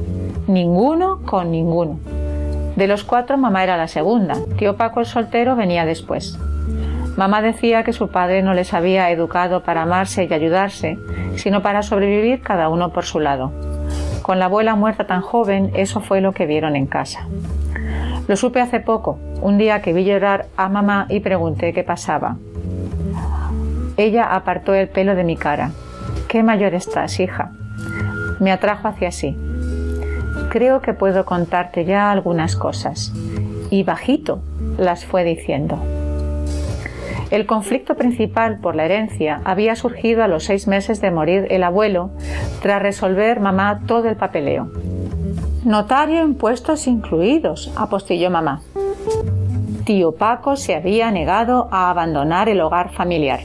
ninguno 0.48 1.22
con 1.26 1.52
ninguno. 1.52 2.00
De 2.76 2.88
los 2.88 3.04
cuatro, 3.04 3.38
mamá 3.38 3.64
era 3.64 3.78
la 3.78 3.88
segunda. 3.88 4.36
Tío 4.58 4.76
Paco 4.76 5.00
el 5.00 5.06
soltero 5.06 5.56
venía 5.56 5.86
después. 5.86 6.38
Mamá 7.18 7.42
decía 7.42 7.84
que 7.84 7.94
su 7.94 8.10
padre 8.10 8.42
no 8.42 8.54
les 8.54 8.74
había 8.74 9.10
educado 9.12 9.64
para 9.64 9.84
amarse 9.84 10.26
y 10.26 10.34
ayudarse, 10.34 10.98
sino 11.36 11.62
para 11.62 11.84
sobrevivir 11.84 12.42
cada 12.42 12.70
uno 12.70 12.92
por 12.92 13.06
su 13.06 13.20
lado. 13.20 13.52
Con 14.22 14.40
la 14.40 14.46
abuela 14.46 14.76
muerta 14.76 15.06
tan 15.06 15.22
joven, 15.22 15.72
eso 15.76 16.02
fue 16.02 16.22
lo 16.22 16.32
que 16.32 16.46
vieron 16.46 16.76
en 16.76 16.88
casa. 16.88 17.28
Lo 18.28 18.36
supe 18.36 18.62
hace 18.62 18.80
poco, 18.80 19.20
un 19.42 19.58
día 19.58 19.82
que 19.82 19.94
vi 19.94 20.06
llorar 20.06 20.46
a 20.56 20.70
mamá 20.70 21.08
y 21.10 21.20
pregunté 21.20 21.74
qué 21.74 21.84
pasaba. 21.84 22.38
Ella 23.98 24.34
apartó 24.34 24.74
el 24.74 24.88
pelo 24.88 25.16
de 25.16 25.24
mi 25.24 25.36
cara. 25.36 25.72
¿Qué 26.28 26.42
mayor 26.42 26.74
estás, 26.74 27.20
hija? 27.20 27.52
Me 28.40 28.52
atrajo 28.52 28.88
hacia 28.88 29.12
sí 29.12 29.38
creo 30.54 30.82
que 30.82 30.94
puedo 30.94 31.26
contarte 31.26 31.84
ya 31.84 32.12
algunas 32.12 32.56
cosas. 32.56 33.12
Y 33.72 33.82
bajito 33.82 34.40
las 34.78 35.04
fue 35.04 35.24
diciendo. 35.24 35.80
El 37.34 37.48
conflicto 37.48 37.96
principal 37.96 38.60
por 38.60 38.76
la 38.76 38.86
herencia 38.86 39.42
había 39.44 39.76
surgido 39.76 40.24
a 40.24 40.28
los 40.28 40.44
seis 40.44 40.68
meses 40.68 41.02
de 41.02 41.10
morir 41.10 41.48
el 41.50 41.64
abuelo, 41.64 42.12
tras 42.62 42.80
resolver 42.80 43.40
mamá 43.40 43.82
todo 43.88 44.08
el 44.08 44.16
papeleo. 44.16 44.70
Notario 45.66 46.22
impuestos 46.22 46.86
incluidos, 46.86 47.74
apostilló 47.76 48.30
mamá. 48.30 48.62
Tío 49.84 50.12
Paco 50.12 50.56
se 50.56 50.76
había 50.76 51.10
negado 51.10 51.70
a 51.72 51.90
abandonar 51.90 52.50
el 52.50 52.62
hogar 52.62 52.94
familiar 52.94 53.40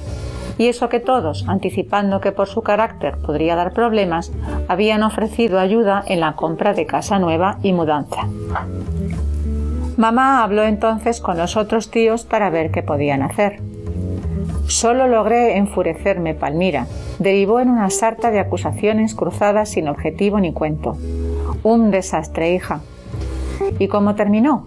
y 0.58 0.66
eso 0.66 0.90
que 0.90 1.00
todos, 1.00 1.48
anticipando 1.48 2.20
que 2.20 2.32
por 2.32 2.46
su 2.46 2.60
carácter 2.60 3.16
podría 3.16 3.56
dar 3.56 3.72
problemas, 3.72 4.30
habían 4.68 5.02
ofrecido 5.02 5.58
ayuda 5.58 6.04
en 6.06 6.20
la 6.20 6.36
compra 6.36 6.74
de 6.74 6.84
casa 6.84 7.18
nueva 7.18 7.56
y 7.62 7.72
mudanza. 7.72 8.28
Mamá 9.96 10.42
habló 10.42 10.64
entonces 10.64 11.22
con 11.22 11.38
los 11.38 11.56
otros 11.56 11.90
tíos 11.90 12.24
para 12.24 12.50
ver 12.50 12.70
qué 12.70 12.82
podían 12.82 13.22
hacer. 13.22 13.67
Solo 14.68 15.08
logré 15.08 15.56
enfurecerme, 15.56 16.34
Palmira. 16.34 16.86
Derivó 17.18 17.58
en 17.58 17.70
una 17.70 17.88
sarta 17.88 18.30
de 18.30 18.38
acusaciones 18.38 19.14
cruzadas 19.14 19.70
sin 19.70 19.88
objetivo 19.88 20.38
ni 20.40 20.52
cuento. 20.52 20.98
Un 21.62 21.90
desastre, 21.90 22.54
hija. 22.54 22.80
¿Y 23.78 23.88
cómo 23.88 24.14
terminó? 24.14 24.66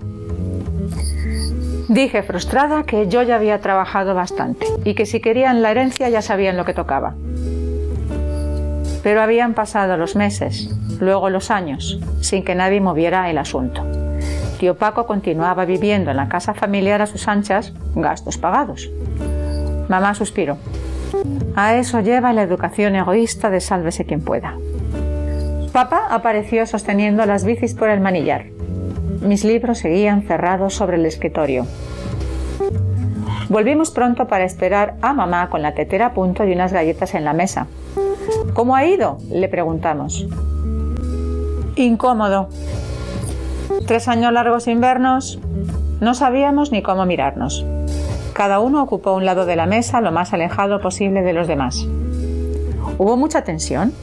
Dije 1.88 2.24
frustrada 2.24 2.84
que 2.84 3.08
yo 3.10 3.22
ya 3.22 3.36
había 3.36 3.62
trabajado 3.62 4.16
bastante 4.16 4.66
y 4.86 4.96
que 4.96 5.06
si 5.06 5.20
querían 5.20 5.62
la 5.62 5.70
herencia 5.70 6.10
ya 6.10 6.24
sabían 6.24 6.58
lo 6.58 6.66
que 6.66 6.74
tocaba. 6.74 7.14
Pero 9.04 9.22
habían 9.22 9.54
pasado 9.54 9.98
los 9.98 10.16
meses, 10.16 10.70
luego 11.00 11.30
los 11.30 11.52
años, 11.52 12.00
sin 12.22 12.44
que 12.44 12.56
nadie 12.56 12.82
moviera 12.82 13.30
el 13.30 13.38
asunto. 13.38 13.84
Tío 14.60 14.76
Paco 14.78 15.06
continuaba 15.06 15.66
viviendo 15.66 16.10
en 16.10 16.18
la 16.18 16.28
casa 16.28 16.56
familiar 16.56 17.04
a 17.04 17.08
sus 17.08 17.28
anchas, 17.28 17.74
gastos 17.94 18.40
pagados. 18.40 18.90
Mamá 19.90 20.14
suspiró. 20.14 20.58
A 21.56 21.76
eso 21.76 22.00
lleva 22.00 22.34
la 22.34 22.44
educación 22.44 22.96
egoísta 22.96 23.50
de 23.50 23.60
sálvese 23.60 24.06
quien 24.06 24.22
pueda. 24.22 24.56
Papá 25.74 26.08
apareció 26.10 26.66
sosteniendo 26.66 27.26
las 27.26 27.46
bicis 27.46 27.74
por 27.76 27.90
el 27.90 28.00
manillar. 28.02 28.46
Mis 29.22 29.44
libros 29.44 29.80
seguían 29.80 30.24
cerrados 30.24 30.74
sobre 30.74 30.98
el 30.98 31.06
escritorio. 31.06 31.66
Volvimos 33.50 33.92
pronto 33.92 34.28
para 34.28 34.46
esperar 34.46 34.96
a 35.02 35.14
mamá 35.14 35.50
con 35.50 35.62
la 35.62 35.74
tetera 35.74 36.08
a 36.08 36.14
punto 36.14 36.46
y 36.46 36.54
unas 36.54 36.74
galletas 36.74 37.14
en 37.16 37.26
la 37.26 37.34
mesa. 37.34 37.68
¿Cómo 38.54 38.76
ha 38.76 38.86
ido? 38.86 39.18
le 39.30 39.48
preguntamos. 39.50 40.28
Incómodo. 41.76 42.50
Tres 43.88 44.08
años 44.08 44.34
largos 44.34 44.68
invernos. 44.68 45.40
No 46.00 46.14
sabíamos 46.14 46.72
ni 46.72 46.82
cómo 46.82 47.06
mirarnos. 47.06 47.66
Cada 48.34 48.60
uno 48.60 48.82
ocupó 48.82 49.14
un 49.14 49.26
lado 49.26 49.46
de 49.46 49.56
la 49.56 49.66
mesa 49.66 50.02
lo 50.02 50.12
más 50.12 50.34
alejado 50.34 50.80
posible 50.80 51.22
de 51.22 51.34
los 51.34 51.48
demás. 51.48 51.86
¿Hubo 52.98 53.18
mucha 53.18 53.44
tensión? 53.44 53.94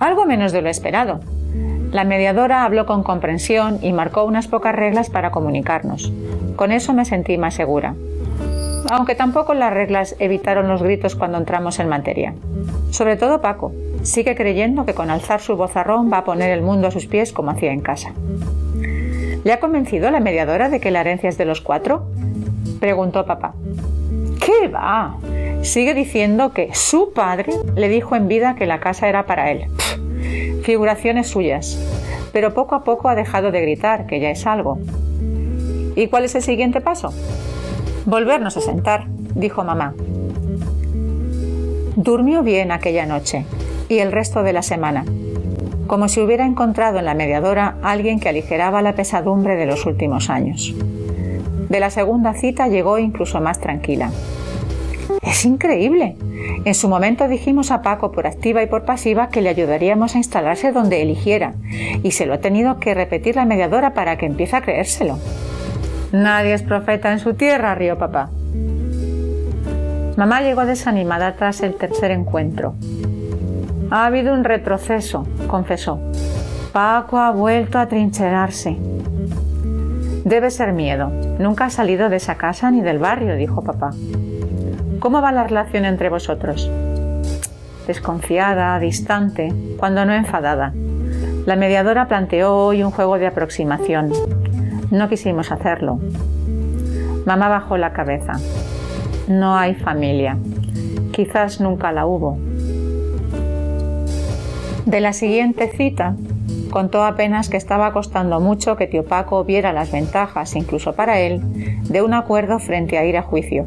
Algo 0.00 0.26
menos 0.26 0.52
de 0.52 0.62
lo 0.62 0.68
esperado. 0.68 1.20
La 1.92 2.04
mediadora 2.04 2.64
habló 2.64 2.86
con 2.86 3.04
comprensión 3.04 3.78
y 3.80 3.92
marcó 3.92 4.24
unas 4.24 4.48
pocas 4.48 4.74
reglas 4.74 5.08
para 5.08 5.30
comunicarnos. 5.30 6.12
Con 6.56 6.72
eso 6.72 6.92
me 6.92 7.04
sentí 7.04 7.38
más 7.38 7.54
segura. 7.54 7.94
Aunque 8.90 9.14
tampoco 9.14 9.54
las 9.54 9.72
reglas 9.72 10.16
evitaron 10.18 10.68
los 10.68 10.82
gritos 10.82 11.14
cuando 11.14 11.38
entramos 11.38 11.78
en 11.78 11.88
materia. 11.88 12.34
Sobre 12.90 13.16
todo 13.16 13.40
Paco. 13.40 13.72
Sigue 14.02 14.34
creyendo 14.34 14.84
que 14.84 14.92
con 14.92 15.10
alzar 15.10 15.40
su 15.40 15.56
vozarrón 15.56 16.12
va 16.12 16.18
a 16.18 16.24
poner 16.24 16.50
el 16.50 16.60
mundo 16.60 16.88
a 16.88 16.90
sus 16.90 17.06
pies 17.06 17.32
como 17.32 17.52
hacía 17.52 17.72
en 17.72 17.80
casa. 17.80 18.12
¿Le 19.44 19.52
ha 19.52 19.60
convencido 19.60 20.10
la 20.10 20.20
mediadora 20.20 20.68
de 20.68 20.80
que 20.80 20.90
la 20.90 21.00
herencia 21.00 21.28
es 21.28 21.38
de 21.38 21.44
los 21.44 21.60
cuatro? 21.60 22.06
Preguntó 22.84 23.24
papá. 23.24 23.54
¿Qué 24.44 24.68
va? 24.68 25.16
Sigue 25.62 25.94
diciendo 25.94 26.52
que 26.52 26.74
su 26.74 27.14
padre 27.14 27.54
le 27.76 27.88
dijo 27.88 28.14
en 28.14 28.28
vida 28.28 28.56
que 28.56 28.66
la 28.66 28.78
casa 28.78 29.08
era 29.08 29.24
para 29.24 29.50
él 29.50 29.68
figuraciones 30.64 31.28
suyas, 31.28 31.78
pero 32.34 32.52
poco 32.52 32.74
a 32.74 32.84
poco 32.84 33.08
ha 33.08 33.14
dejado 33.14 33.52
de 33.52 33.62
gritar, 33.62 34.06
que 34.06 34.18
ya 34.20 34.30
es 34.30 34.46
algo. 34.46 34.78
¿Y 35.94 36.08
cuál 36.08 36.24
es 36.24 36.34
el 36.34 36.42
siguiente 36.42 36.80
paso? 36.80 37.12
Volvernos 38.06 38.56
a 38.56 38.60
sentar, 38.60 39.06
dijo 39.34 39.62
mamá. 39.62 39.94
Durmió 41.96 42.42
bien 42.42 42.72
aquella 42.72 43.06
noche 43.06 43.46
y 43.88 43.98
el 43.98 44.10
resto 44.10 44.42
de 44.42 44.52
la 44.52 44.62
semana, 44.62 45.04
como 45.86 46.08
si 46.08 46.20
hubiera 46.20 46.44
encontrado 46.44 46.98
en 46.98 47.04
la 47.04 47.14
mediadora 47.14 47.76
alguien 47.82 48.18
que 48.18 48.30
aligeraba 48.30 48.82
la 48.82 48.94
pesadumbre 48.94 49.56
de 49.56 49.66
los 49.66 49.86
últimos 49.86 50.28
años. 50.28 50.74
De 51.74 51.80
la 51.80 51.90
segunda 51.90 52.34
cita 52.34 52.68
llegó 52.68 53.00
incluso 53.00 53.40
más 53.40 53.58
tranquila. 53.58 54.12
Es 55.22 55.44
increíble. 55.44 56.14
En 56.64 56.72
su 56.72 56.88
momento 56.88 57.26
dijimos 57.26 57.72
a 57.72 57.82
Paco 57.82 58.12
por 58.12 58.28
activa 58.28 58.62
y 58.62 58.68
por 58.68 58.84
pasiva 58.84 59.28
que 59.28 59.42
le 59.42 59.48
ayudaríamos 59.48 60.14
a 60.14 60.18
instalarse 60.18 60.70
donde 60.70 61.02
eligiera, 61.02 61.54
y 62.04 62.12
se 62.12 62.26
lo 62.26 62.34
ha 62.34 62.38
tenido 62.38 62.78
que 62.78 62.94
repetir 62.94 63.34
la 63.34 63.44
mediadora 63.44 63.92
para 63.92 64.16
que 64.16 64.26
empiece 64.26 64.54
a 64.54 64.60
creérselo. 64.60 65.18
Nadie 66.12 66.54
es 66.54 66.62
profeta 66.62 67.10
en 67.10 67.18
su 67.18 67.34
tierra, 67.34 67.74
rió 67.74 67.98
papá. 67.98 68.30
Mamá 70.16 70.42
llegó 70.42 70.66
desanimada 70.66 71.34
tras 71.34 71.60
el 71.60 71.74
tercer 71.74 72.12
encuentro. 72.12 72.76
Ha 73.90 74.06
habido 74.06 74.32
un 74.32 74.44
retroceso, 74.44 75.26
confesó. 75.48 75.98
Paco 76.72 77.18
ha 77.18 77.32
vuelto 77.32 77.80
a 77.80 77.88
trincherarse. 77.88 78.78
Debe 80.24 80.50
ser 80.50 80.72
miedo. 80.72 81.10
Nunca 81.38 81.66
ha 81.66 81.70
salido 81.70 82.08
de 82.08 82.16
esa 82.16 82.36
casa 82.36 82.70
ni 82.70 82.80
del 82.80 82.98
barrio, 82.98 83.36
dijo 83.36 83.62
papá. 83.62 83.90
¿Cómo 84.98 85.20
va 85.20 85.32
la 85.32 85.44
relación 85.44 85.84
entre 85.84 86.08
vosotros? 86.08 86.70
desconfiada, 87.86 88.78
distante, 88.78 89.52
cuando 89.78 90.04
no 90.04 90.14
enfadada. 90.14 90.72
La 91.46 91.56
mediadora 91.56 92.08
planteó 92.08 92.56
hoy 92.56 92.82
un 92.82 92.90
juego 92.90 93.18
de 93.18 93.26
aproximación. 93.26 94.12
No 94.90 95.08
quisimos 95.08 95.52
hacerlo. 95.52 96.00
Mamá 97.26 97.48
bajó 97.48 97.76
la 97.76 97.92
cabeza. 97.92 98.34
No 99.28 99.56
hay 99.56 99.74
familia. 99.74 100.36
Quizás 101.12 101.60
nunca 101.60 101.92
la 101.92 102.06
hubo. 102.06 102.38
De 104.86 105.00
la 105.00 105.12
siguiente 105.12 105.70
cita, 105.76 106.14
contó 106.74 107.04
apenas 107.04 107.48
que 107.48 107.56
estaba 107.56 107.92
costando 107.92 108.40
mucho 108.40 108.74
que 108.74 108.88
tío 108.88 109.04
Paco 109.04 109.44
viera 109.44 109.72
las 109.72 109.92
ventajas, 109.92 110.56
incluso 110.56 110.94
para 110.94 111.20
él, 111.20 111.40
de 111.84 112.02
un 112.02 112.14
acuerdo 112.14 112.58
frente 112.58 112.98
a 112.98 113.04
ir 113.04 113.16
a 113.16 113.22
juicio. 113.22 113.64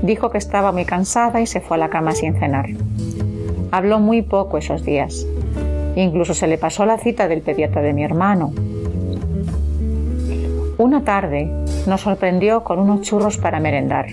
Dijo 0.00 0.30
que 0.30 0.38
estaba 0.38 0.70
muy 0.70 0.84
cansada 0.84 1.40
y 1.40 1.48
se 1.48 1.60
fue 1.60 1.76
a 1.76 1.80
la 1.80 1.88
cama 1.88 2.12
sin 2.12 2.38
cenar. 2.38 2.66
Habló 3.72 3.98
muy 3.98 4.22
poco 4.22 4.58
esos 4.58 4.84
días. 4.84 5.26
Incluso 5.96 6.34
se 6.34 6.46
le 6.46 6.56
pasó 6.56 6.86
la 6.86 6.98
cita 6.98 7.26
del 7.26 7.42
pediatra 7.42 7.82
de 7.82 7.92
mi 7.92 8.04
hermano. 8.04 8.52
Una 10.78 11.02
tarde 11.02 11.50
nos 11.88 12.02
sorprendió 12.02 12.62
con 12.62 12.78
unos 12.78 13.00
churros 13.00 13.38
para 13.38 13.58
merendar. 13.58 14.06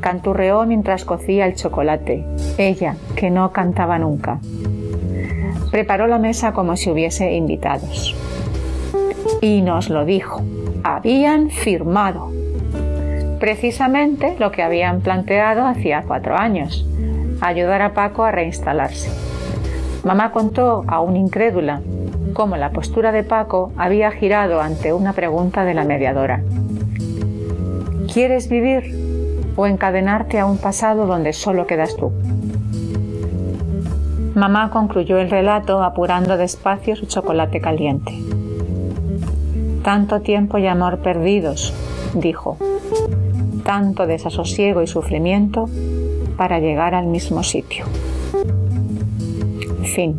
Canturreó 0.00 0.64
mientras 0.64 1.04
cocía 1.04 1.44
el 1.44 1.56
chocolate, 1.56 2.24
ella, 2.56 2.96
que 3.16 3.28
no 3.28 3.52
cantaba 3.52 3.98
nunca. 3.98 4.40
Preparó 5.72 6.06
la 6.06 6.18
mesa 6.18 6.52
como 6.52 6.76
si 6.76 6.90
hubiese 6.90 7.32
invitados. 7.32 8.14
Y 9.40 9.62
nos 9.62 9.90
lo 9.90 10.04
dijo. 10.04 10.42
Habían 10.84 11.50
firmado. 11.50 12.30
Precisamente 13.40 14.36
lo 14.38 14.52
que 14.52 14.62
habían 14.62 15.00
planteado 15.00 15.66
hacía 15.66 16.04
cuatro 16.06 16.36
años 16.36 16.86
ayudar 17.42 17.82
a 17.82 17.92
Paco 17.92 18.24
a 18.24 18.30
reinstalarse. 18.30 19.10
Mamá 20.04 20.32
contó, 20.32 20.84
aún 20.86 21.16
incrédula, 21.16 21.80
cómo 22.32 22.56
la 22.56 22.70
postura 22.70 23.12
de 23.12 23.24
Paco 23.24 23.72
había 23.76 24.10
girado 24.10 24.60
ante 24.60 24.92
una 24.92 25.12
pregunta 25.12 25.64
de 25.64 25.74
la 25.74 25.84
mediadora. 25.84 26.42
¿Quieres 28.12 28.48
vivir 28.48 28.94
o 29.56 29.66
encadenarte 29.66 30.38
a 30.38 30.46
un 30.46 30.58
pasado 30.58 31.06
donde 31.06 31.32
solo 31.32 31.66
quedas 31.66 31.96
tú? 31.96 32.12
Mamá 34.42 34.70
concluyó 34.70 35.18
el 35.18 35.30
relato 35.30 35.84
apurando 35.84 36.36
despacio 36.36 36.96
su 36.96 37.06
chocolate 37.06 37.60
caliente. 37.60 38.12
Tanto 39.84 40.20
tiempo 40.20 40.58
y 40.58 40.66
amor 40.66 40.98
perdidos, 40.98 41.72
dijo. 42.12 42.58
Tanto 43.64 44.04
desasosiego 44.08 44.82
y 44.82 44.88
sufrimiento 44.88 45.68
para 46.36 46.58
llegar 46.58 46.96
al 46.96 47.06
mismo 47.06 47.44
sitio. 47.44 47.84
Fin. 49.84 50.18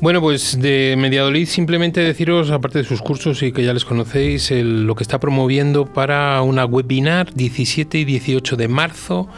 Bueno, 0.00 0.22
pues 0.22 0.58
de 0.58 0.94
Mediadolid 0.96 1.46
simplemente 1.46 2.00
deciros, 2.00 2.50
aparte 2.50 2.78
de 2.78 2.84
sus 2.84 3.02
cursos 3.02 3.42
y 3.42 3.52
que 3.52 3.64
ya 3.64 3.74
les 3.74 3.84
conocéis, 3.84 4.50
lo 4.50 4.94
que 4.94 5.02
está 5.02 5.20
promoviendo 5.20 5.84
para 5.84 6.40
una 6.40 6.64
webinar 6.64 7.34
17 7.34 7.98
y 7.98 8.04
18 8.06 8.56
de 8.56 8.68
marzo 8.68 9.28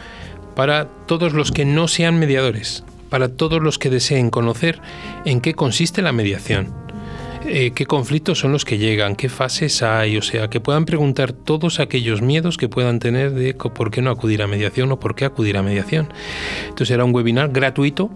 para 0.55 0.87
todos 1.05 1.33
los 1.33 1.51
que 1.51 1.65
no 1.65 1.89
sean 1.89 2.17
mediadores, 2.17 2.85
para 3.09 3.27
todos 3.27 3.61
los 3.61 3.77
que 3.77 3.89
deseen 3.89 4.29
conocer 4.29 4.79
en 5.25 5.41
qué 5.41 5.53
consiste 5.53 6.01
la 6.01 6.13
mediación. 6.13 6.73
Eh, 7.45 7.71
qué 7.75 7.85
conflictos 7.85 8.39
son 8.39 8.53
los 8.53 8.63
que 8.63 8.77
llegan, 8.77 9.17
qué 9.17 9.27
fases 9.27 9.83
hay, 9.83 10.15
o 10.15 10.21
sea, 10.21 10.49
que 10.49 10.61
puedan 10.61 10.85
preguntar 10.85 11.33
todos 11.33 11.81
aquellos 11.81 12.21
miedos 12.21 12.55
que 12.55 12.69
puedan 12.69 12.99
tener 12.99 13.33
de 13.33 13.53
por 13.53 13.91
qué 13.91 14.01
no 14.01 14.11
acudir 14.11 14.41
a 14.41 14.47
mediación 14.47 14.89
o 14.93 14.99
por 15.01 15.13
qué 15.13 15.25
acudir 15.25 15.57
a 15.57 15.61
mediación. 15.61 16.07
Entonces 16.63 16.87
será 16.87 17.03
un 17.03 17.13
webinar 17.13 17.51
gratuito 17.51 18.09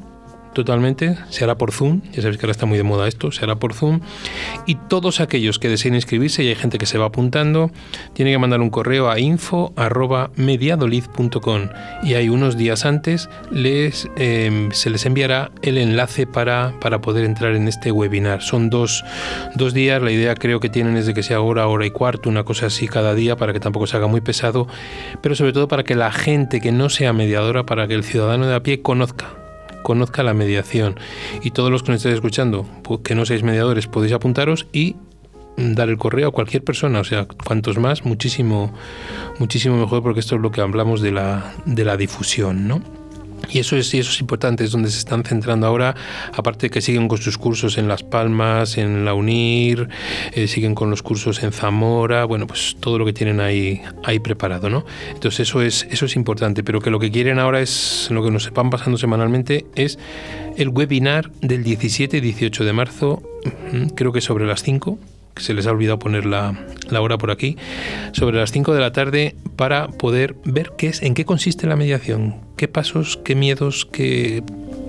totalmente, 0.53 1.17
se 1.29 1.43
hará 1.43 1.57
por 1.57 1.71
Zoom, 1.71 2.01
ya 2.11 2.21
sabéis 2.21 2.37
que 2.37 2.45
ahora 2.45 2.51
está 2.51 2.65
muy 2.65 2.77
de 2.77 2.83
moda 2.83 3.07
esto, 3.07 3.31
se 3.31 3.43
hará 3.43 3.55
por 3.55 3.73
Zoom, 3.73 4.01
y 4.65 4.75
todos 4.75 5.19
aquellos 5.19 5.59
que 5.59 5.69
deseen 5.69 5.95
inscribirse, 5.95 6.43
y 6.43 6.49
hay 6.49 6.55
gente 6.55 6.77
que 6.77 6.85
se 6.85 6.97
va 6.97 7.07
apuntando, 7.07 7.71
tienen 8.13 8.33
que 8.33 8.39
mandar 8.39 8.61
un 8.61 8.69
correo 8.69 9.09
a 9.09 9.19
info.mediadolid.com 9.19 11.69
y 12.03 12.13
hay 12.13 12.29
unos 12.29 12.57
días 12.57 12.85
antes 12.85 13.29
les, 13.51 14.09
em, 14.17 14.71
se 14.71 14.89
les 14.89 15.05
enviará 15.05 15.51
el 15.61 15.77
enlace 15.77 16.27
para, 16.27 16.73
para 16.79 17.01
poder 17.01 17.25
entrar 17.25 17.55
en 17.55 17.67
este 17.67 17.91
webinar. 17.91 18.41
Son 18.41 18.69
dos, 18.69 19.03
dos 19.55 19.73
días, 19.73 20.01
la 20.01 20.11
idea 20.11 20.35
creo 20.35 20.59
que 20.59 20.69
tienen 20.69 20.97
es 20.97 21.05
de 21.05 21.13
que 21.13 21.23
sea 21.23 21.41
hora, 21.41 21.67
hora 21.67 21.85
y 21.85 21.91
cuarto, 21.91 22.29
una 22.29 22.43
cosa 22.43 22.67
así 22.67 22.87
cada 22.87 23.13
día, 23.13 23.35
para 23.35 23.53
que 23.53 23.59
tampoco 23.59 23.87
se 23.87 23.97
haga 23.97 24.07
muy 24.07 24.21
pesado, 24.21 24.67
pero 25.21 25.35
sobre 25.35 25.53
todo 25.53 25.67
para 25.67 25.83
que 25.83 25.95
la 25.95 26.11
gente 26.11 26.61
que 26.61 26.71
no 26.71 26.89
sea 26.89 27.13
mediadora, 27.13 27.65
para 27.65 27.87
que 27.87 27.93
el 27.93 28.03
ciudadano 28.03 28.47
de 28.47 28.55
a 28.55 28.63
pie 28.63 28.81
conozca 28.81 29.46
conozca 29.87 30.21
la 30.21 30.33
mediación. 30.33 30.99
Y 31.41 31.51
todos 31.51 31.71
los 31.71 31.81
que 31.81 31.93
nos 31.93 31.99
estéis 31.99 32.15
escuchando, 32.15 32.65
que 33.05 33.15
no 33.15 33.25
seáis 33.25 33.43
mediadores, 33.43 33.87
podéis 33.87 34.11
apuntaros 34.11 34.67
y 34.73 34.97
dar 35.55 35.87
el 35.87 35.97
correo 35.97 36.27
a 36.27 36.31
cualquier 36.31 36.61
persona, 36.61 36.99
o 36.99 37.05
sea, 37.05 37.25
cuantos 37.25 37.77
más, 37.77 38.03
muchísimo, 38.03 38.73
muchísimo 39.39 39.77
mejor, 39.77 40.03
porque 40.03 40.19
esto 40.19 40.35
es 40.35 40.41
lo 40.41 40.51
que 40.51 40.59
hablamos 40.59 40.99
de 40.99 41.13
la, 41.13 41.53
de 41.65 41.85
la 41.85 41.95
difusión, 41.95 42.67
¿no? 42.67 42.81
Y 43.49 43.59
eso 43.59 43.75
es, 43.75 43.93
eso 43.93 44.11
es 44.11 44.19
importante, 44.19 44.63
es 44.63 44.71
donde 44.71 44.89
se 44.89 44.99
están 44.99 45.23
centrando 45.23 45.67
ahora, 45.67 45.95
aparte 46.33 46.69
que 46.69 46.81
siguen 46.81 47.07
con 47.07 47.17
sus 47.17 47.37
cursos 47.37 47.77
en 47.77 47.87
Las 47.87 48.03
Palmas, 48.03 48.77
en 48.77 49.05
la 49.05 49.13
UNIR, 49.13 49.89
eh, 50.33 50.47
siguen 50.47 50.75
con 50.75 50.89
los 50.89 51.01
cursos 51.01 51.43
en 51.43 51.51
Zamora, 51.51 52.25
bueno, 52.25 52.47
pues 52.47 52.77
todo 52.79 52.97
lo 52.97 53.05
que 53.05 53.13
tienen 53.13 53.39
ahí, 53.39 53.81
ahí 54.03 54.19
preparado, 54.19 54.69
¿no? 54.69 54.85
Entonces 55.13 55.41
eso 55.41 55.61
es, 55.61 55.87
eso 55.89 56.05
es 56.05 56.15
importante, 56.15 56.63
pero 56.63 56.81
que 56.81 56.89
lo 56.89 56.99
que 56.99 57.11
quieren 57.11 57.39
ahora 57.39 57.61
es, 57.61 58.09
lo 58.11 58.23
que 58.23 58.31
nos 58.31 58.51
van 58.51 58.69
pasando 58.69 58.97
semanalmente, 58.97 59.65
es 59.75 59.97
el 60.57 60.69
webinar 60.69 61.31
del 61.41 61.63
17 61.63 62.17
y 62.17 62.21
18 62.21 62.65
de 62.65 62.73
marzo, 62.73 63.23
creo 63.95 64.11
que 64.11 64.21
sobre 64.21 64.45
las 64.45 64.63
5, 64.63 64.97
se 65.41 65.53
les 65.53 65.67
ha 65.67 65.71
olvidado 65.71 65.99
poner 65.99 66.25
la, 66.25 66.57
la, 66.89 67.01
hora 67.01 67.17
por 67.17 67.31
aquí, 67.31 67.57
sobre 68.11 68.37
las 68.37 68.51
5 68.51 68.73
de 68.73 68.79
la 68.79 68.91
tarde 68.91 69.35
para 69.55 69.87
poder 69.87 70.35
ver 70.45 70.73
qué 70.77 70.87
es, 70.87 71.01
en 71.01 71.13
qué 71.13 71.25
consiste 71.25 71.67
la 71.67 71.75
mediación, 71.75 72.35
qué 72.55 72.67
pasos, 72.67 73.19
qué 73.23 73.35
miedos, 73.35 73.85
qué 73.91 74.43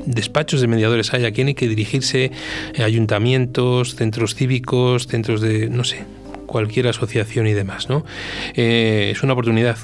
despachos 0.07 0.61
de 0.61 0.67
mediadores 0.67 1.13
hay, 1.13 1.25
a 1.25 1.33
quién 1.33 1.49
hay 1.49 1.55
que 1.55 1.69
dirigirse, 1.69 2.33
eh, 2.75 2.83
ayuntamientos, 2.83 3.95
centros 3.95 4.35
cívicos, 4.35 5.07
centros 5.07 5.41
de, 5.41 5.69
no 5.69 5.85
sé, 5.85 6.05
cualquier 6.47 6.89
asociación 6.89 7.47
y 7.47 7.53
demás. 7.53 7.89
¿no? 7.89 8.05
Eh, 8.55 9.11
es 9.13 9.23
una 9.23 9.35
oportunidad 9.35 9.77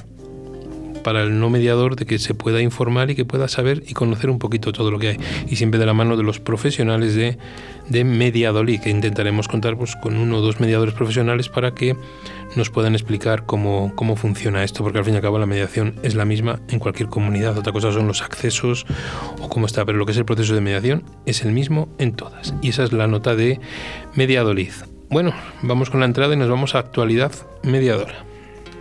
para 1.05 1.21
el 1.21 1.39
no 1.39 1.51
mediador 1.51 1.95
de 1.95 2.07
que 2.07 2.17
se 2.17 2.33
pueda 2.33 2.63
informar 2.63 3.11
y 3.11 3.15
que 3.15 3.25
pueda 3.25 3.47
saber 3.47 3.83
y 3.85 3.93
conocer 3.93 4.31
un 4.31 4.39
poquito 4.39 4.71
todo 4.71 4.89
lo 4.89 4.97
que 4.97 5.09
hay. 5.09 5.17
Y 5.47 5.55
siempre 5.57 5.79
de 5.79 5.85
la 5.85 5.93
mano 5.93 6.17
de 6.17 6.23
los 6.23 6.39
profesionales 6.39 7.13
de, 7.13 7.37
de 7.89 8.03
Mediadolí, 8.03 8.79
que 8.79 8.89
intentaremos 8.89 9.47
contar 9.47 9.77
pues, 9.77 9.95
con 9.95 10.17
uno 10.17 10.37
o 10.37 10.41
dos 10.41 10.59
mediadores 10.59 10.95
profesionales 10.95 11.47
para 11.47 11.75
que 11.75 11.95
nos 12.55 12.71
puedan 12.71 12.95
explicar 12.95 13.45
cómo, 13.45 13.93
cómo 13.95 14.15
funciona 14.15 14.63
esto, 14.63 14.81
porque 14.81 14.97
al 14.97 15.05
fin 15.05 15.13
y 15.13 15.17
al 15.17 15.21
cabo 15.21 15.37
la 15.37 15.45
mediación 15.45 15.93
es 16.01 16.15
la 16.15 16.25
misma 16.25 16.59
en 16.69 16.79
cualquier 16.79 17.07
comunidad. 17.07 17.55
Otra 17.55 17.71
cosa 17.71 17.91
son 17.91 18.07
los 18.07 18.23
accesos 18.23 18.87
o 19.39 19.47
cómo 19.47 19.67
está, 19.67 19.85
pero 19.85 19.99
lo 19.99 20.07
que 20.07 20.13
es 20.13 20.17
el 20.17 20.25
proceso 20.25 20.55
de 20.55 20.61
mediación 20.61 21.03
es 21.27 21.45
el 21.45 21.51
mismo 21.51 21.87
en 21.99 22.15
todas. 22.15 22.55
Y 22.63 22.69
esa 22.69 22.83
es 22.83 22.93
la 22.93 23.05
nota 23.05 23.35
de 23.35 23.59
Mediadolid. 24.15 24.73
Bueno, 25.11 25.35
vamos 25.61 25.91
con 25.91 25.99
la 25.99 26.07
entrada 26.07 26.33
y 26.33 26.37
nos 26.37 26.49
vamos 26.49 26.73
a 26.73 26.79
actualidad 26.79 27.31
mediadora. 27.61 28.25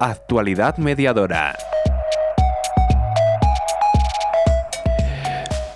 Actualidad 0.00 0.76
mediadora. 0.78 1.56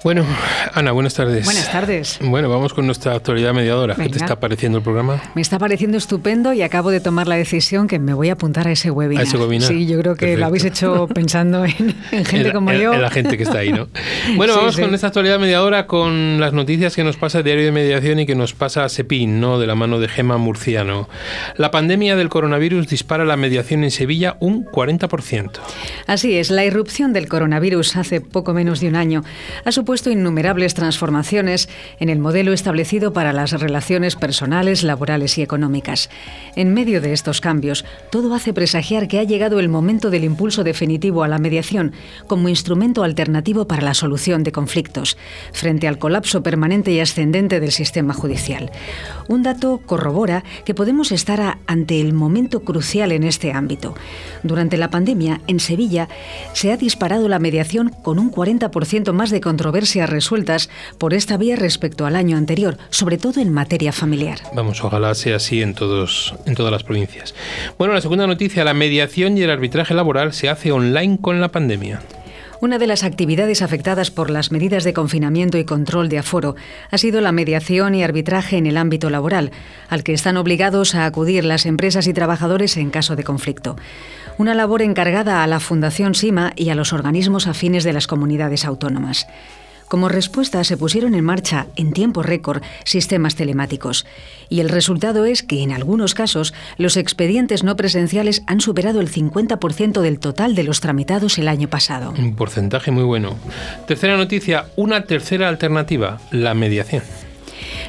Bueno, 0.05 0.27
Ana, 0.75 0.91
buenas 0.91 1.15
tardes. 1.15 1.45
Buenas 1.45 1.71
tardes. 1.71 2.19
Bueno, 2.21 2.49
vamos 2.49 2.75
con 2.75 2.87
nuestra 2.87 3.15
actualidad 3.15 3.55
mediadora. 3.55 3.95
¿Qué 3.95 4.03
te 4.03 4.09
Venga. 4.09 4.25
está 4.25 4.41
pareciendo 4.41 4.79
el 4.79 4.83
programa? 4.85 5.23
Me 5.37 5.41
está 5.43 5.61
pareciendo 5.61 5.97
estupendo 5.97 6.53
y 6.53 6.63
acabo 6.63 6.91
de 6.91 6.99
tomar 6.99 7.29
la 7.29 7.37
decisión 7.37 7.87
que 7.87 8.01
me 8.01 8.13
voy 8.13 8.29
a 8.29 8.33
apuntar 8.33 8.67
a 8.67 8.73
ese 8.73 8.91
webinar. 8.91 9.25
¿A 9.25 9.29
ese 9.29 9.37
webinar? 9.39 9.69
Sí, 9.69 9.87
yo 9.87 10.01
creo 10.01 10.15
que 10.15 10.21
Perfecto. 10.27 10.41
lo 10.41 10.47
habéis 10.47 10.65
hecho 10.65 11.07
pensando 11.15 11.65
en, 11.65 11.95
en 12.11 12.25
gente 12.25 12.49
En- 12.49 12.53
como 12.53 12.73
en- 12.73 12.81
yo. 12.81 12.93
en 12.95 13.01
la 13.03 13.11
gente 13.11 13.37
que 13.37 13.45
está 13.45 13.59
ahí, 13.59 13.71
¿no? 13.73 13.87
Bueno, 14.37 14.55
Sí, 14.55 14.59
vamos 14.59 14.75
sí. 14.75 14.83
con 14.83 14.93
esta 14.93 15.07
actualidad 15.07 15.39
mediadora 15.39 15.87
con 15.87 16.41
las 16.41 16.53
noticias 16.53 16.97
que 16.97 17.05
nos 17.05 17.17
pasa 17.17 17.39
el 17.39 17.45
Diario 17.45 17.65
de 17.67 17.71
Mediación 17.73 18.19
y 18.19 18.27
que 18.27 18.35
nos 18.35 18.55
pasa 18.55 18.89
Sepin, 18.89 19.41
¿no? 19.41 19.61
De 19.61 19.69
la 19.69 19.77
mano 19.77 20.01
de 20.01 20.09
Gema 20.09 20.37
Murciano. 20.37 21.09
La 21.57 21.71
pandemia 21.71 22.17
del 22.17 22.29
coronavirus 22.29 22.89
dispara 22.89 23.25
la 23.25 23.37
mediación 23.37 23.85
en 23.85 23.93
Sevilla 23.93 24.37
un 24.41 24.65
40%. 24.65 25.51
Así 26.09 26.35
es, 26.37 26.51
la 26.51 26.65
irrupción 26.65 27.13
del 27.13 27.29
coronavirus 27.29 27.95
hace 27.95 28.21
poco 28.21 28.53
menos 28.53 28.81
de 28.81 28.89
un 28.89 28.97
año 28.97 29.23
ha 29.65 29.71
supuesto 29.71 29.92
innumerables 30.11 30.75
transformaciones 30.75 31.69
en 32.01 32.09
el 32.09 32.19
modelo 32.19 32.53
establecido 32.53 33.13
para 33.13 33.33
las 33.33 33.53
relaciones 33.53 34.17
personales, 34.17 34.83
laborales 34.83 35.37
y 35.39 35.43
económicas. 35.43 36.09
En 36.57 36.73
medio 36.75 37.01
de 37.01 37.13
estos 37.13 37.41
cambios, 37.41 37.85
todo 38.11 38.35
hace 38.35 38.53
presagiar 38.53 39.09
que 39.09 39.19
ha 39.19 39.25
llegado 39.25 39.61
el 39.61 39.69
momento 39.69 40.11
del 40.11 40.25
impulso 40.25 40.65
definitivo 40.65 41.23
a 41.23 41.29
la 41.29 41.39
mediación 41.39 41.93
como 42.27 42.49
instrumento 42.49 43.03
alternativo 43.03 43.67
para 43.67 43.83
la 43.83 43.95
solución 43.95 44.43
de 44.43 44.53
conflictos, 44.53 45.17
frente 45.53 45.87
al 45.89 45.99
colapso 45.99 46.43
permanente 46.43 46.93
y 46.93 47.01
ascendente 47.01 47.61
del 47.61 47.73
sistema 47.73 48.15
judicial. 48.15 48.71
Un 49.29 49.43
dato 49.43 49.81
corrobora 49.85 50.45
que 50.65 50.75
podemos 50.75 51.13
estar 51.13 51.41
a- 51.41 51.59
ante 51.67 52.01
el 52.01 52.13
momento 52.13 52.61
crucial 52.61 53.13
en 53.13 53.25
este 53.25 53.53
ámbito. 53.53 53.95
Durante 54.43 54.77
la 54.77 54.91
pandemia, 54.91 55.41
en 55.47 55.61
Sevilla, 55.61 56.09
se 56.53 56.73
ha 56.73 56.77
disparado 56.77 57.29
la 57.29 57.39
mediación 57.39 57.91
con 58.03 58.19
un 58.19 58.31
40% 58.31 59.13
más 59.13 59.31
de 59.31 59.41
controversias 59.83 60.11
resueltas 60.11 60.71
por 60.97 61.13
esta 61.13 61.37
vía 61.37 61.57
respecto 61.57 62.07
al 62.07 62.15
año 62.15 62.37
anterior, 62.37 62.77
sobre 62.91 63.19
todo 63.19 63.41
en 63.41 63.53
materia 63.53 63.91
familiar. 63.93 64.39
Vamos, 64.55 64.83
ojalá 64.85 65.13
sea 65.17 65.37
así 65.37 65.61
en, 65.61 65.75
todos, 65.75 66.35
en 66.47 66.55
todas 66.55 66.71
las 66.71 66.85
provincias. 66.85 67.35
Bueno, 67.79 67.95
la 67.95 68.01
segunda 68.01 68.29
noticia, 68.29 68.63
la 68.63 68.75
mediación 68.75 69.37
y 69.37 69.43
el 69.43 69.51
arbitraje 69.51 69.93
laboral 69.93 70.33
se 70.33 70.49
hace 70.49 70.71
online 70.71 71.19
con 71.21 71.41
la 71.41 71.49
pandemia. 71.49 72.01
Una 72.61 72.79
de 72.79 72.87
las 72.87 73.03
actividades 73.03 73.61
afectadas 73.61 74.13
por 74.13 74.31
las 74.31 74.53
medidas 74.53 74.85
de 74.85 74.93
confinamiento 74.93 75.59
y 75.59 75.65
control 75.65 76.09
de 76.09 76.19
aforo 76.19 76.55
ha 76.93 76.99
sido 76.99 77.21
la 77.21 77.33
mediación 77.33 77.97
y 77.97 78.05
arbitraje 78.05 78.57
en 78.57 78.67
el 78.67 78.77
ámbito 78.77 79.11
laboral, 79.11 79.51
al 79.89 80.05
que 80.05 80.13
están 80.13 80.37
obligados 80.37 80.95
a 80.95 81.07
acudir 81.07 81.45
las 81.45 81.67
empresas 81.67 82.07
y 82.07 82.13
trabajadores 82.13 82.77
en 82.77 82.91
caso 82.91 83.17
de 83.17 83.25
conflicto. 83.25 83.75
Una 84.39 84.55
labor 84.55 84.81
encargada 84.81 85.43
a 85.43 85.47
la 85.49 85.59
Fundación 85.59 86.15
SIMA 86.15 86.53
y 86.55 86.71
a 86.71 86.77
los 86.77 86.93
organismos 86.93 87.49
afines 87.49 87.83
de 87.83 87.95
las 87.95 88.07
comunidades 88.07 88.65
autónomas. 88.65 89.27
Como 89.93 90.09
respuesta 90.09 90.65
se 90.65 90.79
pusieron 90.79 91.15
en 91.15 91.23
marcha 91.23 91.67
en 91.77 91.93
tiempo 91.93 92.23
récord 92.23 92.63
sistemas 92.83 93.35
telemáticos 93.35 94.07
y 94.49 94.61
el 94.61 94.71
resultado 94.71 95.27
es 95.27 95.43
que 95.43 95.63
en 95.63 95.71
algunos 95.71 96.15
casos 96.15 96.55
los 96.79 96.97
expedientes 96.97 97.63
no 97.63 97.77
presenciales 97.77 98.43
han 98.47 98.63
superado 98.63 99.03
el 99.03 99.13
50% 99.13 100.01
del 100.01 100.19
total 100.19 100.55
de 100.55 100.63
los 100.63 100.81
tramitados 100.81 101.37
el 101.37 101.47
año 101.47 101.69
pasado. 101.69 102.15
Un 102.19 102.35
porcentaje 102.37 102.91
muy 102.91 103.05
bueno. 103.05 103.37
Tercera 103.87 104.17
noticia, 104.17 104.65
una 104.77 105.05
tercera 105.05 105.51
alternativa, 105.51 106.23
la 106.31 106.55
mediación. 106.55 107.03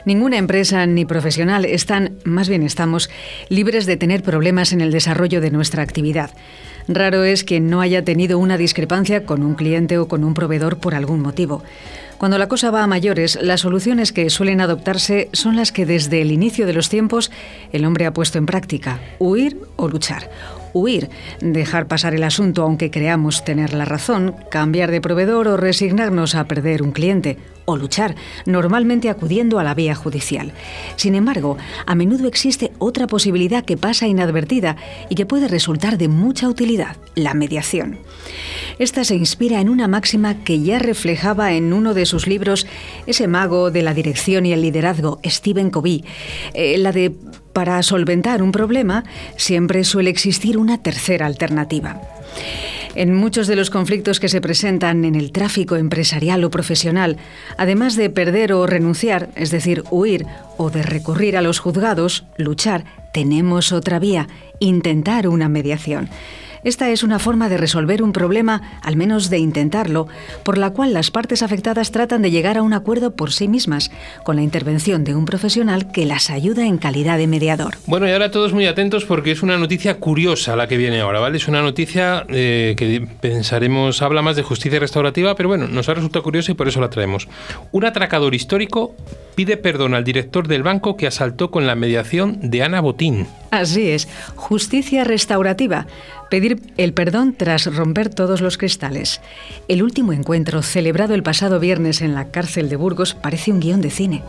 Ninguna 0.03 0.37
empresa 0.37 0.85
ni 0.85 1.05
profesional 1.05 1.63
están, 1.63 2.17
más 2.25 2.49
bien 2.49 2.63
estamos, 2.63 3.09
libres 3.47 3.85
de 3.85 3.95
tener 3.95 4.23
problemas 4.23 4.73
en 4.73 4.81
el 4.81 4.91
desarrollo 4.91 5.39
de 5.39 5.51
nuestra 5.51 5.83
actividad. 5.83 6.31
Raro 6.87 7.23
es 7.23 7.43
quien 7.43 7.69
no 7.69 7.81
haya 7.81 8.03
tenido 8.03 8.39
una 8.39 8.57
discrepancia 8.57 9.25
con 9.25 9.43
un 9.43 9.55
cliente 9.55 9.97
o 9.97 10.07
con 10.07 10.23
un 10.23 10.33
proveedor 10.33 10.77
por 10.77 10.95
algún 10.95 11.21
motivo. 11.21 11.63
Cuando 12.17 12.37
la 12.37 12.47
cosa 12.47 12.71
va 12.71 12.83
a 12.83 12.87
mayores, 12.87 13.37
las 13.41 13.61
soluciones 13.61 14.11
que 14.11 14.29
suelen 14.29 14.61
adoptarse 14.61 15.29
son 15.33 15.55
las 15.55 15.71
que 15.71 15.85
desde 15.85 16.21
el 16.21 16.31
inicio 16.31 16.65
de 16.65 16.73
los 16.73 16.89
tiempos 16.89 17.31
el 17.71 17.85
hombre 17.85 18.05
ha 18.05 18.13
puesto 18.13 18.37
en 18.37 18.45
práctica, 18.45 18.99
huir 19.19 19.57
o 19.75 19.87
luchar. 19.87 20.29
Huir, 20.73 21.09
dejar 21.39 21.87
pasar 21.87 22.13
el 22.15 22.23
asunto 22.23 22.63
aunque 22.63 22.91
creamos 22.91 23.45
tener 23.45 23.73
la 23.73 23.85
razón, 23.85 24.35
cambiar 24.49 24.91
de 24.91 25.01
proveedor 25.01 25.47
o 25.47 25.57
resignarnos 25.57 26.35
a 26.35 26.45
perder 26.45 26.81
un 26.81 26.91
cliente, 26.91 27.37
o 27.65 27.77
luchar, 27.77 28.15
normalmente 28.45 29.09
acudiendo 29.09 29.59
a 29.59 29.63
la 29.63 29.73
vía 29.73 29.95
judicial. 29.95 30.51
Sin 30.95 31.15
embargo, 31.15 31.57
a 31.85 31.95
menudo 31.95 32.27
existe 32.27 32.71
otra 32.79 33.07
posibilidad 33.07 33.63
que 33.63 33.77
pasa 33.77 34.07
inadvertida 34.07 34.75
y 35.09 35.15
que 35.15 35.25
puede 35.25 35.47
resultar 35.47 35.97
de 35.97 36.07
mucha 36.07 36.49
utilidad, 36.49 36.97
la 37.15 37.33
mediación. 37.33 37.99
Esta 38.79 39.03
se 39.03 39.15
inspira 39.15 39.61
en 39.61 39.69
una 39.69 39.87
máxima 39.87 40.43
que 40.43 40.61
ya 40.61 40.79
reflejaba 40.79 41.53
en 41.53 41.73
uno 41.73 41.93
de 41.93 42.05
sus 42.05 42.27
libros 42.27 42.65
ese 43.05 43.27
mago 43.27 43.71
de 43.71 43.83
la 43.83 43.93
dirección 43.93 44.45
y 44.45 44.53
el 44.53 44.61
liderazgo, 44.61 45.19
Stephen 45.25 45.69
Covey, 45.69 46.03
eh, 46.53 46.77
la 46.79 46.91
de 46.91 47.13
para 47.53 47.81
solventar 47.83 48.41
un 48.41 48.51
problema 48.51 49.03
siempre 49.37 49.83
suele 49.83 50.09
existir 50.09 50.57
una 50.57 50.79
tercera 50.79 51.25
alternativa. 51.25 52.01
En 52.95 53.15
muchos 53.15 53.47
de 53.47 53.55
los 53.55 53.71
conflictos 53.71 54.19
que 54.19 54.29
se 54.29 54.39
presentan 54.39 55.03
en 55.03 55.15
el 55.15 55.31
tráfico 55.31 55.77
empresarial 55.77 56.43
o 56.43 56.51
profesional, 56.51 57.17
además 57.57 57.95
de 57.95 58.11
perder 58.11 58.53
o 58.53 58.67
renunciar, 58.67 59.29
es 59.35 59.49
decir, 59.49 59.83
huir, 59.89 60.27
o 60.57 60.69
de 60.69 60.83
recurrir 60.83 61.35
a 61.35 61.41
los 61.41 61.59
juzgados, 61.59 62.25
luchar, 62.37 62.85
tenemos 63.11 63.71
otra 63.71 63.97
vía, 63.97 64.27
intentar 64.59 65.27
una 65.27 65.49
mediación. 65.49 66.09
Esta 66.63 66.89
es 66.89 67.03
una 67.03 67.19
forma 67.19 67.49
de 67.49 67.57
resolver 67.57 68.01
un 68.01 68.13
problema, 68.13 68.79
al 68.81 68.95
menos 68.95 69.29
de 69.29 69.37
intentarlo, 69.37 70.07
por 70.43 70.57
la 70.57 70.71
cual 70.71 70.93
las 70.93 71.11
partes 71.11 71.43
afectadas 71.43 71.91
tratan 71.91 72.21
de 72.21 72.31
llegar 72.31 72.57
a 72.57 72.61
un 72.61 72.73
acuerdo 72.73 73.15
por 73.15 73.33
sí 73.33 73.47
mismas, 73.47 73.91
con 74.23 74.37
la 74.37 74.43
intervención 74.43 75.03
de 75.03 75.13
un 75.13 75.25
profesional 75.25 75.91
que 75.91 76.05
las 76.05 76.29
ayuda 76.29 76.65
en 76.65 76.77
calidad 76.77 77.17
de 77.17 77.27
mediador. 77.27 77.75
Bueno, 77.85 78.07
y 78.07 78.11
ahora 78.11 78.31
todos 78.31 78.53
muy 78.53 78.65
atentos 78.65 79.03
porque 79.03 79.31
es 79.31 79.43
una 79.43 79.57
noticia 79.57 79.99
curiosa 79.99 80.55
la 80.55 80.67
que 80.67 80.77
viene 80.77 81.01
ahora, 81.01 81.19
¿vale? 81.19 81.37
Es 81.37 81.47
una 81.47 81.61
noticia 81.61 82.25
eh, 82.29 82.75
que 82.77 83.07
pensaremos, 83.19 84.01
habla 84.01 84.21
más 84.21 84.35
de 84.35 84.43
justicia 84.43 84.79
restaurativa, 84.79 85.35
pero 85.35 85.49
bueno, 85.49 85.67
nos 85.67 85.89
ha 85.89 85.93
resultado 85.93 86.23
curiosa 86.23 86.53
y 86.53 86.55
por 86.55 86.67
eso 86.67 86.79
la 86.79 86.89
traemos. 86.89 87.27
Un 87.71 87.85
atracador 87.85 88.35
histórico 88.35 88.95
pide 89.35 89.57
perdón 89.57 89.95
al 89.95 90.03
director 90.03 90.47
del 90.47 90.63
banco 90.63 90.95
que 90.95 91.07
asaltó 91.07 91.51
con 91.51 91.67
la 91.67 91.75
mediación 91.75 92.37
de 92.41 92.63
Ana 92.63 92.81
Botín. 92.81 93.27
Así 93.51 93.89
es, 93.89 94.07
justicia 94.35 95.03
restaurativa. 95.03 95.85
Pedir 96.33 96.59
el 96.77 96.95
perdón 96.95 97.35
tras 97.37 97.67
romper 97.75 98.09
todos 98.09 98.41
los 98.41 98.57
cristales. 98.57 99.21
El 99.67 99.83
último 99.83 100.13
encuentro, 100.13 100.63
celebrado 100.63 101.13
el 101.13 101.21
pasado 101.21 101.59
viernes 101.59 102.01
en 102.01 102.15
la 102.15 102.31
cárcel 102.31 102.69
de 102.69 102.75
Burgos, 102.75 103.13
parece 103.13 103.51
un 103.51 103.59
guion 103.59 103.81
de 103.81 103.91
cine. 103.91 104.23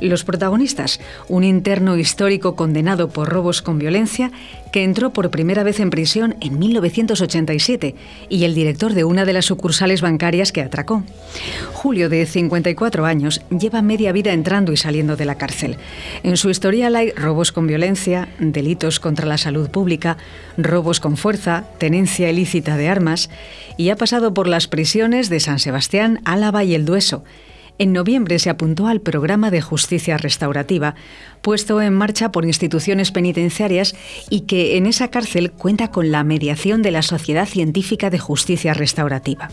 Los 0.00 0.22
protagonistas, 0.22 1.00
un 1.26 1.42
interno 1.42 1.96
histórico 1.96 2.54
condenado 2.54 3.08
por 3.08 3.28
robos 3.28 3.60
con 3.60 3.80
violencia, 3.80 4.30
que 4.72 4.84
entró 4.84 5.10
por 5.10 5.30
primera 5.30 5.62
vez 5.62 5.80
en 5.80 5.90
prisión 5.90 6.36
en 6.40 6.58
1987, 6.58 7.94
y 8.28 8.44
el 8.44 8.54
director 8.54 8.94
de 8.94 9.04
una 9.04 9.24
de 9.24 9.32
las 9.32 9.46
sucursales 9.46 10.00
bancarias 10.00 10.52
que 10.52 10.62
atracó. 10.62 11.02
Julio, 11.72 12.08
de 12.08 12.26
54 12.26 13.04
años, 13.06 13.42
lleva 13.50 13.82
media 13.82 14.12
vida 14.12 14.32
entrando 14.32 14.72
y 14.72 14.76
saliendo 14.76 15.16
de 15.16 15.24
la 15.24 15.36
cárcel. 15.36 15.76
En 16.22 16.36
su 16.36 16.50
historial 16.50 16.96
hay 16.96 17.10
robos 17.12 17.52
con 17.52 17.66
violencia, 17.66 18.28
delitos 18.38 19.00
contra 19.00 19.26
la 19.26 19.38
salud 19.38 19.70
pública, 19.70 20.16
robos 20.56 21.00
con 21.00 21.16
fuerza, 21.16 21.64
tenencia 21.78 22.30
ilícita 22.30 22.76
de 22.76 22.88
armas 22.88 23.30
y 23.76 23.90
ha 23.90 23.96
pasado 23.96 24.34
por 24.34 24.48
las 24.48 24.66
prisiones 24.66 25.28
de 25.28 25.40
San 25.40 25.58
Sebastián, 25.58 26.20
Álava 26.24 26.64
y 26.64 26.74
El 26.74 26.84
Dueso 26.84 27.24
en 27.78 27.92
noviembre 27.92 28.38
se 28.38 28.50
apuntó 28.50 28.88
al 28.88 29.00
programa 29.00 29.50
de 29.50 29.60
justicia 29.60 30.16
restaurativa, 30.16 30.94
puesto 31.42 31.80
en 31.80 31.94
marcha 31.94 32.32
por 32.32 32.44
instituciones 32.44 33.12
penitenciarias 33.12 33.94
y 34.30 34.42
que 34.42 34.76
en 34.76 34.86
esa 34.86 35.08
cárcel 35.08 35.52
cuenta 35.52 35.90
con 35.90 36.10
la 36.10 36.24
mediación 36.24 36.82
de 36.82 36.90
la 36.90 37.02
Sociedad 37.02 37.46
Científica 37.46 38.10
de 38.10 38.18
Justicia 38.18 38.74
Restaurativa. 38.74 39.50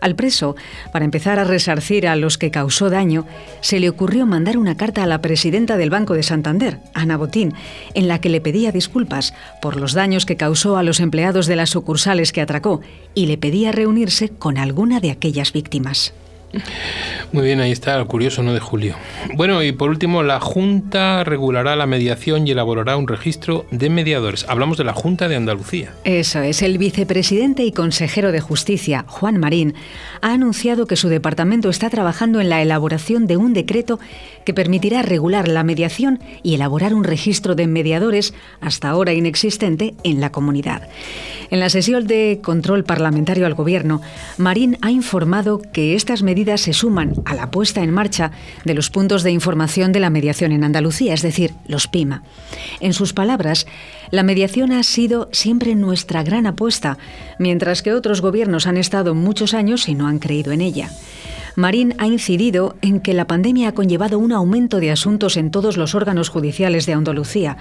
Al 0.00 0.14
preso, 0.14 0.54
para 0.92 1.04
empezar 1.04 1.38
a 1.38 1.44
resarcir 1.44 2.06
a 2.06 2.16
los 2.16 2.38
que 2.38 2.50
causó 2.50 2.90
daño, 2.90 3.26
se 3.60 3.80
le 3.80 3.88
ocurrió 3.88 4.26
mandar 4.26 4.56
una 4.56 4.76
carta 4.76 5.02
a 5.02 5.06
la 5.06 5.20
presidenta 5.20 5.76
del 5.76 5.90
Banco 5.90 6.14
de 6.14 6.22
Santander, 6.22 6.78
Ana 6.94 7.16
Botín, 7.16 7.54
en 7.94 8.06
la 8.06 8.20
que 8.20 8.28
le 8.28 8.40
pedía 8.40 8.70
disculpas 8.70 9.34
por 9.60 9.76
los 9.76 9.94
daños 9.94 10.26
que 10.26 10.36
causó 10.36 10.76
a 10.76 10.82
los 10.82 11.00
empleados 11.00 11.46
de 11.46 11.56
las 11.56 11.70
sucursales 11.70 12.32
que 12.32 12.40
atracó 12.40 12.80
y 13.14 13.26
le 13.26 13.38
pedía 13.38 13.72
reunirse 13.72 14.28
con 14.28 14.58
alguna 14.58 15.00
de 15.00 15.10
aquellas 15.10 15.52
víctimas. 15.52 16.14
Muy 17.32 17.44
bien, 17.44 17.60
ahí 17.60 17.72
está 17.72 17.96
el 17.98 18.06
curioso 18.06 18.42
no 18.42 18.54
de 18.54 18.60
Julio. 18.60 18.96
Bueno, 19.34 19.62
y 19.62 19.72
por 19.72 19.90
último, 19.90 20.22
la 20.22 20.40
Junta 20.40 21.22
regulará 21.24 21.76
la 21.76 21.86
mediación 21.86 22.46
y 22.46 22.52
elaborará 22.52 22.96
un 22.96 23.06
registro 23.06 23.66
de 23.70 23.90
mediadores. 23.90 24.46
Hablamos 24.48 24.78
de 24.78 24.84
la 24.84 24.94
Junta 24.94 25.28
de 25.28 25.36
Andalucía. 25.36 25.92
Eso 26.04 26.40
es, 26.40 26.62
el 26.62 26.78
vicepresidente 26.78 27.64
y 27.64 27.72
consejero 27.72 28.32
de 28.32 28.40
Justicia, 28.40 29.04
Juan 29.06 29.38
Marín, 29.38 29.74
ha 30.22 30.32
anunciado 30.32 30.86
que 30.86 30.96
su 30.96 31.08
departamento 31.08 31.68
está 31.68 31.90
trabajando 31.90 32.40
en 32.40 32.48
la 32.48 32.62
elaboración 32.62 33.26
de 33.26 33.36
un 33.36 33.52
decreto 33.52 34.00
que 34.44 34.54
permitirá 34.54 35.02
regular 35.02 35.48
la 35.48 35.64
mediación 35.64 36.20
y 36.42 36.54
elaborar 36.54 36.94
un 36.94 37.04
registro 37.04 37.54
de 37.54 37.66
mediadores 37.66 38.32
hasta 38.60 38.88
ahora 38.88 39.12
inexistente 39.12 39.94
en 40.04 40.20
la 40.20 40.32
comunidad. 40.32 40.88
En 41.50 41.60
la 41.60 41.70
sesión 41.70 42.06
de 42.06 42.40
control 42.42 42.84
parlamentario 42.84 43.46
al 43.46 43.54
Gobierno, 43.54 44.02
Marín 44.36 44.76
ha 44.82 44.90
informado 44.90 45.62
que 45.62 45.94
estas 45.94 46.22
medidas 46.22 46.60
se 46.60 46.74
suman 46.74 47.14
a 47.24 47.34
la 47.34 47.50
puesta 47.50 47.82
en 47.82 47.90
marcha 47.90 48.32
de 48.64 48.74
los 48.74 48.90
puntos 48.90 49.22
de 49.22 49.30
información 49.30 49.92
de 49.92 50.00
la 50.00 50.10
mediación 50.10 50.52
en 50.52 50.62
Andalucía, 50.62 51.14
es 51.14 51.22
decir, 51.22 51.54
los 51.66 51.86
PIMA. 51.88 52.22
En 52.80 52.92
sus 52.92 53.14
palabras, 53.14 53.66
la 54.10 54.22
mediación 54.22 54.72
ha 54.72 54.82
sido 54.82 55.30
siempre 55.32 55.74
nuestra 55.74 56.22
gran 56.22 56.46
apuesta, 56.46 56.98
mientras 57.38 57.82
que 57.82 57.94
otros 57.94 58.20
gobiernos 58.20 58.66
han 58.66 58.76
estado 58.76 59.14
muchos 59.14 59.54
años 59.54 59.88
y 59.88 59.94
no 59.94 60.06
han 60.06 60.18
creído 60.18 60.52
en 60.52 60.60
ella. 60.60 60.90
Marín 61.58 61.96
ha 61.98 62.06
incidido 62.06 62.76
en 62.82 63.00
que 63.00 63.14
la 63.14 63.26
pandemia 63.26 63.70
ha 63.70 63.74
conllevado 63.74 64.20
un 64.20 64.30
aumento 64.30 64.78
de 64.78 64.92
asuntos 64.92 65.36
en 65.36 65.50
todos 65.50 65.76
los 65.76 65.96
órganos 65.96 66.28
judiciales 66.28 66.86
de 66.86 66.92
Andalucía, 66.92 67.56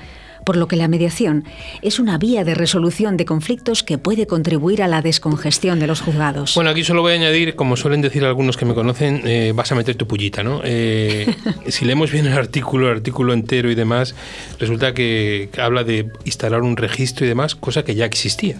por 0.45 0.55
lo 0.55 0.67
que 0.67 0.75
la 0.75 0.87
mediación 0.87 1.45
es 1.81 1.97
una 1.97 2.19
vía 2.19 2.43
de 2.43 2.53
resolución 2.53 3.17
de 3.17 3.25
conflictos 3.25 3.81
que 3.81 3.97
puede 3.97 4.27
contribuir 4.27 4.83
a 4.83 4.87
la 4.87 5.01
descongestión 5.01 5.79
de 5.79 5.87
los 5.87 6.01
juzgados. 6.01 6.53
Bueno, 6.53 6.69
aquí 6.69 6.83
solo 6.83 7.01
voy 7.01 7.13
a 7.13 7.15
añadir, 7.15 7.55
como 7.55 7.75
suelen 7.75 8.01
decir 8.01 8.23
algunos 8.23 8.55
que 8.55 8.65
me 8.65 8.75
conocen, 8.75 9.23
eh, 9.25 9.51
vas 9.55 9.71
a 9.71 9.75
meter 9.75 9.95
tu 9.95 10.05
pullita, 10.05 10.43
¿no? 10.43 10.61
Eh, 10.63 11.33
si 11.67 11.83
leemos 11.83 12.11
bien 12.11 12.27
el 12.27 12.33
artículo, 12.33 12.91
el 12.91 12.97
artículo 12.97 13.33
entero 13.33 13.71
y 13.71 13.73
demás, 13.73 14.13
resulta 14.59 14.93
que 14.93 15.49
habla 15.57 15.83
de 15.83 16.11
instalar 16.23 16.61
un 16.61 16.77
registro 16.77 17.25
y 17.25 17.29
demás, 17.29 17.55
cosa 17.55 17.83
que 17.83 17.95
ya 17.95 18.05
existía. 18.05 18.57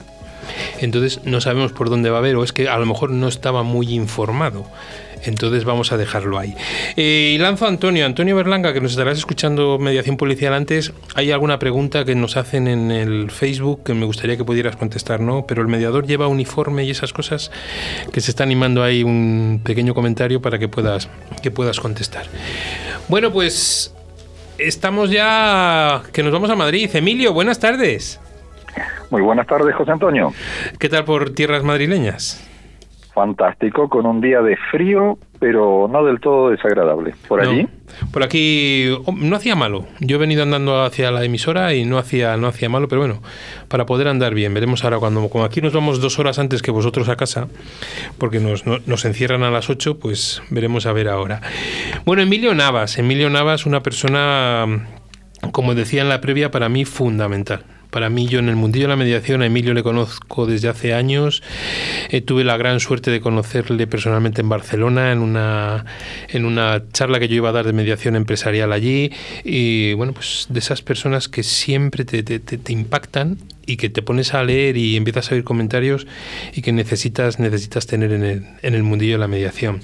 Entonces 0.80 1.20
no 1.26 1.42
sabemos 1.42 1.74
por 1.74 1.92
dónde 1.92 2.10
va 2.10 2.16
a 2.16 2.20
haber, 2.22 2.38
o 2.38 2.44
es 2.44 2.54
que 2.54 2.70
a 2.70 2.78
lo 2.80 2.88
mejor 2.88 3.12
no 3.12 3.28
estaba 3.28 3.62
muy 3.62 3.94
informado. 3.94 4.66
Entonces 5.24 5.66
vamos 5.66 5.92
a 5.92 5.98
dejarlo 5.98 6.38
ahí. 6.38 6.56
Eh, 6.96 7.34
y 7.36 7.38
lanzo 7.38 7.66
a 7.66 7.70
Antonio. 7.70 8.06
Antonio 8.06 8.36
Berlanga, 8.36 8.74
que 8.74 8.82
nos 8.82 8.92
estarás 8.92 9.18
escuchando 9.18 9.78
mediación 9.80 10.18
policial 10.18 10.54
antes. 10.54 10.94
¿Hay 11.16 11.32
alguna 11.32 11.60
pregunta 11.60 12.06
que 12.06 12.16
nos 12.16 12.38
hacen 12.38 12.68
en 12.68 12.92
el 12.92 13.32
Facebook 13.32 13.84
que 13.84 13.94
me 13.94 14.06
gustaría 14.06 14.38
que 14.38 14.44
pudieras 14.44 14.76
contestar? 14.76 15.20
No, 15.20 15.46
pero 15.48 15.62
el 15.62 15.68
mediador 15.68 16.06
lleva 16.06 16.28
uniforme 16.28 16.84
y 16.84 16.92
esas 16.92 17.14
cosas 17.14 17.52
que 18.12 18.22
se 18.22 18.32
está 18.32 18.44
animando 18.44 18.84
ahí 18.84 19.04
un 19.04 19.62
pequeño 19.64 19.94
comentario 19.94 20.42
para 20.42 20.60
que 20.60 20.68
puedas, 20.68 21.10
que 21.42 21.52
puedas 21.52 21.80
contestar. 21.80 22.26
Bueno, 23.08 23.32
pues 23.32 23.94
estamos 24.58 25.10
ya 25.10 26.04
que 26.12 26.24
nos 26.24 26.32
vamos 26.32 26.50
a 26.50 26.56
Madrid. 26.56 26.90
Emilio, 26.94 27.34
buenas 27.34 27.60
tardes. 27.60 28.20
Muy 29.10 29.22
buenas 29.22 29.48
tardes, 29.48 29.74
José 29.76 29.92
Antonio. 29.92 30.34
¿Qué 30.80 30.90
tal 30.90 31.06
por 31.06 31.32
tierras 31.32 31.64
madrileñas? 31.64 32.47
Fantástico, 33.18 33.90
con 33.90 34.06
un 34.06 34.22
día 34.22 34.42
de 34.42 34.56
frío, 34.70 35.18
pero 35.40 35.90
no 35.92 36.06
del 36.06 36.20
todo 36.20 36.52
desagradable. 36.52 37.16
¿Por 37.28 37.42
allí? 37.42 37.68
por 38.14 38.22
aquí 38.22 38.90
oh, 39.06 39.12
no 39.12 39.36
hacía 39.36 39.56
malo. 39.56 39.88
Yo 40.00 40.18
he 40.18 40.20
venido 40.20 40.44
andando 40.44 40.84
hacia 40.84 41.10
la 41.10 41.24
emisora 41.24 41.74
y 41.74 41.84
no 41.84 41.98
hacía, 41.98 42.38
no 42.38 42.46
hacía 42.46 42.70
malo, 42.70 42.88
pero 42.88 43.02
bueno, 43.02 43.24
para 43.70 43.88
poder 43.88 44.08
andar 44.08 44.36
bien. 44.36 44.54
Veremos 44.54 44.84
ahora 44.84 45.00
cuando, 45.00 45.28
como 45.30 45.46
aquí 45.46 45.62
nos 45.62 45.74
vamos 45.74 46.00
dos 46.00 46.20
horas 46.20 46.38
antes 46.38 46.62
que 46.62 46.70
vosotros 46.70 47.10
a 47.10 47.16
casa, 47.16 47.48
porque 48.20 48.40
nos, 48.40 48.68
nos 48.68 49.06
encierran 49.06 49.42
a 49.42 49.50
las 49.50 49.72
ocho, 49.72 49.98
pues 49.98 50.44
veremos 50.52 50.86
a 50.86 50.94
ver 50.94 51.10
ahora. 51.10 51.42
Bueno, 52.06 52.22
Emilio 52.22 52.54
Navas. 52.54 53.00
Emilio 53.00 53.32
Navas, 53.32 53.66
una 53.66 53.82
persona, 53.82 54.88
como 55.52 55.74
decía 55.74 56.04
en 56.04 56.10
la 56.10 56.22
previa, 56.22 56.52
para 56.52 56.70
mí 56.70 56.86
fundamental 56.86 57.66
para 57.90 58.10
mí, 58.10 58.28
yo 58.28 58.40
en 58.40 58.50
el 58.50 58.56
mundillo 58.56 58.86
de 58.86 58.90
la 58.90 58.96
mediación, 58.96 59.42
a 59.42 59.46
Emilio 59.46 59.74
le 59.74 59.84
conozco 59.84 60.46
desde 60.46 60.70
hace 60.70 60.94
años. 60.94 61.44
Eh, 62.10 62.22
tuve 62.22 62.44
la 62.44 62.58
gran 62.58 62.80
suerte 62.80 63.12
de 63.12 63.22
conocerle 63.22 63.88
personalmente 63.88 64.42
en 64.42 64.50
Barcelona, 64.50 65.12
en 65.12 65.20
una, 65.20 65.86
en 66.30 66.46
una 66.46 66.84
charla 66.92 67.20
que 67.20 67.28
yo 67.28 67.36
iba 67.36 67.50
a 67.50 67.54
dar 67.54 67.66
de 67.66 67.74
mediación 67.74 68.16
empresarial 68.16 68.72
allí. 68.74 69.12
Y 69.44 69.94
bueno, 69.94 70.14
pues 70.14 70.48
de 70.50 70.60
esas 70.60 70.82
personas 70.82 71.28
que 71.28 71.44
siempre 71.44 72.06
te, 72.06 72.24
te, 72.24 72.40
te 72.40 72.74
impactan 72.74 73.38
y 73.68 73.78
que 73.78 73.90
te 73.90 74.02
pones 74.02 74.34
a 74.34 74.44
leer 74.44 74.78
y 74.78 74.96
empiezas 74.96 75.32
a 75.32 75.36
oír 75.36 75.44
comentarios 75.44 76.08
y 76.56 76.64
que 76.64 76.72
necesitas, 76.72 77.40
necesitas 77.40 77.86
tener 77.86 78.14
en 78.14 78.24
el, 78.24 78.44
en 78.64 78.74
el 78.74 78.82
mundillo 78.82 79.14
de 79.14 79.20
la 79.20 79.28
mediación. 79.28 79.82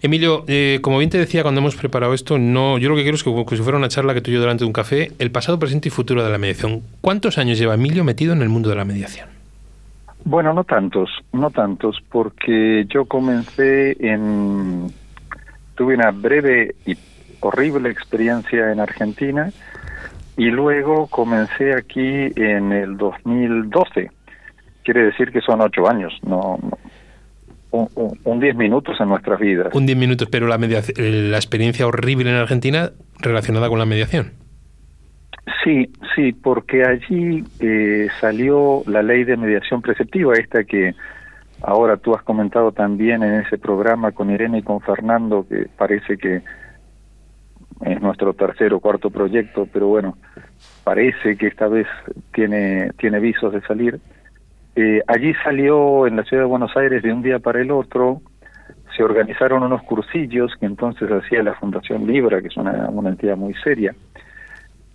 Emilio, 0.00 0.44
eh, 0.46 0.78
como 0.80 0.98
bien 0.98 1.10
te 1.10 1.18
decía 1.18 1.42
cuando 1.42 1.60
hemos 1.60 1.76
preparado 1.76 2.14
esto, 2.14 2.38
no, 2.38 2.78
yo 2.78 2.88
lo 2.88 2.96
que 2.96 3.02
quiero 3.02 3.16
es 3.16 3.24
que, 3.24 3.56
si 3.56 3.62
fuera 3.62 3.76
una 3.76 3.88
charla 3.88 4.14
que 4.14 4.22
tú 4.22 4.30
y 4.30 4.34
yo 4.34 4.40
delante 4.40 4.64
de 4.64 4.68
un 4.68 4.72
café, 4.72 5.12
el 5.18 5.30
pasado, 5.30 5.58
presente 5.58 5.88
y 5.88 5.90
futuro 5.90 6.24
de 6.24 6.30
la 6.30 6.38
mediación. 6.38 6.82
¿Cuántos 7.00 7.36
años 7.36 7.58
lleva 7.58 7.74
Emilio 7.74 8.04
metido 8.04 8.32
en 8.32 8.42
el 8.42 8.48
mundo 8.48 8.70
de 8.70 8.76
la 8.76 8.84
mediación? 8.84 9.28
Bueno, 10.24 10.52
no 10.54 10.64
tantos, 10.64 11.10
no 11.32 11.50
tantos, 11.50 12.02
porque 12.10 12.86
yo 12.88 13.04
comencé 13.04 13.96
en... 14.00 14.92
Tuve 15.74 15.94
una 15.94 16.10
breve 16.10 16.74
y 16.86 16.96
horrible 17.40 17.90
experiencia 17.90 18.72
en 18.72 18.80
Argentina 18.80 19.52
y 20.36 20.50
luego 20.50 21.06
comencé 21.06 21.74
aquí 21.74 22.30
en 22.36 22.72
el 22.72 22.96
2012. 22.96 24.10
Quiere 24.84 25.04
decir 25.04 25.32
que 25.32 25.40
son 25.40 25.60
ocho 25.60 25.88
años, 25.88 26.12
no, 26.22 26.58
un, 27.72 28.40
diez 28.40 28.54
minutos 28.54 28.96
en 29.00 29.08
nuestras 29.08 29.40
vidas. 29.40 29.74
Un 29.74 29.86
diez 29.86 29.98
minutos, 29.98 30.28
pero 30.30 30.46
la, 30.46 30.58
la 30.58 31.36
experiencia 31.36 31.86
horrible 31.86 32.30
en 32.30 32.36
Argentina 32.36 32.90
relacionada 33.18 33.68
con 33.68 33.78
la 33.78 33.86
mediación. 33.86 34.32
Sí, 35.64 35.90
sí, 36.14 36.32
porque 36.32 36.84
allí 36.84 37.44
eh, 37.60 38.08
salió 38.20 38.82
la 38.86 39.02
ley 39.02 39.24
de 39.24 39.36
mediación 39.36 39.82
preceptiva, 39.82 40.34
esta 40.34 40.64
que 40.64 40.94
ahora 41.62 41.96
tú 41.96 42.14
has 42.14 42.22
comentado 42.22 42.72
también 42.72 43.22
en 43.22 43.40
ese 43.40 43.58
programa 43.58 44.12
con 44.12 44.30
Irene 44.30 44.58
y 44.58 44.62
con 44.62 44.80
Fernando, 44.80 45.46
que 45.48 45.66
parece 45.76 46.18
que 46.18 46.42
es 47.84 48.00
nuestro 48.00 48.32
tercer 48.34 48.72
o 48.72 48.80
cuarto 48.80 49.10
proyecto, 49.10 49.68
pero 49.72 49.88
bueno, 49.88 50.16
parece 50.84 51.36
que 51.36 51.46
esta 51.46 51.68
vez 51.68 51.86
tiene, 52.32 52.90
tiene 52.98 53.20
visos 53.20 53.52
de 53.52 53.60
salir. 53.62 54.00
Eh, 54.74 55.02
allí 55.06 55.34
salió 55.42 56.06
en 56.06 56.16
la 56.16 56.24
ciudad 56.24 56.44
de 56.44 56.48
Buenos 56.48 56.76
Aires 56.76 57.02
de 57.02 57.12
un 57.12 57.22
día 57.22 57.38
para 57.38 57.60
el 57.60 57.70
otro, 57.70 58.20
se 58.96 59.02
organizaron 59.02 59.62
unos 59.62 59.82
cursillos 59.82 60.52
que 60.58 60.66
entonces 60.66 61.10
hacía 61.10 61.42
la 61.42 61.54
Fundación 61.54 62.06
Libra, 62.06 62.40
que 62.40 62.48
es 62.48 62.56
una, 62.56 62.88
entidad 63.08 63.36
muy 63.36 63.54
seria, 63.62 63.94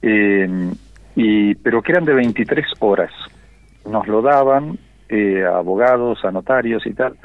eh, 0.02 0.74
y, 1.16 1.56
pero 1.56 1.82
que 1.82 1.92
eran 1.92 2.06
de 2.06 2.14
23 2.14 2.66
horas. 2.80 3.12
Nos 3.90 4.08
lo 4.08 4.22
daban 4.22 4.78
eh, 5.10 5.44
a 5.44 5.58
abogados, 5.58 6.24
a 6.24 6.32
notarios 6.32 6.86
y 6.86 6.94
tal. 6.94 7.16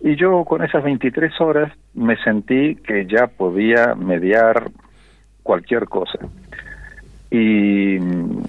Y 0.00 0.16
yo 0.16 0.44
con 0.44 0.64
esas 0.64 0.82
23 0.82 1.40
horas 1.40 1.72
me 1.94 2.16
sentí 2.24 2.76
que 2.76 3.06
ya 3.06 3.28
podía 3.28 3.94
mediar 3.94 4.70
cualquier 5.42 5.86
cosa. 5.86 6.18
Y 7.30 7.98
mm, 7.98 8.42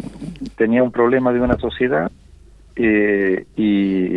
tenía 0.58 0.84
un 0.84 0.92
problema 0.92 1.32
de 1.32 1.42
una 1.42 1.58
sociedad 1.58 2.12
eh, 2.76 3.46
y, 3.56 4.16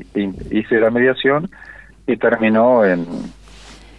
hice 0.51 0.81
la 0.81 0.91
mediación 0.91 1.51
y 2.07 2.17
terminó 2.17 2.85
en 2.85 3.07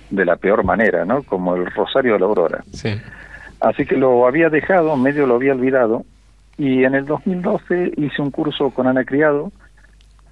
de 0.09 0.23
la 0.23 0.37
peor 0.37 0.63
manera, 0.63 1.03
¿no? 1.03 1.23
Como 1.23 1.55
el 1.55 1.65
Rosario 1.65 2.13
de 2.13 2.19
la 2.19 2.25
Aurora. 2.25 2.63
Sí. 2.71 2.89
Así 3.59 3.85
que 3.85 3.97
lo 3.97 4.25
había 4.25 4.49
dejado, 4.49 4.95
medio 4.95 5.27
lo 5.27 5.35
había 5.35 5.51
olvidado, 5.51 6.05
y 6.57 6.83
en 6.83 6.95
el 6.95 7.05
2012 7.05 7.93
hice 7.97 8.21
un 8.21 8.31
curso 8.31 8.69
con 8.71 8.87
Ana 8.87 9.03
Criado, 9.03 9.51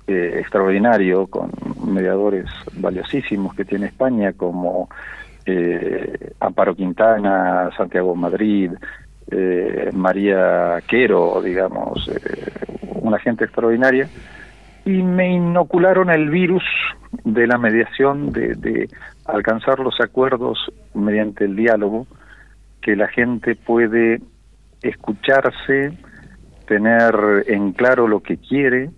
eh, 0.08 0.38
extraordinario, 0.40 1.28
con 1.28 1.52
mediadores 1.86 2.46
valiosísimos 2.74 3.56
que 3.56 3.66
tiene 3.66 3.88
España, 3.88 4.34
como 4.34 4.90
eh, 5.46 6.34
Amparo 6.40 6.76
Quintana, 6.76 7.70
Santiago 7.78 8.16
Madrid, 8.16 8.72
eh, 9.30 9.90
María 9.94 10.82
Quero, 10.88 11.42
digamos, 11.42 12.08
eh, 12.08 12.52
una 13.02 13.20
gente 13.20 13.46
extraordinaria. 13.46 14.08
y 14.86 15.02
me 15.02 15.34
inocularon 15.34 16.12
el 16.12 16.30
virus 16.30 16.64
de 17.24 17.48
la 17.48 17.58
mediación, 17.58 18.32
de, 18.32 18.54
de 18.54 18.88
alcanzar 19.26 19.80
los 19.80 20.00
acuerdos 20.00 20.60
mediante 20.94 21.46
el 21.46 21.56
diálogo, 21.56 22.06
que 22.82 22.96
la 22.96 23.08
gente 23.08 23.56
puede 23.56 24.22
escucharse, 24.84 25.98
tener 26.68 27.46
en 27.48 27.72
claro 27.72 28.08
lo 28.08 28.20
que 28.20 28.38
quiere 28.38 28.92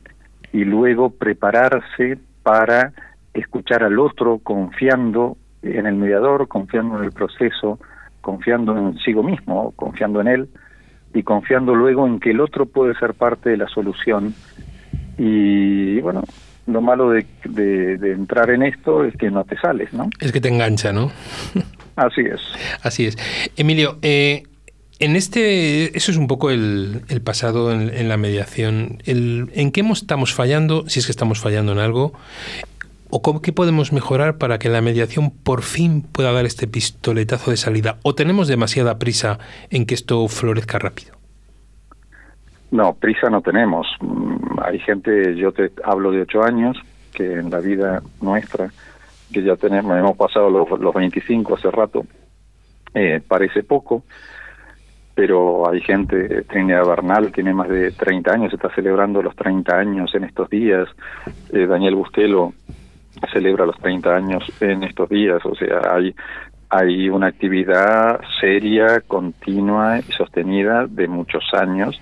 y 0.51 0.65
luego 0.65 1.09
prepararse 1.09 2.17
para 2.43 2.91
escuchar 3.33 3.83
al 3.83 3.97
otro 3.99 4.39
confiando 4.39 5.37
en 5.61 5.85
el 5.85 5.95
mediador, 5.95 6.47
confiando 6.47 6.97
en 6.97 7.05
el 7.05 7.11
proceso, 7.11 7.79
confiando 8.21 8.77
en 8.77 8.97
sí 8.99 9.13
mismo, 9.13 9.73
confiando 9.75 10.21
en 10.21 10.27
él 10.27 10.49
y 11.13 11.23
confiando 11.23 11.73
luego 11.73 12.05
en 12.05 12.19
que 12.19 12.31
el 12.31 12.41
otro 12.41 12.65
puede 12.65 12.93
ser 12.95 13.13
parte 13.13 13.49
de 13.49 13.57
la 13.57 13.67
solución. 13.67 14.33
Y 15.17 15.99
bueno, 16.01 16.23
lo 16.67 16.81
malo 16.81 17.11
de, 17.11 17.25
de, 17.45 18.11
entrar 18.11 18.49
en 18.51 18.63
esto 18.63 19.03
es 19.03 19.15
que 19.15 19.31
no 19.31 19.43
te 19.45 19.57
sales, 19.57 19.93
¿no? 19.93 20.09
Es 20.19 20.31
que 20.31 20.41
te 20.41 20.49
engancha, 20.49 20.91
¿no? 20.91 21.11
Así 21.95 22.21
es. 22.21 22.41
Así 22.83 23.05
es. 23.05 23.17
Emilio, 23.55 23.97
eh, 24.01 24.43
en 24.99 25.15
este, 25.15 25.97
eso 25.97 26.11
es 26.11 26.17
un 26.17 26.27
poco 26.27 26.49
el, 26.51 27.01
el 27.07 27.21
pasado 27.21 27.71
en, 27.71 28.09
la 28.09 28.17
mediación. 28.17 29.01
El, 29.05 29.49
¿En 29.53 29.71
qué 29.71 29.81
estamos 29.81 30.33
fallando? 30.33 30.87
Si 30.89 30.99
es 30.99 31.05
que 31.05 31.11
estamos 31.11 31.39
fallando 31.39 31.71
en 31.71 31.79
algo. 31.79 32.13
¿O 33.09 33.21
cómo, 33.21 33.41
qué 33.41 33.53
podemos 33.53 33.93
mejorar 33.93 34.37
para 34.37 34.59
que 34.59 34.69
la 34.69 34.81
mediación 34.81 35.31
por 35.31 35.61
fin 35.61 36.01
pueda 36.01 36.31
dar 36.33 36.45
este 36.45 36.67
pistoletazo 36.67 37.51
de 37.51 37.57
salida? 37.57 37.97
¿O 38.03 38.15
tenemos 38.15 38.47
demasiada 38.47 38.99
prisa 38.99 39.39
en 39.69 39.85
que 39.85 39.93
esto 39.93 40.27
florezca 40.27 40.77
rápido? 40.77 41.15
No, 42.71 42.93
prisa 42.95 43.29
no 43.29 43.41
tenemos. 43.41 43.87
Mm, 44.01 44.59
hay 44.61 44.79
gente, 44.79 45.35
yo 45.35 45.53
te 45.53 45.71
hablo 45.83 46.11
de 46.11 46.21
ocho 46.21 46.43
años, 46.43 46.77
que 47.13 47.33
en 47.33 47.49
la 47.49 47.59
vida 47.59 48.01
nuestra, 48.21 48.69
que 49.31 49.41
ya 49.41 49.55
tenemos, 49.55 49.97
hemos 49.97 50.17
pasado 50.17 50.49
los, 50.49 50.69
los 50.79 50.93
25 50.93 51.55
hace 51.55 51.71
rato, 51.71 52.05
eh, 52.93 53.21
parece 53.25 53.63
poco, 53.63 54.03
pero 55.15 55.69
hay 55.69 55.81
gente, 55.81 56.43
Trinidad 56.43 56.85
Bernal 56.85 57.31
tiene 57.31 57.53
más 57.53 57.69
de 57.69 57.91
30 57.91 58.31
años, 58.31 58.53
está 58.53 58.69
celebrando 58.75 59.21
los 59.21 59.35
30 59.35 59.75
años 59.75 60.13
en 60.13 60.25
estos 60.25 60.49
días, 60.49 60.87
eh, 61.51 61.65
Daniel 61.65 61.95
Bustelo 61.95 62.53
celebra 63.31 63.65
los 63.65 63.77
30 63.77 64.15
años 64.15 64.43
en 64.61 64.83
estos 64.83 65.09
días, 65.09 65.45
o 65.45 65.55
sea, 65.55 65.81
hay 65.93 66.13
hay 66.69 67.09
una 67.09 67.27
actividad 67.27 68.19
seria, 68.41 69.01
continua 69.07 69.99
y 69.99 70.11
sostenida 70.11 70.85
de 70.87 71.07
muchos 71.07 71.43
años, 71.53 71.99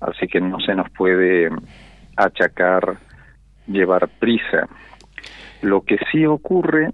así 0.00 0.28
que 0.28 0.40
no 0.40 0.60
se 0.60 0.74
nos 0.74 0.88
puede 0.90 1.50
achacar 2.16 2.96
llevar 3.66 4.08
prisa. 4.20 4.68
Lo 5.62 5.80
que 5.80 5.98
sí 6.12 6.26
ocurre 6.26 6.92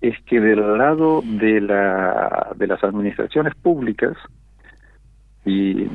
es 0.00 0.18
que 0.24 0.40
del 0.40 0.78
lado 0.78 1.22
de 1.24 1.60
la 1.60 2.52
de 2.56 2.66
las 2.66 2.82
administraciones 2.82 3.54
públicas 3.54 4.16
y 5.44 5.88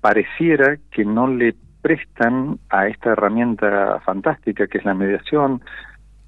pareciera 0.00 0.78
que 0.90 1.04
no 1.04 1.26
le 1.26 1.54
prestan 1.80 2.58
a 2.70 2.86
esta 2.86 3.10
herramienta 3.10 4.00
fantástica 4.04 4.68
que 4.68 4.78
es 4.78 4.84
la 4.84 4.94
mediación 4.94 5.62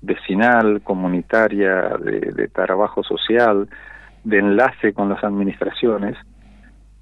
vecinal, 0.04 0.82
comunitaria, 0.82 1.96
de, 1.98 2.48
trabajo 2.48 3.02
social, 3.02 3.68
de 4.22 4.38
enlace 4.38 4.92
con 4.92 5.08
las 5.08 5.22
administraciones, 5.24 6.16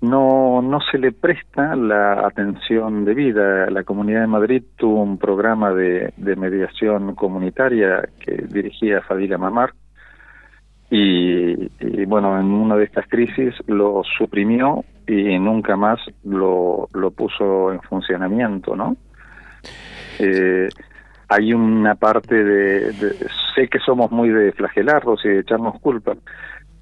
no, 0.00 0.62
no 0.62 0.80
se 0.90 0.98
le 0.98 1.12
presta 1.12 1.76
la 1.76 2.26
atención 2.26 3.04
debida. 3.04 3.70
La 3.70 3.84
Comunidad 3.84 4.22
de 4.22 4.26
Madrid 4.26 4.62
tuvo 4.76 5.02
un 5.02 5.18
programa 5.18 5.72
de, 5.72 6.12
mediación 6.16 7.14
comunitaria 7.14 8.08
que 8.18 8.32
dirigía 8.48 9.00
Fadila 9.02 9.38
Mamar, 9.38 9.72
y, 10.94 12.04
bueno, 12.04 12.38
en 12.38 12.46
una 12.52 12.76
de 12.76 12.84
estas 12.84 13.08
crisis 13.08 13.54
lo 13.66 14.02
suprimió 14.18 14.84
y 15.06 15.38
nunca 15.38 15.74
más 15.74 15.98
lo, 16.22 16.86
lo 16.92 17.10
puso 17.12 17.72
en 17.72 17.80
funcionamiento, 17.80 18.76
¿no? 18.76 18.98
Eh, 20.18 20.68
hay 21.32 21.54
una 21.54 21.94
parte 21.94 22.44
de, 22.44 22.92
sé 23.54 23.68
que 23.68 23.78
somos 23.78 24.10
muy 24.10 24.28
de 24.28 24.52
flagelarlos 24.52 25.24
y 25.24 25.28
de 25.28 25.40
echarnos 25.40 25.80
culpa, 25.80 26.14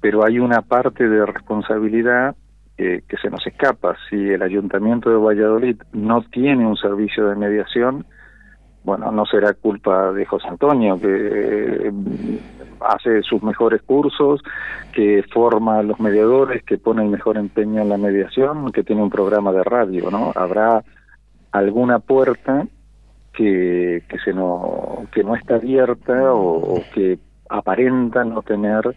pero 0.01 0.25
hay 0.25 0.39
una 0.39 0.61
parte 0.61 1.07
de 1.07 1.25
responsabilidad 1.25 2.35
que 2.75 3.17
se 3.21 3.29
nos 3.29 3.45
escapa. 3.45 3.95
Si 4.09 4.15
el 4.15 4.41
Ayuntamiento 4.41 5.11
de 5.11 5.17
Valladolid 5.17 5.79
no 5.93 6.23
tiene 6.23 6.65
un 6.65 6.75
servicio 6.75 7.27
de 7.27 7.35
mediación, 7.35 8.05
bueno, 8.83 9.11
no 9.11 9.25
será 9.25 9.53
culpa 9.53 10.11
de 10.11 10.25
José 10.25 10.47
Antonio, 10.47 10.99
que 10.99 11.07
eh, 11.07 11.91
hace 12.79 13.21
sus 13.21 13.43
mejores 13.43 13.83
cursos, 13.83 14.41
que 14.91 15.23
forma 15.31 15.77
a 15.77 15.83
los 15.83 15.99
mediadores, 15.99 16.63
que 16.63 16.79
pone 16.79 17.03
el 17.03 17.09
mejor 17.09 17.37
empeño 17.37 17.83
en 17.83 17.89
la 17.89 17.97
mediación, 17.97 18.71
que 18.71 18.83
tiene 18.83 19.03
un 19.03 19.11
programa 19.11 19.51
de 19.51 19.63
radio, 19.63 20.09
¿no? 20.09 20.31
Habrá 20.35 20.83
alguna 21.51 21.99
puerta 21.99 22.65
que, 23.33 24.03
que, 24.07 24.19
se 24.19 24.33
no, 24.33 25.05
que 25.13 25.23
no 25.23 25.35
está 25.35 25.55
abierta 25.55 26.33
o, 26.33 26.81
que 26.93 27.19
aparenta 27.49 28.23
no 28.23 28.41
tener 28.41 28.95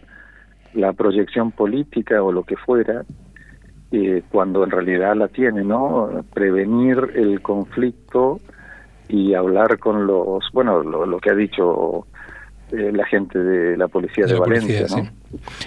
la 0.73 0.93
proyección 0.93 1.51
política 1.51 2.21
o 2.21 2.31
lo 2.31 2.43
que 2.43 2.57
fuera, 2.57 3.05
eh, 3.91 4.23
cuando 4.31 4.63
en 4.63 4.71
realidad 4.71 5.15
la 5.15 5.27
tiene, 5.27 5.63
¿no? 5.63 6.25
Prevenir 6.33 7.11
el 7.15 7.41
conflicto 7.41 8.39
y 9.07 9.33
hablar 9.33 9.77
con 9.77 10.07
los, 10.07 10.43
bueno, 10.51 10.83
lo, 10.83 11.19
que 11.19 11.29
ha 11.29 11.35
dicho 11.35 12.07
eh, 12.71 12.91
la 12.91 13.05
gente 13.05 13.39
de 13.39 13.77
la 13.77 13.87
policía 13.87 14.25
de, 14.25 14.39
Valencia, 14.39 14.87
¿no? 14.89 15.07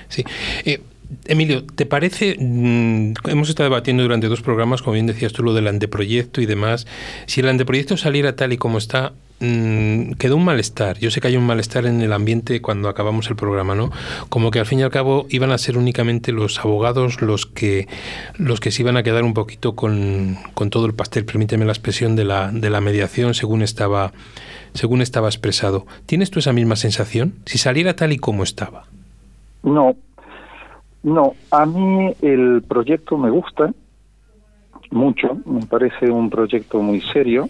Sí. 0.09 0.25
Eh, 0.65 0.81
Emilio, 1.27 1.65
¿te 1.65 1.87
parece? 1.87 2.37
Mm, 2.39 3.15
hemos 3.29 3.49
estado 3.49 3.69
debatiendo 3.69 4.03
durante 4.03 4.29
dos 4.29 4.43
programas, 4.43 4.83
como 4.83 4.95
bien 4.95 5.07
decías 5.07 5.33
tú, 5.33 5.43
lo 5.43 5.55
del 5.55 5.69
anteproyecto 5.69 6.41
y 6.41 6.47
demás. 6.47 6.87
Si 7.27 7.41
el 7.41 7.49
anteproyecto 7.49 7.97
saliera 7.97 8.37
tal 8.37 8.53
y 8.53 8.59
como 8.59 8.79
está, 8.79 9.13
Mm, 9.41 10.15
quedó 10.15 10.37
un 10.37 10.45
malestar. 10.45 10.99
Yo 10.99 11.11
sé 11.11 11.21
que 11.21 11.29
hay 11.29 11.37
un 11.37 11.47
malestar 11.47 11.87
en 11.87 12.01
el 12.01 12.13
ambiente 12.13 12.61
cuando 12.61 12.89
acabamos 12.89 13.31
el 13.31 13.37
programa, 13.37 13.77
¿no? 13.77 13.93
Como 14.29 14.51
que 14.51 14.59
al 14.59 14.67
fin 14.67 14.81
y 14.81 14.83
al 14.83 14.91
cabo 14.91 15.27
iban 15.31 15.53
a 15.53 15.59
ser 15.59 15.79
únicamente 15.79 16.33
los 16.33 16.59
abogados 16.59 17.23
los 17.23 17.47
que 17.47 17.87
los 18.37 18.59
que 18.59 18.73
se 18.73 18.83
iban 18.83 18.97
a 18.97 19.05
quedar 19.05 19.23
un 19.23 19.35
poquito 19.35 19.77
con, 19.77 20.37
con 20.55 20.71
todo 20.71 20.87
el 20.87 20.95
pastel, 20.95 21.25
permíteme 21.25 21.65
la 21.65 21.73
expresión 21.73 22.17
de 22.17 22.25
la, 22.25 22.51
de 22.51 22.69
la 22.69 22.81
mediación 22.81 23.35
según 23.35 23.63
estaba 23.63 24.13
según 24.75 25.03
estaba 25.03 25.29
expresado. 25.29 25.87
¿Tienes 26.07 26.31
tú 26.31 26.41
esa 26.41 26.53
misma 26.53 26.75
sensación? 26.75 27.35
Si 27.47 27.59
saliera 27.59 27.95
tal 27.95 28.13
y 28.13 28.19
como 28.19 28.43
estaba. 28.43 28.87
No. 29.63 29.97
No, 31.03 31.35
a 31.51 31.65
mí 31.65 32.13
el 32.23 32.63
proyecto 32.67 33.17
me 33.17 33.31
gusta 33.31 33.73
mucho, 34.91 35.39
me 35.47 35.65
parece 35.67 36.11
un 36.11 36.31
proyecto 36.31 36.81
muy 36.81 37.01
serio 37.13 37.49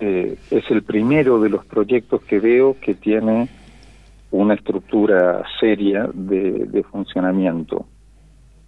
eh, 0.00 0.38
es 0.50 0.70
el 0.70 0.82
primero 0.82 1.40
de 1.40 1.48
los 1.48 1.64
proyectos 1.66 2.22
que 2.22 2.38
veo 2.38 2.76
que 2.80 2.94
tiene 2.94 3.48
una 4.30 4.54
estructura 4.54 5.42
seria 5.58 6.08
de, 6.12 6.84
funcionamiento. 6.90 7.86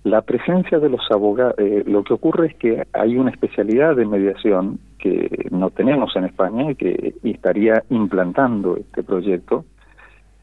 La 0.02 0.22
presencia 0.22 0.78
de 0.78 0.88
los 0.88 1.02
abogados, 1.10 1.54
eh, 1.58 1.84
lo 1.86 2.02
que 2.02 2.14
ocurre 2.14 2.48
es 2.48 2.54
que 2.56 2.86
hay 2.92 3.16
una 3.16 3.30
especialidad 3.30 3.94
de 3.94 4.06
mediación 4.06 4.80
que 4.98 5.46
no 5.50 5.70
tenemos 5.70 6.16
en 6.16 6.24
España 6.24 6.72
y 6.72 6.74
que 6.74 7.14
estaría 7.22 7.84
implantando 7.90 8.76
este 8.76 9.02
proyecto, 9.02 9.64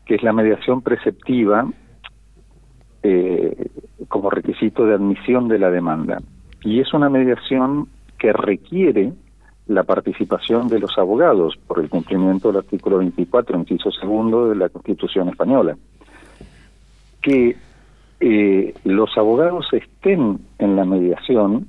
que 0.06 0.16
es 0.16 0.24
la 0.24 0.32
mediación 0.32 0.82
preceptiva 0.82 1.68
eh, 3.10 3.70
como 4.10 4.30
requisito 4.30 4.86
de 4.86 4.96
admisión 4.96 5.48
de 5.48 5.60
la 5.60 5.72
demanda. 5.72 6.20
Y 6.62 6.82
es 6.82 6.94
una 6.94 7.10
mediación 7.10 7.88
que 8.20 8.34
requiere 8.34 9.14
la 9.68 9.84
participación 9.84 10.68
de 10.68 10.80
los 10.80 10.98
abogados 10.98 11.58
por 11.68 11.80
el 11.80 11.90
cumplimiento 11.90 12.50
del 12.50 12.58
artículo 12.58 12.98
24, 12.98 13.58
inciso 13.60 13.92
segundo 13.92 14.50
de 14.50 14.56
la 14.56 14.68
Constitución 14.68 15.30
española. 15.30 15.78
Que 17.22 17.56
eh, 18.20 18.74
los 18.84 19.18
abogados 19.18 19.68
estén 19.72 20.40
en 20.60 20.76
la 20.76 20.84
mediación 20.84 21.68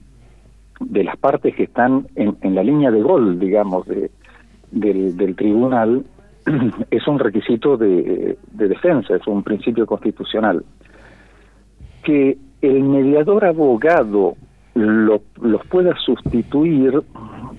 de 0.80 1.04
las 1.04 1.16
partes 1.18 1.54
que 1.54 1.64
están 1.64 2.08
en, 2.16 2.54
la 2.54 2.64
línea 2.64 2.90
de 2.90 3.00
gol, 3.00 3.38
digamos, 3.38 3.86
de, 3.86 4.10
del, 4.72 5.36
tribunal, 5.36 6.04
es 6.90 7.06
un 7.06 7.18
requisito 7.20 7.76
de, 7.76 8.36
defensa, 8.52 9.14
es 9.14 9.26
un 9.28 9.44
principio 9.44 9.86
constitucional. 9.86 10.64
Que 12.02 12.36
el 12.62 12.82
mediador 12.82 13.44
abogado 13.44 14.36
lo, 14.74 15.22
los 15.40 15.66
pueda 15.66 15.94
sustituir 15.96 17.02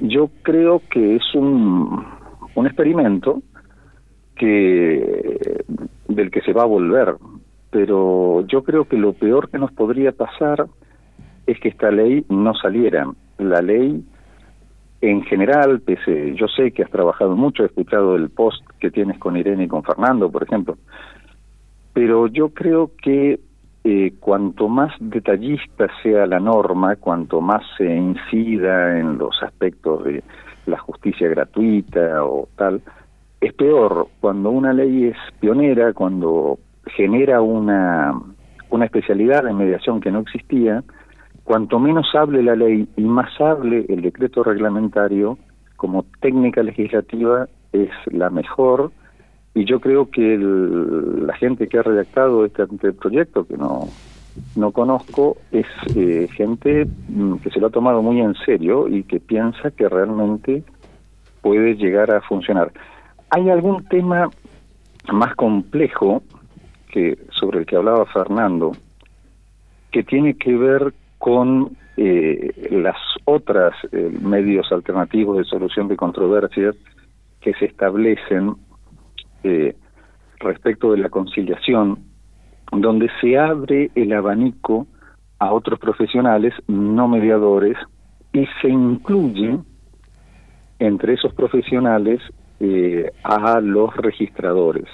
yo 0.02 0.30
creo 0.44 0.82
que 0.90 1.16
es 1.16 1.36
un, 1.36 2.06
un 2.56 2.66
experimento 2.66 3.42
que 4.36 5.64
del 6.08 6.32
que 6.32 6.42
se 6.42 6.54
va 6.54 6.64
a 6.64 6.68
volver, 6.68 7.16
pero 7.70 8.46
yo 8.48 8.64
creo 8.64 8.86
que 8.86 8.98
lo 8.98 9.14
peor 9.14 9.50
que 9.50 9.60
nos 9.60 9.72
podría 9.74 10.12
pasar 10.12 10.66
es 11.46 11.60
que 11.60 11.70
esta 11.70 11.92
ley 11.92 12.26
no 12.30 12.54
saliera. 12.56 13.12
La 13.38 13.62
ley 13.62 14.04
en 15.02 15.24
general, 15.24 15.82
pese, 15.82 16.36
yo 16.36 16.48
sé 16.48 16.72
que 16.72 16.84
has 16.84 16.92
trabajado 16.92 17.36
mucho, 17.36 17.64
he 17.64 17.68
escuchado 17.68 18.16
el 18.16 18.30
post 18.30 18.66
que 18.80 18.92
tienes 18.92 19.18
con 19.18 19.38
Irene 19.38 19.66
y 19.66 19.68
con 19.68 19.84
Fernando, 19.84 20.32
por 20.32 20.44
ejemplo, 20.44 20.78
pero 21.94 22.28
yo 22.28 22.50
creo 22.50 22.92
que 23.02 23.40
eh, 23.84 24.14
cuanto 24.20 24.68
más 24.68 24.94
detallista 25.00 25.88
sea 26.04 26.26
la 26.26 26.40
norma, 26.40 26.96
cuanto 26.98 27.42
más 27.42 27.64
se 27.78 27.86
incida 27.86 29.00
en 29.00 29.18
los 29.18 29.42
aspectos 29.42 30.04
de 30.04 30.24
la 30.66 30.78
justicia 30.78 31.30
gratuita 31.30 32.24
o 32.24 32.50
tal, 32.56 32.82
es 33.40 33.54
peor. 33.54 34.08
Cuando 34.20 34.50
una 34.50 34.74
ley 34.74 35.06
es 35.06 35.18
pionera, 35.40 35.94
cuando 35.94 36.60
genera 36.86 37.42
una, 37.42 38.14
una 38.70 38.86
especialidad 38.86 39.44
de 39.44 39.54
mediación 39.54 40.02
que 40.02 40.12
no 40.12 40.20
existía, 40.20 40.84
cuanto 41.44 41.80
menos 41.80 42.08
hable 42.14 42.44
la 42.44 42.56
ley 42.56 42.88
y 42.98 43.02
más 43.04 43.30
hable 43.40 43.86
el 43.88 44.02
decreto 44.02 44.44
reglamentario, 44.44 45.38
como 45.78 46.06
técnica 46.20 46.62
legislativa 46.62 47.48
es 47.72 47.90
la 48.08 48.30
mejor 48.30 48.92
y 49.60 49.66
yo 49.66 49.82
creo 49.82 50.10
que 50.10 50.38
la 50.38 51.36
gente 51.36 51.68
que 51.68 51.80
ha 51.80 51.84
redactado 51.84 52.46
este 52.46 52.66
proyecto, 52.94 53.46
que 53.46 53.58
no, 53.58 53.90
no 54.56 54.72
conozco, 54.72 55.36
es 55.52 55.66
eh, 55.98 56.30
gente 56.32 56.88
mm, 57.10 57.40
que 57.40 57.50
se 57.50 57.60
lo 57.60 57.68
ha 57.68 57.70
tomado 57.70 58.02
muy 58.02 58.22
en 58.22 58.36
serio 58.36 58.88
y 58.88 59.04
que 59.04 59.20
piensa 59.20 59.72
que 59.72 59.90
realmente 59.90 60.64
puede 61.42 61.76
llegar 61.76 62.10
a 62.10 62.22
funcionar. 62.22 62.72
Hay 63.32 63.50
algún 63.50 63.84
tema 63.90 64.30
más 65.12 65.36
complejo 65.36 66.24
que 66.94 67.18
sobre 67.32 67.60
el 67.60 67.66
que 67.66 67.76
hablaba 67.76 68.06
Fernando, 68.06 68.72
que 69.92 70.04
tiene 70.04 70.36
que 70.36 70.56
ver 70.56 70.94
con 71.18 71.76
eh, 71.98 72.70
las 72.72 72.96
otras 73.26 73.74
eh, 73.92 74.10
medios 74.22 74.72
alternativos 74.72 75.38
de 75.38 75.44
solución 75.44 75.90
de 75.90 75.98
controversias 75.98 76.78
que 77.42 77.54
se 77.56 77.66
establecen 77.66 78.56
eh, 79.44 79.76
respecto 80.40 80.92
de 80.92 81.00
la 81.00 81.10
conciliación, 81.10 82.00
donde 82.72 83.10
se 83.22 83.38
abre 83.38 83.92
el 83.96 84.14
abanico 84.14 84.88
a 85.40 85.54
otros 85.54 85.80
profesionales 85.80 86.54
no 86.68 87.08
mediadores 87.08 87.78
y 88.34 88.46
se 88.62 88.70
incluye 88.70 89.58
entre 90.80 91.14
esos 91.14 91.34
profesionales 91.34 92.22
eh, 92.60 93.12
a 93.24 93.60
los 93.60 93.96
registradores. 93.98 94.88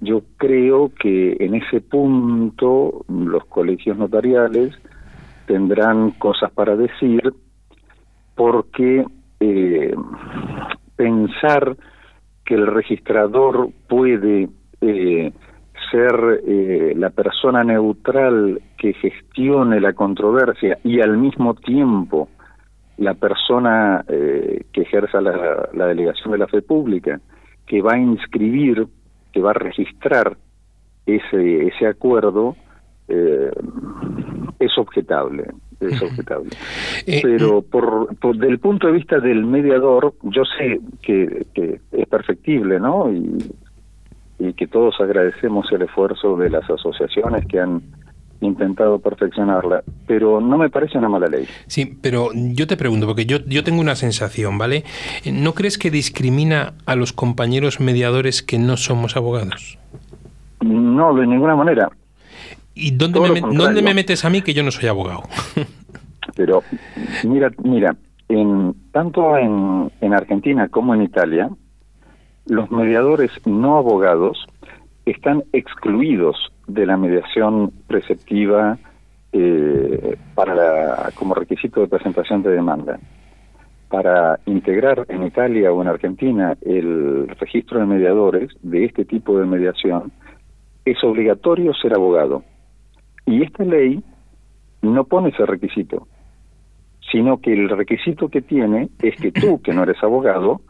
Yo 0.00 0.22
creo 0.36 0.90
que 1.00 1.36
en 1.38 1.54
ese 1.54 1.80
punto 1.80 3.04
los 3.08 3.44
colegios 3.46 3.96
notariales 3.96 4.74
tendrán 5.46 6.10
cosas 6.12 6.50
para 6.52 6.76
decir 6.76 7.32
porque 8.34 9.04
eh, 9.38 9.94
pensar 10.96 11.76
que 12.44 12.54
el 12.54 12.66
registrador 12.66 13.70
puede 13.88 14.48
eh, 14.80 15.32
ser 15.90 16.42
eh, 16.46 16.94
la 16.96 17.10
persona 17.10 17.62
neutral 17.64 18.60
que 18.76 18.94
gestione 18.94 19.80
la 19.80 19.92
controversia 19.92 20.78
y 20.84 21.00
al 21.00 21.16
mismo 21.16 21.54
tiempo 21.54 22.28
la 22.98 23.14
persona 23.14 24.04
eh, 24.08 24.64
que 24.72 24.82
ejerza 24.82 25.20
la, 25.20 25.86
delegación 25.86 26.32
de 26.32 26.38
la 26.38 26.46
fe 26.46 26.62
pública, 26.62 27.20
que 27.66 27.80
va 27.80 27.94
a 27.94 27.98
inscribir, 27.98 28.86
que 29.32 29.40
va 29.40 29.50
a 29.50 29.54
registrar 29.54 30.36
ese, 31.06 31.66
ese 31.66 31.86
acuerdo, 31.86 32.56
es 33.08 34.78
objetable 34.78 35.48
es 35.88 36.02
objetable. 36.02 36.50
Eh, 37.06 37.20
Pero 37.22 37.58
eh, 37.58 37.64
por, 37.68 38.14
por, 38.16 38.36
del 38.36 38.58
punto 38.58 38.86
de 38.86 38.92
vista 38.92 39.18
del 39.18 39.44
mediador, 39.44 40.14
yo 40.22 40.42
sé 40.44 40.80
que, 41.02 41.46
que 41.52 41.80
es 41.90 42.06
perfectible, 42.06 42.78
¿no? 42.78 43.12
Y, 43.12 43.38
y 44.38 44.52
que 44.54 44.66
todos 44.66 45.00
agradecemos 45.00 45.66
el 45.72 45.82
esfuerzo 45.82 46.36
de 46.36 46.50
las 46.50 46.68
asociaciones 46.70 47.46
que 47.46 47.60
han 47.60 47.82
intentado 48.40 48.98
perfeccionarla, 48.98 49.82
pero 50.06 50.40
no 50.40 50.58
me 50.58 50.68
parece 50.68 50.98
una 50.98 51.08
mala 51.08 51.28
ley. 51.28 51.46
Sí, 51.66 51.96
pero 52.00 52.30
yo 52.34 52.66
te 52.66 52.76
pregunto, 52.76 53.06
porque 53.06 53.24
yo, 53.24 53.38
yo 53.46 53.64
tengo 53.64 53.80
una 53.80 53.94
sensación, 53.94 54.58
¿vale? 54.58 54.84
¿No 55.32 55.54
crees 55.54 55.78
que 55.78 55.90
discrimina 55.90 56.74
a 56.86 56.96
los 56.96 57.12
compañeros 57.12 57.80
mediadores 57.80 58.42
que 58.42 58.58
no 58.58 58.76
somos 58.76 59.16
abogados? 59.16 59.78
No, 60.60 61.14
de 61.14 61.26
ninguna 61.26 61.56
manera. 61.56 61.90
¿Y 62.74 62.92
dónde, 62.92 63.20
me, 63.20 63.40
dónde 63.40 63.82
me 63.82 63.94
metes 63.94 64.24
a 64.24 64.30
mí 64.30 64.42
que 64.42 64.54
yo 64.54 64.62
no 64.62 64.70
soy 64.70 64.88
abogado? 64.88 65.22
Pero 66.34 66.62
mira, 67.24 67.50
mira, 67.62 67.96
en, 68.28 68.74
tanto 68.92 69.36
en, 69.36 69.90
en 70.00 70.14
Argentina 70.14 70.68
como 70.68 70.94
en 70.94 71.02
Italia, 71.02 71.50
los 72.46 72.70
mediadores 72.70 73.30
no 73.46 73.76
abogados 73.76 74.46
están 75.04 75.44
excluidos 75.52 76.52
de 76.66 76.86
la 76.86 76.96
mediación 76.96 77.72
preceptiva 77.86 78.78
eh, 79.32 80.16
para 80.34 80.54
la, 80.54 81.10
como 81.14 81.34
requisito 81.34 81.80
de 81.80 81.88
presentación 81.88 82.42
de 82.42 82.50
demanda. 82.50 82.98
Para 83.88 84.38
integrar 84.46 85.04
en 85.08 85.24
Italia 85.24 85.72
o 85.72 85.82
en 85.82 85.88
Argentina 85.88 86.56
el 86.62 87.28
registro 87.40 87.78
de 87.80 87.86
mediadores 87.86 88.50
de 88.62 88.84
este 88.84 89.04
tipo 89.04 89.38
de 89.38 89.46
mediación, 89.46 90.12
es 90.84 91.02
obligatorio 91.04 91.74
ser 91.74 91.94
abogado. 91.94 92.42
Y 93.26 93.42
esta 93.42 93.64
ley 93.64 94.02
no 94.80 95.04
pone 95.04 95.28
ese 95.28 95.46
requisito, 95.46 96.08
sino 97.10 97.40
que 97.40 97.52
el 97.52 97.68
requisito 97.68 98.28
que 98.28 98.42
tiene 98.42 98.88
es 99.00 99.16
que 99.16 99.32
tú, 99.32 99.60
que 99.62 99.72
no 99.72 99.82
eres 99.82 100.02
abogado, 100.02 100.60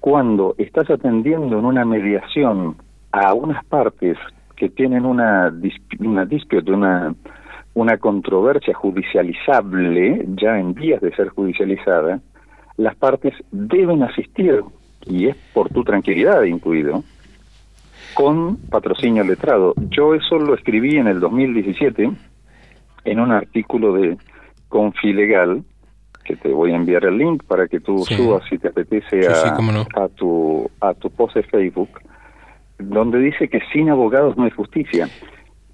cuando 0.00 0.54
estás 0.58 0.88
atendiendo 0.90 1.58
en 1.58 1.64
una 1.64 1.84
mediación 1.84 2.76
a 3.12 3.34
unas 3.34 3.64
partes 3.66 4.16
que 4.56 4.68
tienen 4.68 5.04
una, 5.04 5.52
una 6.00 6.24
disputa, 6.24 6.72
una, 6.72 7.14
una 7.74 7.98
controversia 7.98 8.74
judicializable, 8.74 10.24
ya 10.40 10.58
en 10.58 10.74
vías 10.74 11.00
de 11.00 11.14
ser 11.14 11.28
judicializada, 11.28 12.20
las 12.76 12.96
partes 12.96 13.34
deben 13.50 14.02
asistir, 14.02 14.62
y 15.06 15.28
es 15.28 15.36
por 15.52 15.68
tu 15.70 15.84
tranquilidad 15.84 16.42
incluido, 16.44 17.04
con 18.14 18.56
patrocinio 18.56 19.24
letrado. 19.24 19.74
Yo 19.90 20.14
eso 20.14 20.38
lo 20.38 20.54
escribí 20.54 20.96
en 20.96 21.06
el 21.06 21.20
2017 21.20 22.10
en 23.04 23.20
un 23.20 23.30
artículo 23.30 23.92
de 23.92 24.16
Confilegal, 24.68 25.62
que 26.24 26.36
te 26.36 26.48
voy 26.48 26.72
a 26.72 26.76
enviar 26.76 27.04
el 27.04 27.18
link 27.18 27.44
para 27.44 27.68
que 27.68 27.80
tú 27.80 27.98
subas 28.04 28.42
si 28.48 28.58
te 28.58 28.68
apetece 28.68 29.28
a, 29.28 30.08
tu 30.08 30.68
a 30.80 30.94
tu 30.94 31.10
post 31.10 31.36
de 31.36 31.42
Facebook, 31.44 32.00
donde 32.78 33.18
dice 33.20 33.48
que 33.48 33.60
sin 33.72 33.88
abogados 33.90 34.36
no 34.36 34.44
hay 34.44 34.50
justicia. 34.50 35.08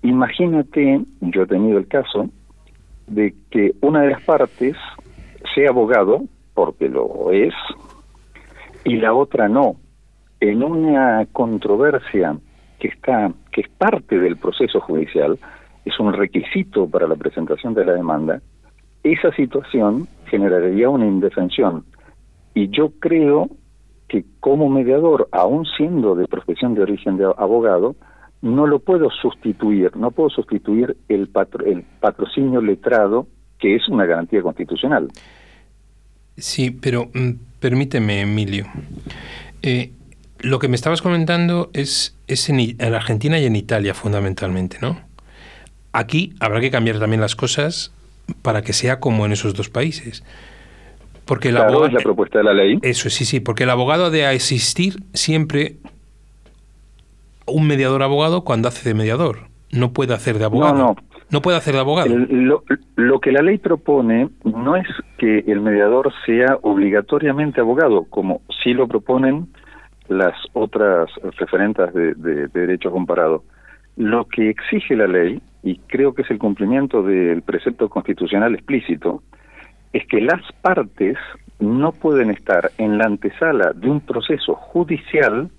Imagínate, 0.03 1.01
yo 1.20 1.43
he 1.43 1.47
tenido 1.47 1.78
el 1.78 1.88
caso 1.88 2.28
de 3.07 3.34
que 3.51 3.72
una 3.80 4.03
de 4.03 4.11
las 4.11 4.22
partes 4.22 4.76
sea 5.55 5.70
abogado, 5.70 6.24
porque 6.55 6.88
lo 6.88 7.30
es, 7.30 7.55
y 8.84 8.97
la 8.97 9.14
otra 9.14 9.49
no. 9.49 9.76
En 10.40 10.62
una 10.62 11.26
controversia 11.32 12.36
que 12.78 12.88
está 12.88 13.32
que 13.53 13.62
es 13.62 13.68
parte 13.68 14.18
del 14.18 14.36
proceso 14.36 14.80
judicial, 14.80 15.38
es 15.84 15.99
un 16.01 16.12
requisito 16.12 16.88
para 16.88 17.07
la 17.07 17.16
presentación 17.16 17.74
de 17.74 17.84
la 17.84 17.93
demanda, 17.93 18.40
esa 19.03 19.32
situación 19.34 20.09
generaría 20.26 20.88
una 20.88 21.07
indefensión. 21.07 21.84
Y 22.55 22.68
yo 22.68 22.90
creo 23.00 23.50
que 24.09 24.24
como 24.40 24.68
mediador, 24.68 25.28
aún 25.32 25.64
siendo 25.76 26.14
de 26.14 26.26
profesión 26.26 26.74
de 26.74 26.82
origen 26.82 27.16
de 27.16 27.24
abogado, 27.24 27.96
no 28.42 28.66
lo 28.66 28.80
puedo 28.80 29.09
sustituir, 29.11 29.96
no 29.96 30.11
puedo 30.11 30.28
sustituir 30.28 30.96
el, 31.09 31.30
el 31.64 31.82
patrocinio 32.00 32.61
letrado, 32.61 33.26
que 33.59 33.76
es 33.76 33.88
una 33.88 34.05
garantía 34.05 34.42
constitucional. 34.42 35.09
Sí, 36.36 36.70
pero 36.70 37.09
mm, 37.14 37.30
permíteme, 37.61 38.22
Emilio. 38.22 38.66
Eh, 39.62 39.92
lo 40.40 40.59
que 40.59 40.68
me 40.68 40.74
estabas 40.74 41.03
comentando 41.03 41.70
es, 41.72 42.16
es 42.26 42.48
en, 42.48 42.76
Argentina 42.94 43.38
y 43.38 43.46
en 43.46 43.55
Italia 43.55 43.94
fundamentalmente, 43.94 44.78
¿no? 44.82 44.98
Aquí 45.92 46.34
habrá 46.40 46.61
que 46.61 46.70
cambiar 46.70 46.98
también 46.98 47.20
las 47.20 47.36
cosas 47.36 47.92
para 48.43 48.62
que 48.62 48.73
sea 48.73 49.01
como 49.01 49.27
en 49.27 49.33
esos 49.33 49.55
dos 49.55 49.68
países. 49.68 50.25
Porque 51.25 51.51
el 51.51 51.57
abogado, 51.57 51.87
es 51.87 51.93
la 51.93 52.01
propuesta 52.01 52.39
de 52.39 52.45
la 52.45 52.53
ley. 52.53 52.79
Eso 52.83 53.09
sí, 53.09 53.25
sí, 53.25 53.41
porque 53.41 53.64
el 53.64 53.70
abogado 53.70 54.07
ha 54.07 54.11
de 54.11 54.27
asistir 54.27 54.97
siempre 55.12 55.77
un 57.47 57.66
mediador 57.66 58.03
abogado 58.03 58.45
cuando 58.45 58.68
hace 58.68 58.89
de 58.89 58.95
mediador. 58.95 59.39
No 59.70 59.93
puede 59.93 60.14
hacer 60.14 60.39
de 60.39 60.45
abogado. 60.45 60.75
No, 60.75 60.85
no. 60.89 60.97
No 61.31 61.41
puede 61.41 61.57
hacer 61.57 61.73
de 61.73 61.81
abogado. 61.81 62.14
lo, 62.14 62.62
lo, 62.97 63.20
que 63.20 63.33
la 63.33 63.41
ley 63.41 63.57
propone 63.57 64.29
no 64.45 64.77
es 64.77 64.87
que 65.16 65.39
el 65.47 65.62
mediador 65.62 66.12
sea 66.27 66.59
obligatoriamente 66.61 67.62
abogado, 67.62 68.05
como 68.11 68.43
sí 68.62 68.75
lo 68.75 68.87
proponen 68.87 69.49
las 70.09 70.35
otras 70.53 71.09
referentes 71.39 71.95
de, 71.95 72.14
de, 72.14 72.49
derecho 72.49 72.91
comparado. 72.91 73.45
Lo 73.97 74.26
que 74.26 74.51
exige 74.51 74.97
la 74.97 75.07
ley, 75.07 75.40
y 75.62 75.78
creo 75.78 76.14
que 76.14 76.22
es 76.22 76.30
el 76.30 76.38
cumplimiento 76.38 77.03
del 77.03 77.43
precepto 77.43 77.88
constitucional 77.88 78.55
explícito, 78.55 79.22
es 79.93 80.07
que 80.07 80.20
las 80.20 80.40
partes 80.62 81.16
no 81.59 81.93
pueden 81.93 82.30
estar 82.30 82.72
en 82.78 82.99
la 82.99 83.05
antesala 83.05 83.72
de 83.72 83.88
un 83.88 84.01
proceso 84.01 84.55
judicial 84.55 85.51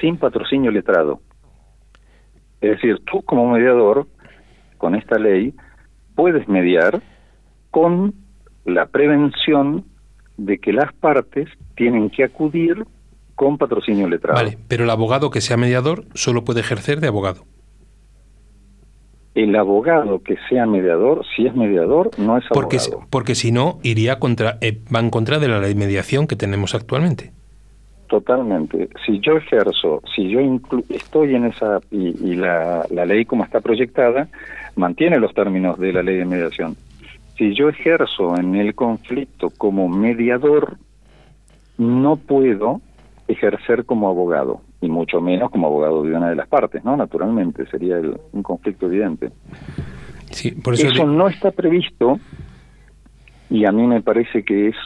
sin 0.00 0.16
patrocinio 0.16 0.70
letrado. 0.70 1.20
Es 2.60 2.70
decir, 2.70 3.00
tú 3.04 3.22
como 3.22 3.50
mediador, 3.50 4.06
con 4.78 4.94
esta 4.94 5.18
ley, 5.18 5.54
puedes 6.14 6.48
mediar 6.48 7.00
con 7.70 8.14
la 8.64 8.86
prevención 8.86 9.84
de 10.36 10.58
que 10.58 10.72
las 10.72 10.92
partes 10.94 11.48
tienen 11.76 12.10
que 12.10 12.24
acudir 12.24 12.84
con 13.34 13.58
patrocinio 13.58 14.08
letrado. 14.08 14.36
Vale, 14.36 14.58
pero 14.68 14.84
el 14.84 14.90
abogado 14.90 15.30
que 15.30 15.40
sea 15.40 15.56
mediador 15.56 16.04
solo 16.14 16.44
puede 16.44 16.60
ejercer 16.60 17.00
de 17.00 17.08
abogado. 17.08 17.44
El 19.34 19.56
abogado 19.56 20.22
que 20.22 20.36
sea 20.48 20.64
mediador, 20.66 21.24
si 21.34 21.46
es 21.46 21.54
mediador, 21.56 22.10
no 22.18 22.38
es 22.38 22.44
porque, 22.50 22.78
abogado. 22.78 23.06
Porque 23.10 23.34
si 23.34 23.50
no, 23.50 23.78
iría 23.82 24.18
contra, 24.18 24.58
eh, 24.60 24.78
va 24.94 25.00
en 25.00 25.10
contra 25.10 25.38
de 25.38 25.48
la 25.48 25.58
ley 25.58 25.74
de 25.74 25.80
mediación 25.80 26.26
que 26.26 26.36
tenemos 26.36 26.74
actualmente. 26.74 27.32
Totalmente. 28.08 28.88
Si 29.04 29.18
yo 29.18 29.36
ejerzo, 29.36 30.02
si 30.14 30.28
yo 30.28 30.38
estoy 30.90 31.34
en 31.34 31.46
esa, 31.46 31.80
y, 31.90 32.30
y 32.30 32.36
la, 32.36 32.86
la 32.90 33.06
ley 33.06 33.24
como 33.24 33.42
está 33.44 33.60
proyectada, 33.60 34.28
mantiene 34.76 35.18
los 35.18 35.34
términos 35.34 35.78
de 35.78 35.92
la 35.92 36.02
ley 36.02 36.18
de 36.18 36.24
mediación. 36.24 36.76
Si 37.36 37.54
yo 37.54 37.68
ejerzo 37.68 38.36
en 38.38 38.54
el 38.54 38.74
conflicto 38.74 39.50
como 39.50 39.88
mediador, 39.88 40.76
no 41.78 42.16
puedo 42.16 42.80
ejercer 43.26 43.84
como 43.84 44.08
abogado, 44.08 44.60
y 44.84 44.88
mucho 44.88 45.20
menos 45.20 45.50
como 45.50 45.66
abogado 45.66 46.02
de 46.02 46.14
una 46.14 46.28
de 46.30 46.36
las 46.36 46.48
partes, 46.48 46.84
¿no? 46.84 46.96
Naturalmente, 46.96 47.66
sería 47.66 47.96
el- 47.98 48.18
un 48.32 48.42
conflicto 48.42 48.86
evidente. 48.86 49.30
Sí, 50.30 50.50
por 50.52 50.74
eso, 50.74 50.88
Eso 50.88 51.06
no 51.06 51.28
está 51.28 51.50
previsto, 51.52 52.18
y 53.50 53.64
a 53.64 53.72
mí 53.72 53.86
me 53.86 54.02
parece 54.02 54.44
que 54.44 54.68
es 54.68 54.76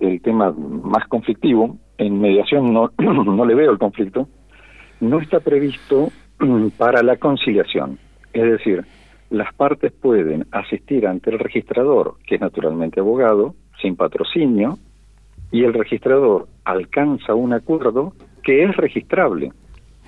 el 0.00 0.20
tema 0.22 0.52
más 0.52 1.06
conflictivo. 1.08 1.76
En 1.98 2.20
mediación 2.20 2.72
no, 2.72 2.90
no 2.98 3.44
le 3.44 3.54
veo 3.54 3.70
el 3.72 3.78
conflicto. 3.78 4.28
No 5.00 5.20
está 5.20 5.40
previsto 5.40 6.10
mm, 6.38 6.68
para 6.76 7.02
la 7.02 7.16
conciliación. 7.16 7.98
Es 8.32 8.42
decir, 8.44 8.84
las 9.30 9.52
partes 9.54 9.92
pueden 9.92 10.46
asistir 10.50 11.06
ante 11.06 11.30
el 11.30 11.38
registrador, 11.38 12.16
que 12.26 12.36
es 12.36 12.40
naturalmente 12.40 13.00
abogado, 13.00 13.54
sin 13.80 13.96
patrocinio, 13.96 14.78
y 15.52 15.64
el 15.64 15.74
registrador 15.74 16.48
alcanza 16.64 17.34
un 17.34 17.52
acuerdo 17.52 18.12
que 18.42 18.64
es 18.64 18.76
registrable 18.76 19.52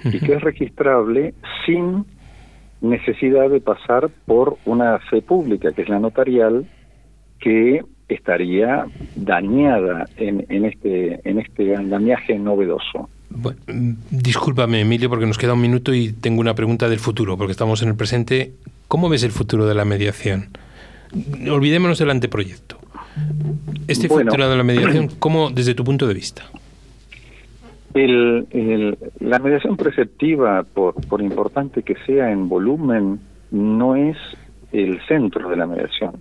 y 0.04 0.18
que 0.18 0.34
es 0.34 0.40
registrable 0.40 1.34
sin 1.64 2.04
necesidad 2.80 3.48
de 3.48 3.60
pasar 3.60 4.10
por 4.26 4.56
una 4.64 4.98
fe 4.98 5.22
pública, 5.22 5.72
que 5.72 5.82
es 5.82 5.88
la 5.88 6.00
notarial, 6.00 6.66
que 7.38 7.82
estaría 8.08 8.84
dañada 9.16 10.06
en, 10.16 10.44
en 10.48 10.64
este 10.64 11.20
en 11.28 11.38
este 11.38 11.76
andamiaje 11.76 12.38
novedoso. 12.38 13.08
Bueno, 13.30 13.60
discúlpame, 14.10 14.80
Emilio, 14.82 15.08
porque 15.08 15.26
nos 15.26 15.38
queda 15.38 15.54
un 15.54 15.60
minuto 15.60 15.94
y 15.94 16.12
tengo 16.12 16.40
una 16.40 16.54
pregunta 16.54 16.88
del 16.88 16.98
futuro, 16.98 17.38
porque 17.38 17.52
estamos 17.52 17.82
en 17.82 17.88
el 17.88 17.94
presente. 17.94 18.52
¿Cómo 18.88 19.08
ves 19.08 19.22
el 19.22 19.30
futuro 19.30 19.66
de 19.66 19.74
la 19.74 19.84
mediación? 19.86 20.48
Olvidémonos 21.50 21.98
del 21.98 22.10
anteproyecto. 22.10 22.78
Este 23.88 24.08
Bueno. 24.08 24.30
futuro 24.30 24.50
de 24.50 24.56
la 24.56 24.62
mediación, 24.64 25.08
¿cómo 25.18 25.50
desde 25.50 25.74
tu 25.74 25.84
punto 25.84 26.06
de 26.06 26.14
vista? 26.14 26.42
El, 27.94 28.96
la 29.20 29.38
mediación 29.38 29.76
preceptiva, 29.76 30.62
por, 30.62 30.94
por 31.06 31.20
importante 31.20 31.82
que 31.82 31.96
sea 32.06 32.30
en 32.30 32.48
volumen, 32.48 33.20
no 33.50 33.96
es 33.96 34.16
el 34.72 35.00
centro 35.06 35.50
de 35.50 35.56
la 35.56 35.66
mediación. 35.66 36.12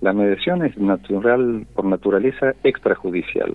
La 0.00 0.12
mediación 0.12 0.64
es 0.64 0.76
natural, 0.78 1.66
por 1.74 1.84
naturaleza, 1.84 2.54
extrajudicial. 2.64 3.54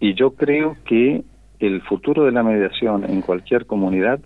Y 0.00 0.14
yo 0.14 0.32
creo 0.32 0.76
que 0.84 1.22
el 1.60 1.82
futuro 1.82 2.24
de 2.24 2.32
la 2.32 2.42
mediación 2.42 3.04
en 3.04 3.22
cualquier 3.22 3.66
comunidad 3.66 4.20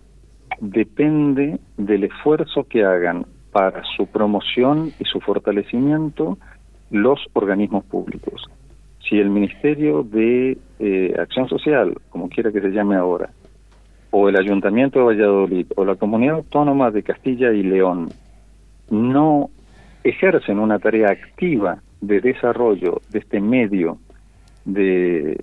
depende 0.61 1.59
del 1.77 2.05
esfuerzo 2.05 2.65
que 2.65 2.85
hagan 2.85 3.27
para 3.53 3.83
su 3.97 4.07
promoción 4.07 4.93
y 4.99 5.05
su 5.05 5.21
fortalecimiento 5.21 6.39
los 6.91 7.21
organismos 7.35 7.85
públicos. 7.85 8.49
Si 9.09 9.19
el 9.19 9.31
Ministerio 9.31 10.03
de 10.03 10.59
eh, 10.79 11.15
Acción 11.19 11.49
Social, 11.49 11.95
como 12.11 12.29
quiera 12.29 12.53
que 12.53 12.61
se 12.61 12.71
llame 12.71 12.97
ahora, 12.97 13.31
o 14.11 14.29
el 14.29 14.37
Ayuntamiento 14.37 14.99
de 14.99 15.05
Valladolid, 15.07 15.67
o 15.77 15.85
la 15.85 15.97
Comunidad 15.97 16.37
Autónoma 16.37 16.91
de 16.91 17.03
Castilla 17.03 17.53
y 17.53 17.63
León, 17.63 18.11
no 18.91 19.51
ejercen 20.05 20.59
una 20.59 20.79
tarea 20.79 21.11
activa 21.11 21.83
de 22.01 22.21
desarrollo 22.21 23.01
de 23.11 23.19
este 23.19 23.41
medio 23.41 23.99
de 24.65 25.37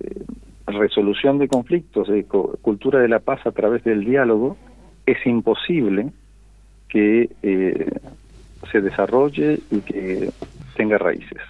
resolución 0.66 1.38
de 1.38 1.48
conflictos, 1.48 2.08
de 2.08 2.24
cultura 2.24 3.00
de 3.00 3.08
la 3.08 3.20
paz 3.20 3.46
a 3.46 3.52
través 3.52 3.84
del 3.84 4.04
diálogo, 4.04 4.56
es 5.04 5.24
imposible 5.26 6.12
que 6.88 7.30
eh, 7.42 7.90
se 8.70 8.80
desarrolle 8.80 9.60
y 9.70 9.80
que 9.80 10.30
tenga 10.76 10.98
raíces. 10.98 11.40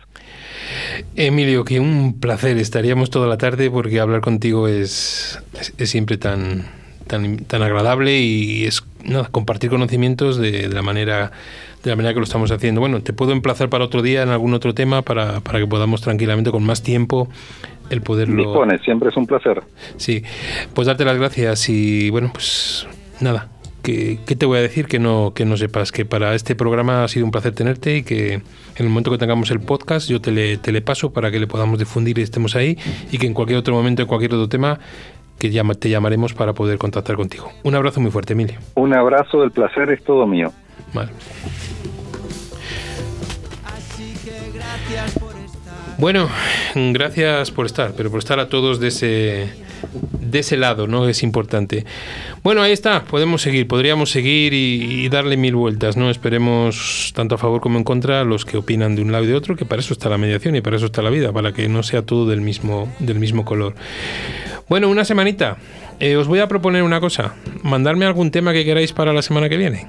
Emilio, 1.17 1.65
que 1.65 1.81
un 1.81 2.19
placer. 2.21 2.57
Estaríamos 2.59 3.11
toda 3.11 3.27
la 3.27 3.39
tarde 3.39 3.71
porque 3.71 4.01
hablar 4.01 4.21
contigo 4.21 4.69
es, 4.69 5.41
es, 5.61 5.75
es 5.77 5.91
siempre 5.91 6.17
tan, 6.17 6.67
tan, 7.07 7.39
tan 7.39 7.63
agradable 7.63 8.19
y 8.21 8.65
es 8.65 8.85
compartir 9.31 9.71
conocimientos 9.71 10.37
de, 10.39 10.69
de 10.69 10.75
la 10.75 10.83
manera 10.83 11.33
de 11.83 11.91
la 11.91 11.97
manera 11.97 12.15
que 12.15 12.21
lo 12.21 12.25
estamos 12.25 12.51
haciendo. 12.51 12.81
Bueno, 12.81 13.01
te 13.01 13.13
puedo 13.13 13.31
emplazar 13.31 13.69
para 13.69 13.85
otro 13.85 14.03
día 14.03 14.23
en 14.23 14.31
algún 14.31 14.55
otro 14.55 14.75
tema 14.75 15.03
para, 15.03 15.41
para 15.41 15.61
que 15.61 15.67
podamos 15.69 16.01
tranquilamente, 16.01 16.51
con 16.51 16.65
más 16.65 16.83
tiempo, 16.83 17.29
el 17.91 18.03
poderlo... 18.03 18.43
Dispone, 18.43 18.79
siempre 18.81 19.11
es 19.11 19.17
un 19.17 19.27
placer. 19.27 19.63
Sí, 19.97 20.25
pues 20.75 20.89
darte 20.89 21.05
las 21.05 21.17
gracias 21.17 21.69
y 21.69 22.11
bueno, 22.11 22.31
pues 22.33 22.89
nada, 23.21 23.49
que, 23.87 24.19
¿qué 24.27 24.35
te 24.35 24.47
voy 24.47 24.59
a 24.59 24.63
decir? 24.63 24.89
Que 24.89 24.99
no, 24.99 25.33
que 25.33 25.45
no 25.45 25.57
sepas 25.57 25.93
que 25.93 26.05
para 26.05 26.35
este 26.35 26.57
programa 26.57 27.05
ha 27.05 27.09
sido 27.09 27.25
un 27.25 27.31
placer 27.31 27.55
tenerte 27.55 27.99
y 27.99 28.03
que 28.03 28.33
en 28.35 28.43
el 28.79 28.89
momento 28.89 29.13
que 29.13 29.19
tengamos 29.19 29.53
el 29.53 29.61
podcast 29.61 30.09
yo 30.09 30.21
te 30.21 30.33
le, 30.33 30.57
te 30.57 30.73
le 30.73 30.83
paso 30.83 31.13
para 31.13 31.31
que 31.31 31.39
le 31.39 31.47
podamos 31.47 31.79
difundir 31.79 32.19
y 32.19 32.23
estemos 32.23 32.57
ahí 32.57 32.77
y 33.13 33.19
que 33.19 33.29
en 33.29 33.33
cualquier 33.33 33.61
otro 33.61 33.75
momento, 33.75 34.03
en 34.03 34.09
cualquier 34.09 34.35
otro 34.35 34.49
tema, 34.49 34.81
que 35.39 35.51
te 35.79 35.89
llamaremos 35.89 36.35
para 36.35 36.53
poder 36.53 36.79
contactar 36.79 37.15
contigo. 37.15 37.53
Un 37.63 37.77
abrazo 37.77 38.01
muy 38.01 38.11
fuerte, 38.11 38.33
Emilio. 38.33 38.59
Un 38.75 38.93
abrazo, 38.93 39.45
el 39.45 39.53
placer 39.53 39.89
es 39.93 40.03
todo 40.03 40.27
mío. 40.27 40.53
Vale. 40.93 41.13
Bueno, 45.99 46.29
gracias 46.75 47.53
por 47.53 47.67
estar, 47.67 47.93
pero 47.97 48.11
por 48.11 48.19
estar 48.19 48.41
a 48.41 48.49
todos 48.49 48.81
de 48.81 48.89
ese, 48.89 49.66
de 50.21 50.41
ese 50.41 50.57
lado, 50.57 50.87
¿no? 50.87 51.09
Es 51.09 51.23
importante. 51.23 51.85
Bueno, 52.43 52.63
ahí 52.63 52.73
está, 52.73 53.05
podemos 53.05 53.43
seguir, 53.43 53.67
podríamos 53.67 54.11
seguir 54.11 54.53
y, 54.55 55.09
darle 55.09 55.37
mil 55.37 55.55
vueltas, 55.55 55.97
¿no? 55.97 56.11
Esperemos 56.11 57.13
tanto 57.15 57.37
a 57.37 57.39
favor 57.39 57.61
como 57.61 57.79
en 57.79 57.85
contra 57.85 58.25
los 58.25 58.45
que 58.45 58.57
opinan 58.57 58.97
de 58.97 59.03
un 59.03 59.13
lado 59.13 59.25
y 59.25 59.29
de 59.29 59.35
otro, 59.35 59.57
que 59.57 59.65
para 59.65 59.81
eso 59.81 59.93
está 59.93 60.09
la 60.09 60.19
mediación 60.19 60.57
y 60.57 60.61
para 60.61 60.77
eso 60.77 60.87
está 60.87 61.03
la 61.03 61.11
vida, 61.11 61.33
para 61.33 61.53
que 61.53 61.69
no 61.69 61.83
sea 61.83 62.03
todo 62.03 62.27
del 62.27 62.41
mismo, 62.41 62.93
del 62.99 63.19
mismo 63.19 63.45
color. 63.45 63.75
Bueno, 64.69 64.89
una 64.89 65.05
semanita. 65.05 65.59
Eh, 65.99 66.17
os 66.17 66.27
voy 66.27 66.41
a 66.41 66.49
proponer 66.49 66.83
una 66.83 67.01
cosa, 67.01 67.35
mandarme 67.63 68.05
algún 68.05 68.31
tema 68.31 68.53
que 68.53 68.65
queráis 68.65 68.93
para 68.93 69.15
la 69.15 69.23
semana 69.23 69.49
que 69.49 69.57
viene. 69.57 69.87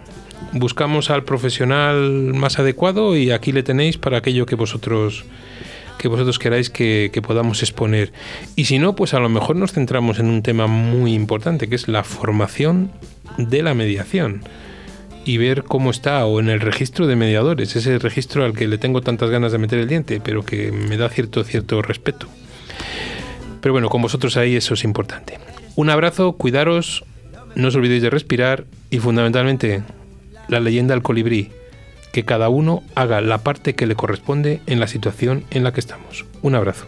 Buscamos 0.54 1.10
al 1.10 1.24
profesional 1.24 2.34
más 2.34 2.60
adecuado 2.60 3.18
y 3.18 3.32
aquí 3.32 3.52
le 3.52 3.64
tenéis 3.64 3.98
para 3.98 4.20
aquello 4.20 4.46
que 4.46 4.56
vosotros 4.56 5.26
que 5.98 6.08
vosotros 6.08 6.40
queráis 6.40 6.70
que, 6.70 7.12
podamos 7.26 7.62
exponer. 7.62 8.12
Y 8.56 8.66
si 8.66 8.80
no, 8.80 8.96
pues 8.96 9.14
a 9.14 9.20
lo 9.20 9.30
mejor 9.30 9.56
nos 9.56 9.74
centramos 9.74 10.20
en 10.20 10.28
un 10.28 10.42
tema 10.42 10.68
muy 10.68 11.14
importante, 11.14 11.68
que 11.68 11.76
es 11.76 11.88
la 11.88 12.04
formación 12.04 12.92
de 13.38 13.62
la 13.64 13.74
mediación. 13.74 14.44
Y 15.26 15.38
ver 15.38 15.64
cómo 15.64 15.92
está, 15.92 16.26
o 16.26 16.40
en 16.40 16.48
el 16.48 16.62
registro 16.62 17.06
de 17.06 17.16
mediadores, 17.16 17.76
ese 17.76 18.00
registro 18.00 18.46
al 18.46 18.54
que 18.54 18.68
le 18.68 18.78
tengo 18.78 19.02
tantas 19.02 19.30
ganas 19.30 19.52
de 19.52 19.58
meter 19.58 19.80
el 19.80 19.88
diente, 19.88 20.22
pero 20.24 20.44
que 20.44 20.72
me 20.72 20.96
da 20.96 21.10
cierto, 21.10 21.44
cierto 21.44 21.82
respeto. 21.82 22.28
Pero 23.60 23.74
bueno, 23.74 23.90
con 23.90 24.02
vosotros 24.02 24.38
ahí 24.38 24.56
eso 24.56 24.76
es 24.76 24.84
importante. 24.84 25.40
Un 25.76 25.90
abrazo, 25.90 26.34
cuidaros, 26.34 27.04
no 27.56 27.68
os 27.68 27.76
olvidéis 27.76 28.04
de 28.04 28.10
respirar 28.10 28.66
y 28.90 29.00
fundamentalmente 29.00 29.84
la 30.48 30.60
leyenda 30.60 30.94
del 30.94 31.04
colibrí 31.04 31.52
que 32.18 32.26
cada 32.26 32.50
uno 32.50 32.82
haga 32.96 33.22
la 33.22 33.38
parte 33.44 33.76
que 33.76 33.86
le 33.86 33.94
corresponde 33.94 34.60
en 34.66 34.80
la 34.80 34.88
situación 34.88 35.44
en 35.52 35.64
la 35.64 35.72
que 35.72 35.80
estamos. 35.80 36.26
Un 36.42 36.56
abrazo. 36.56 36.88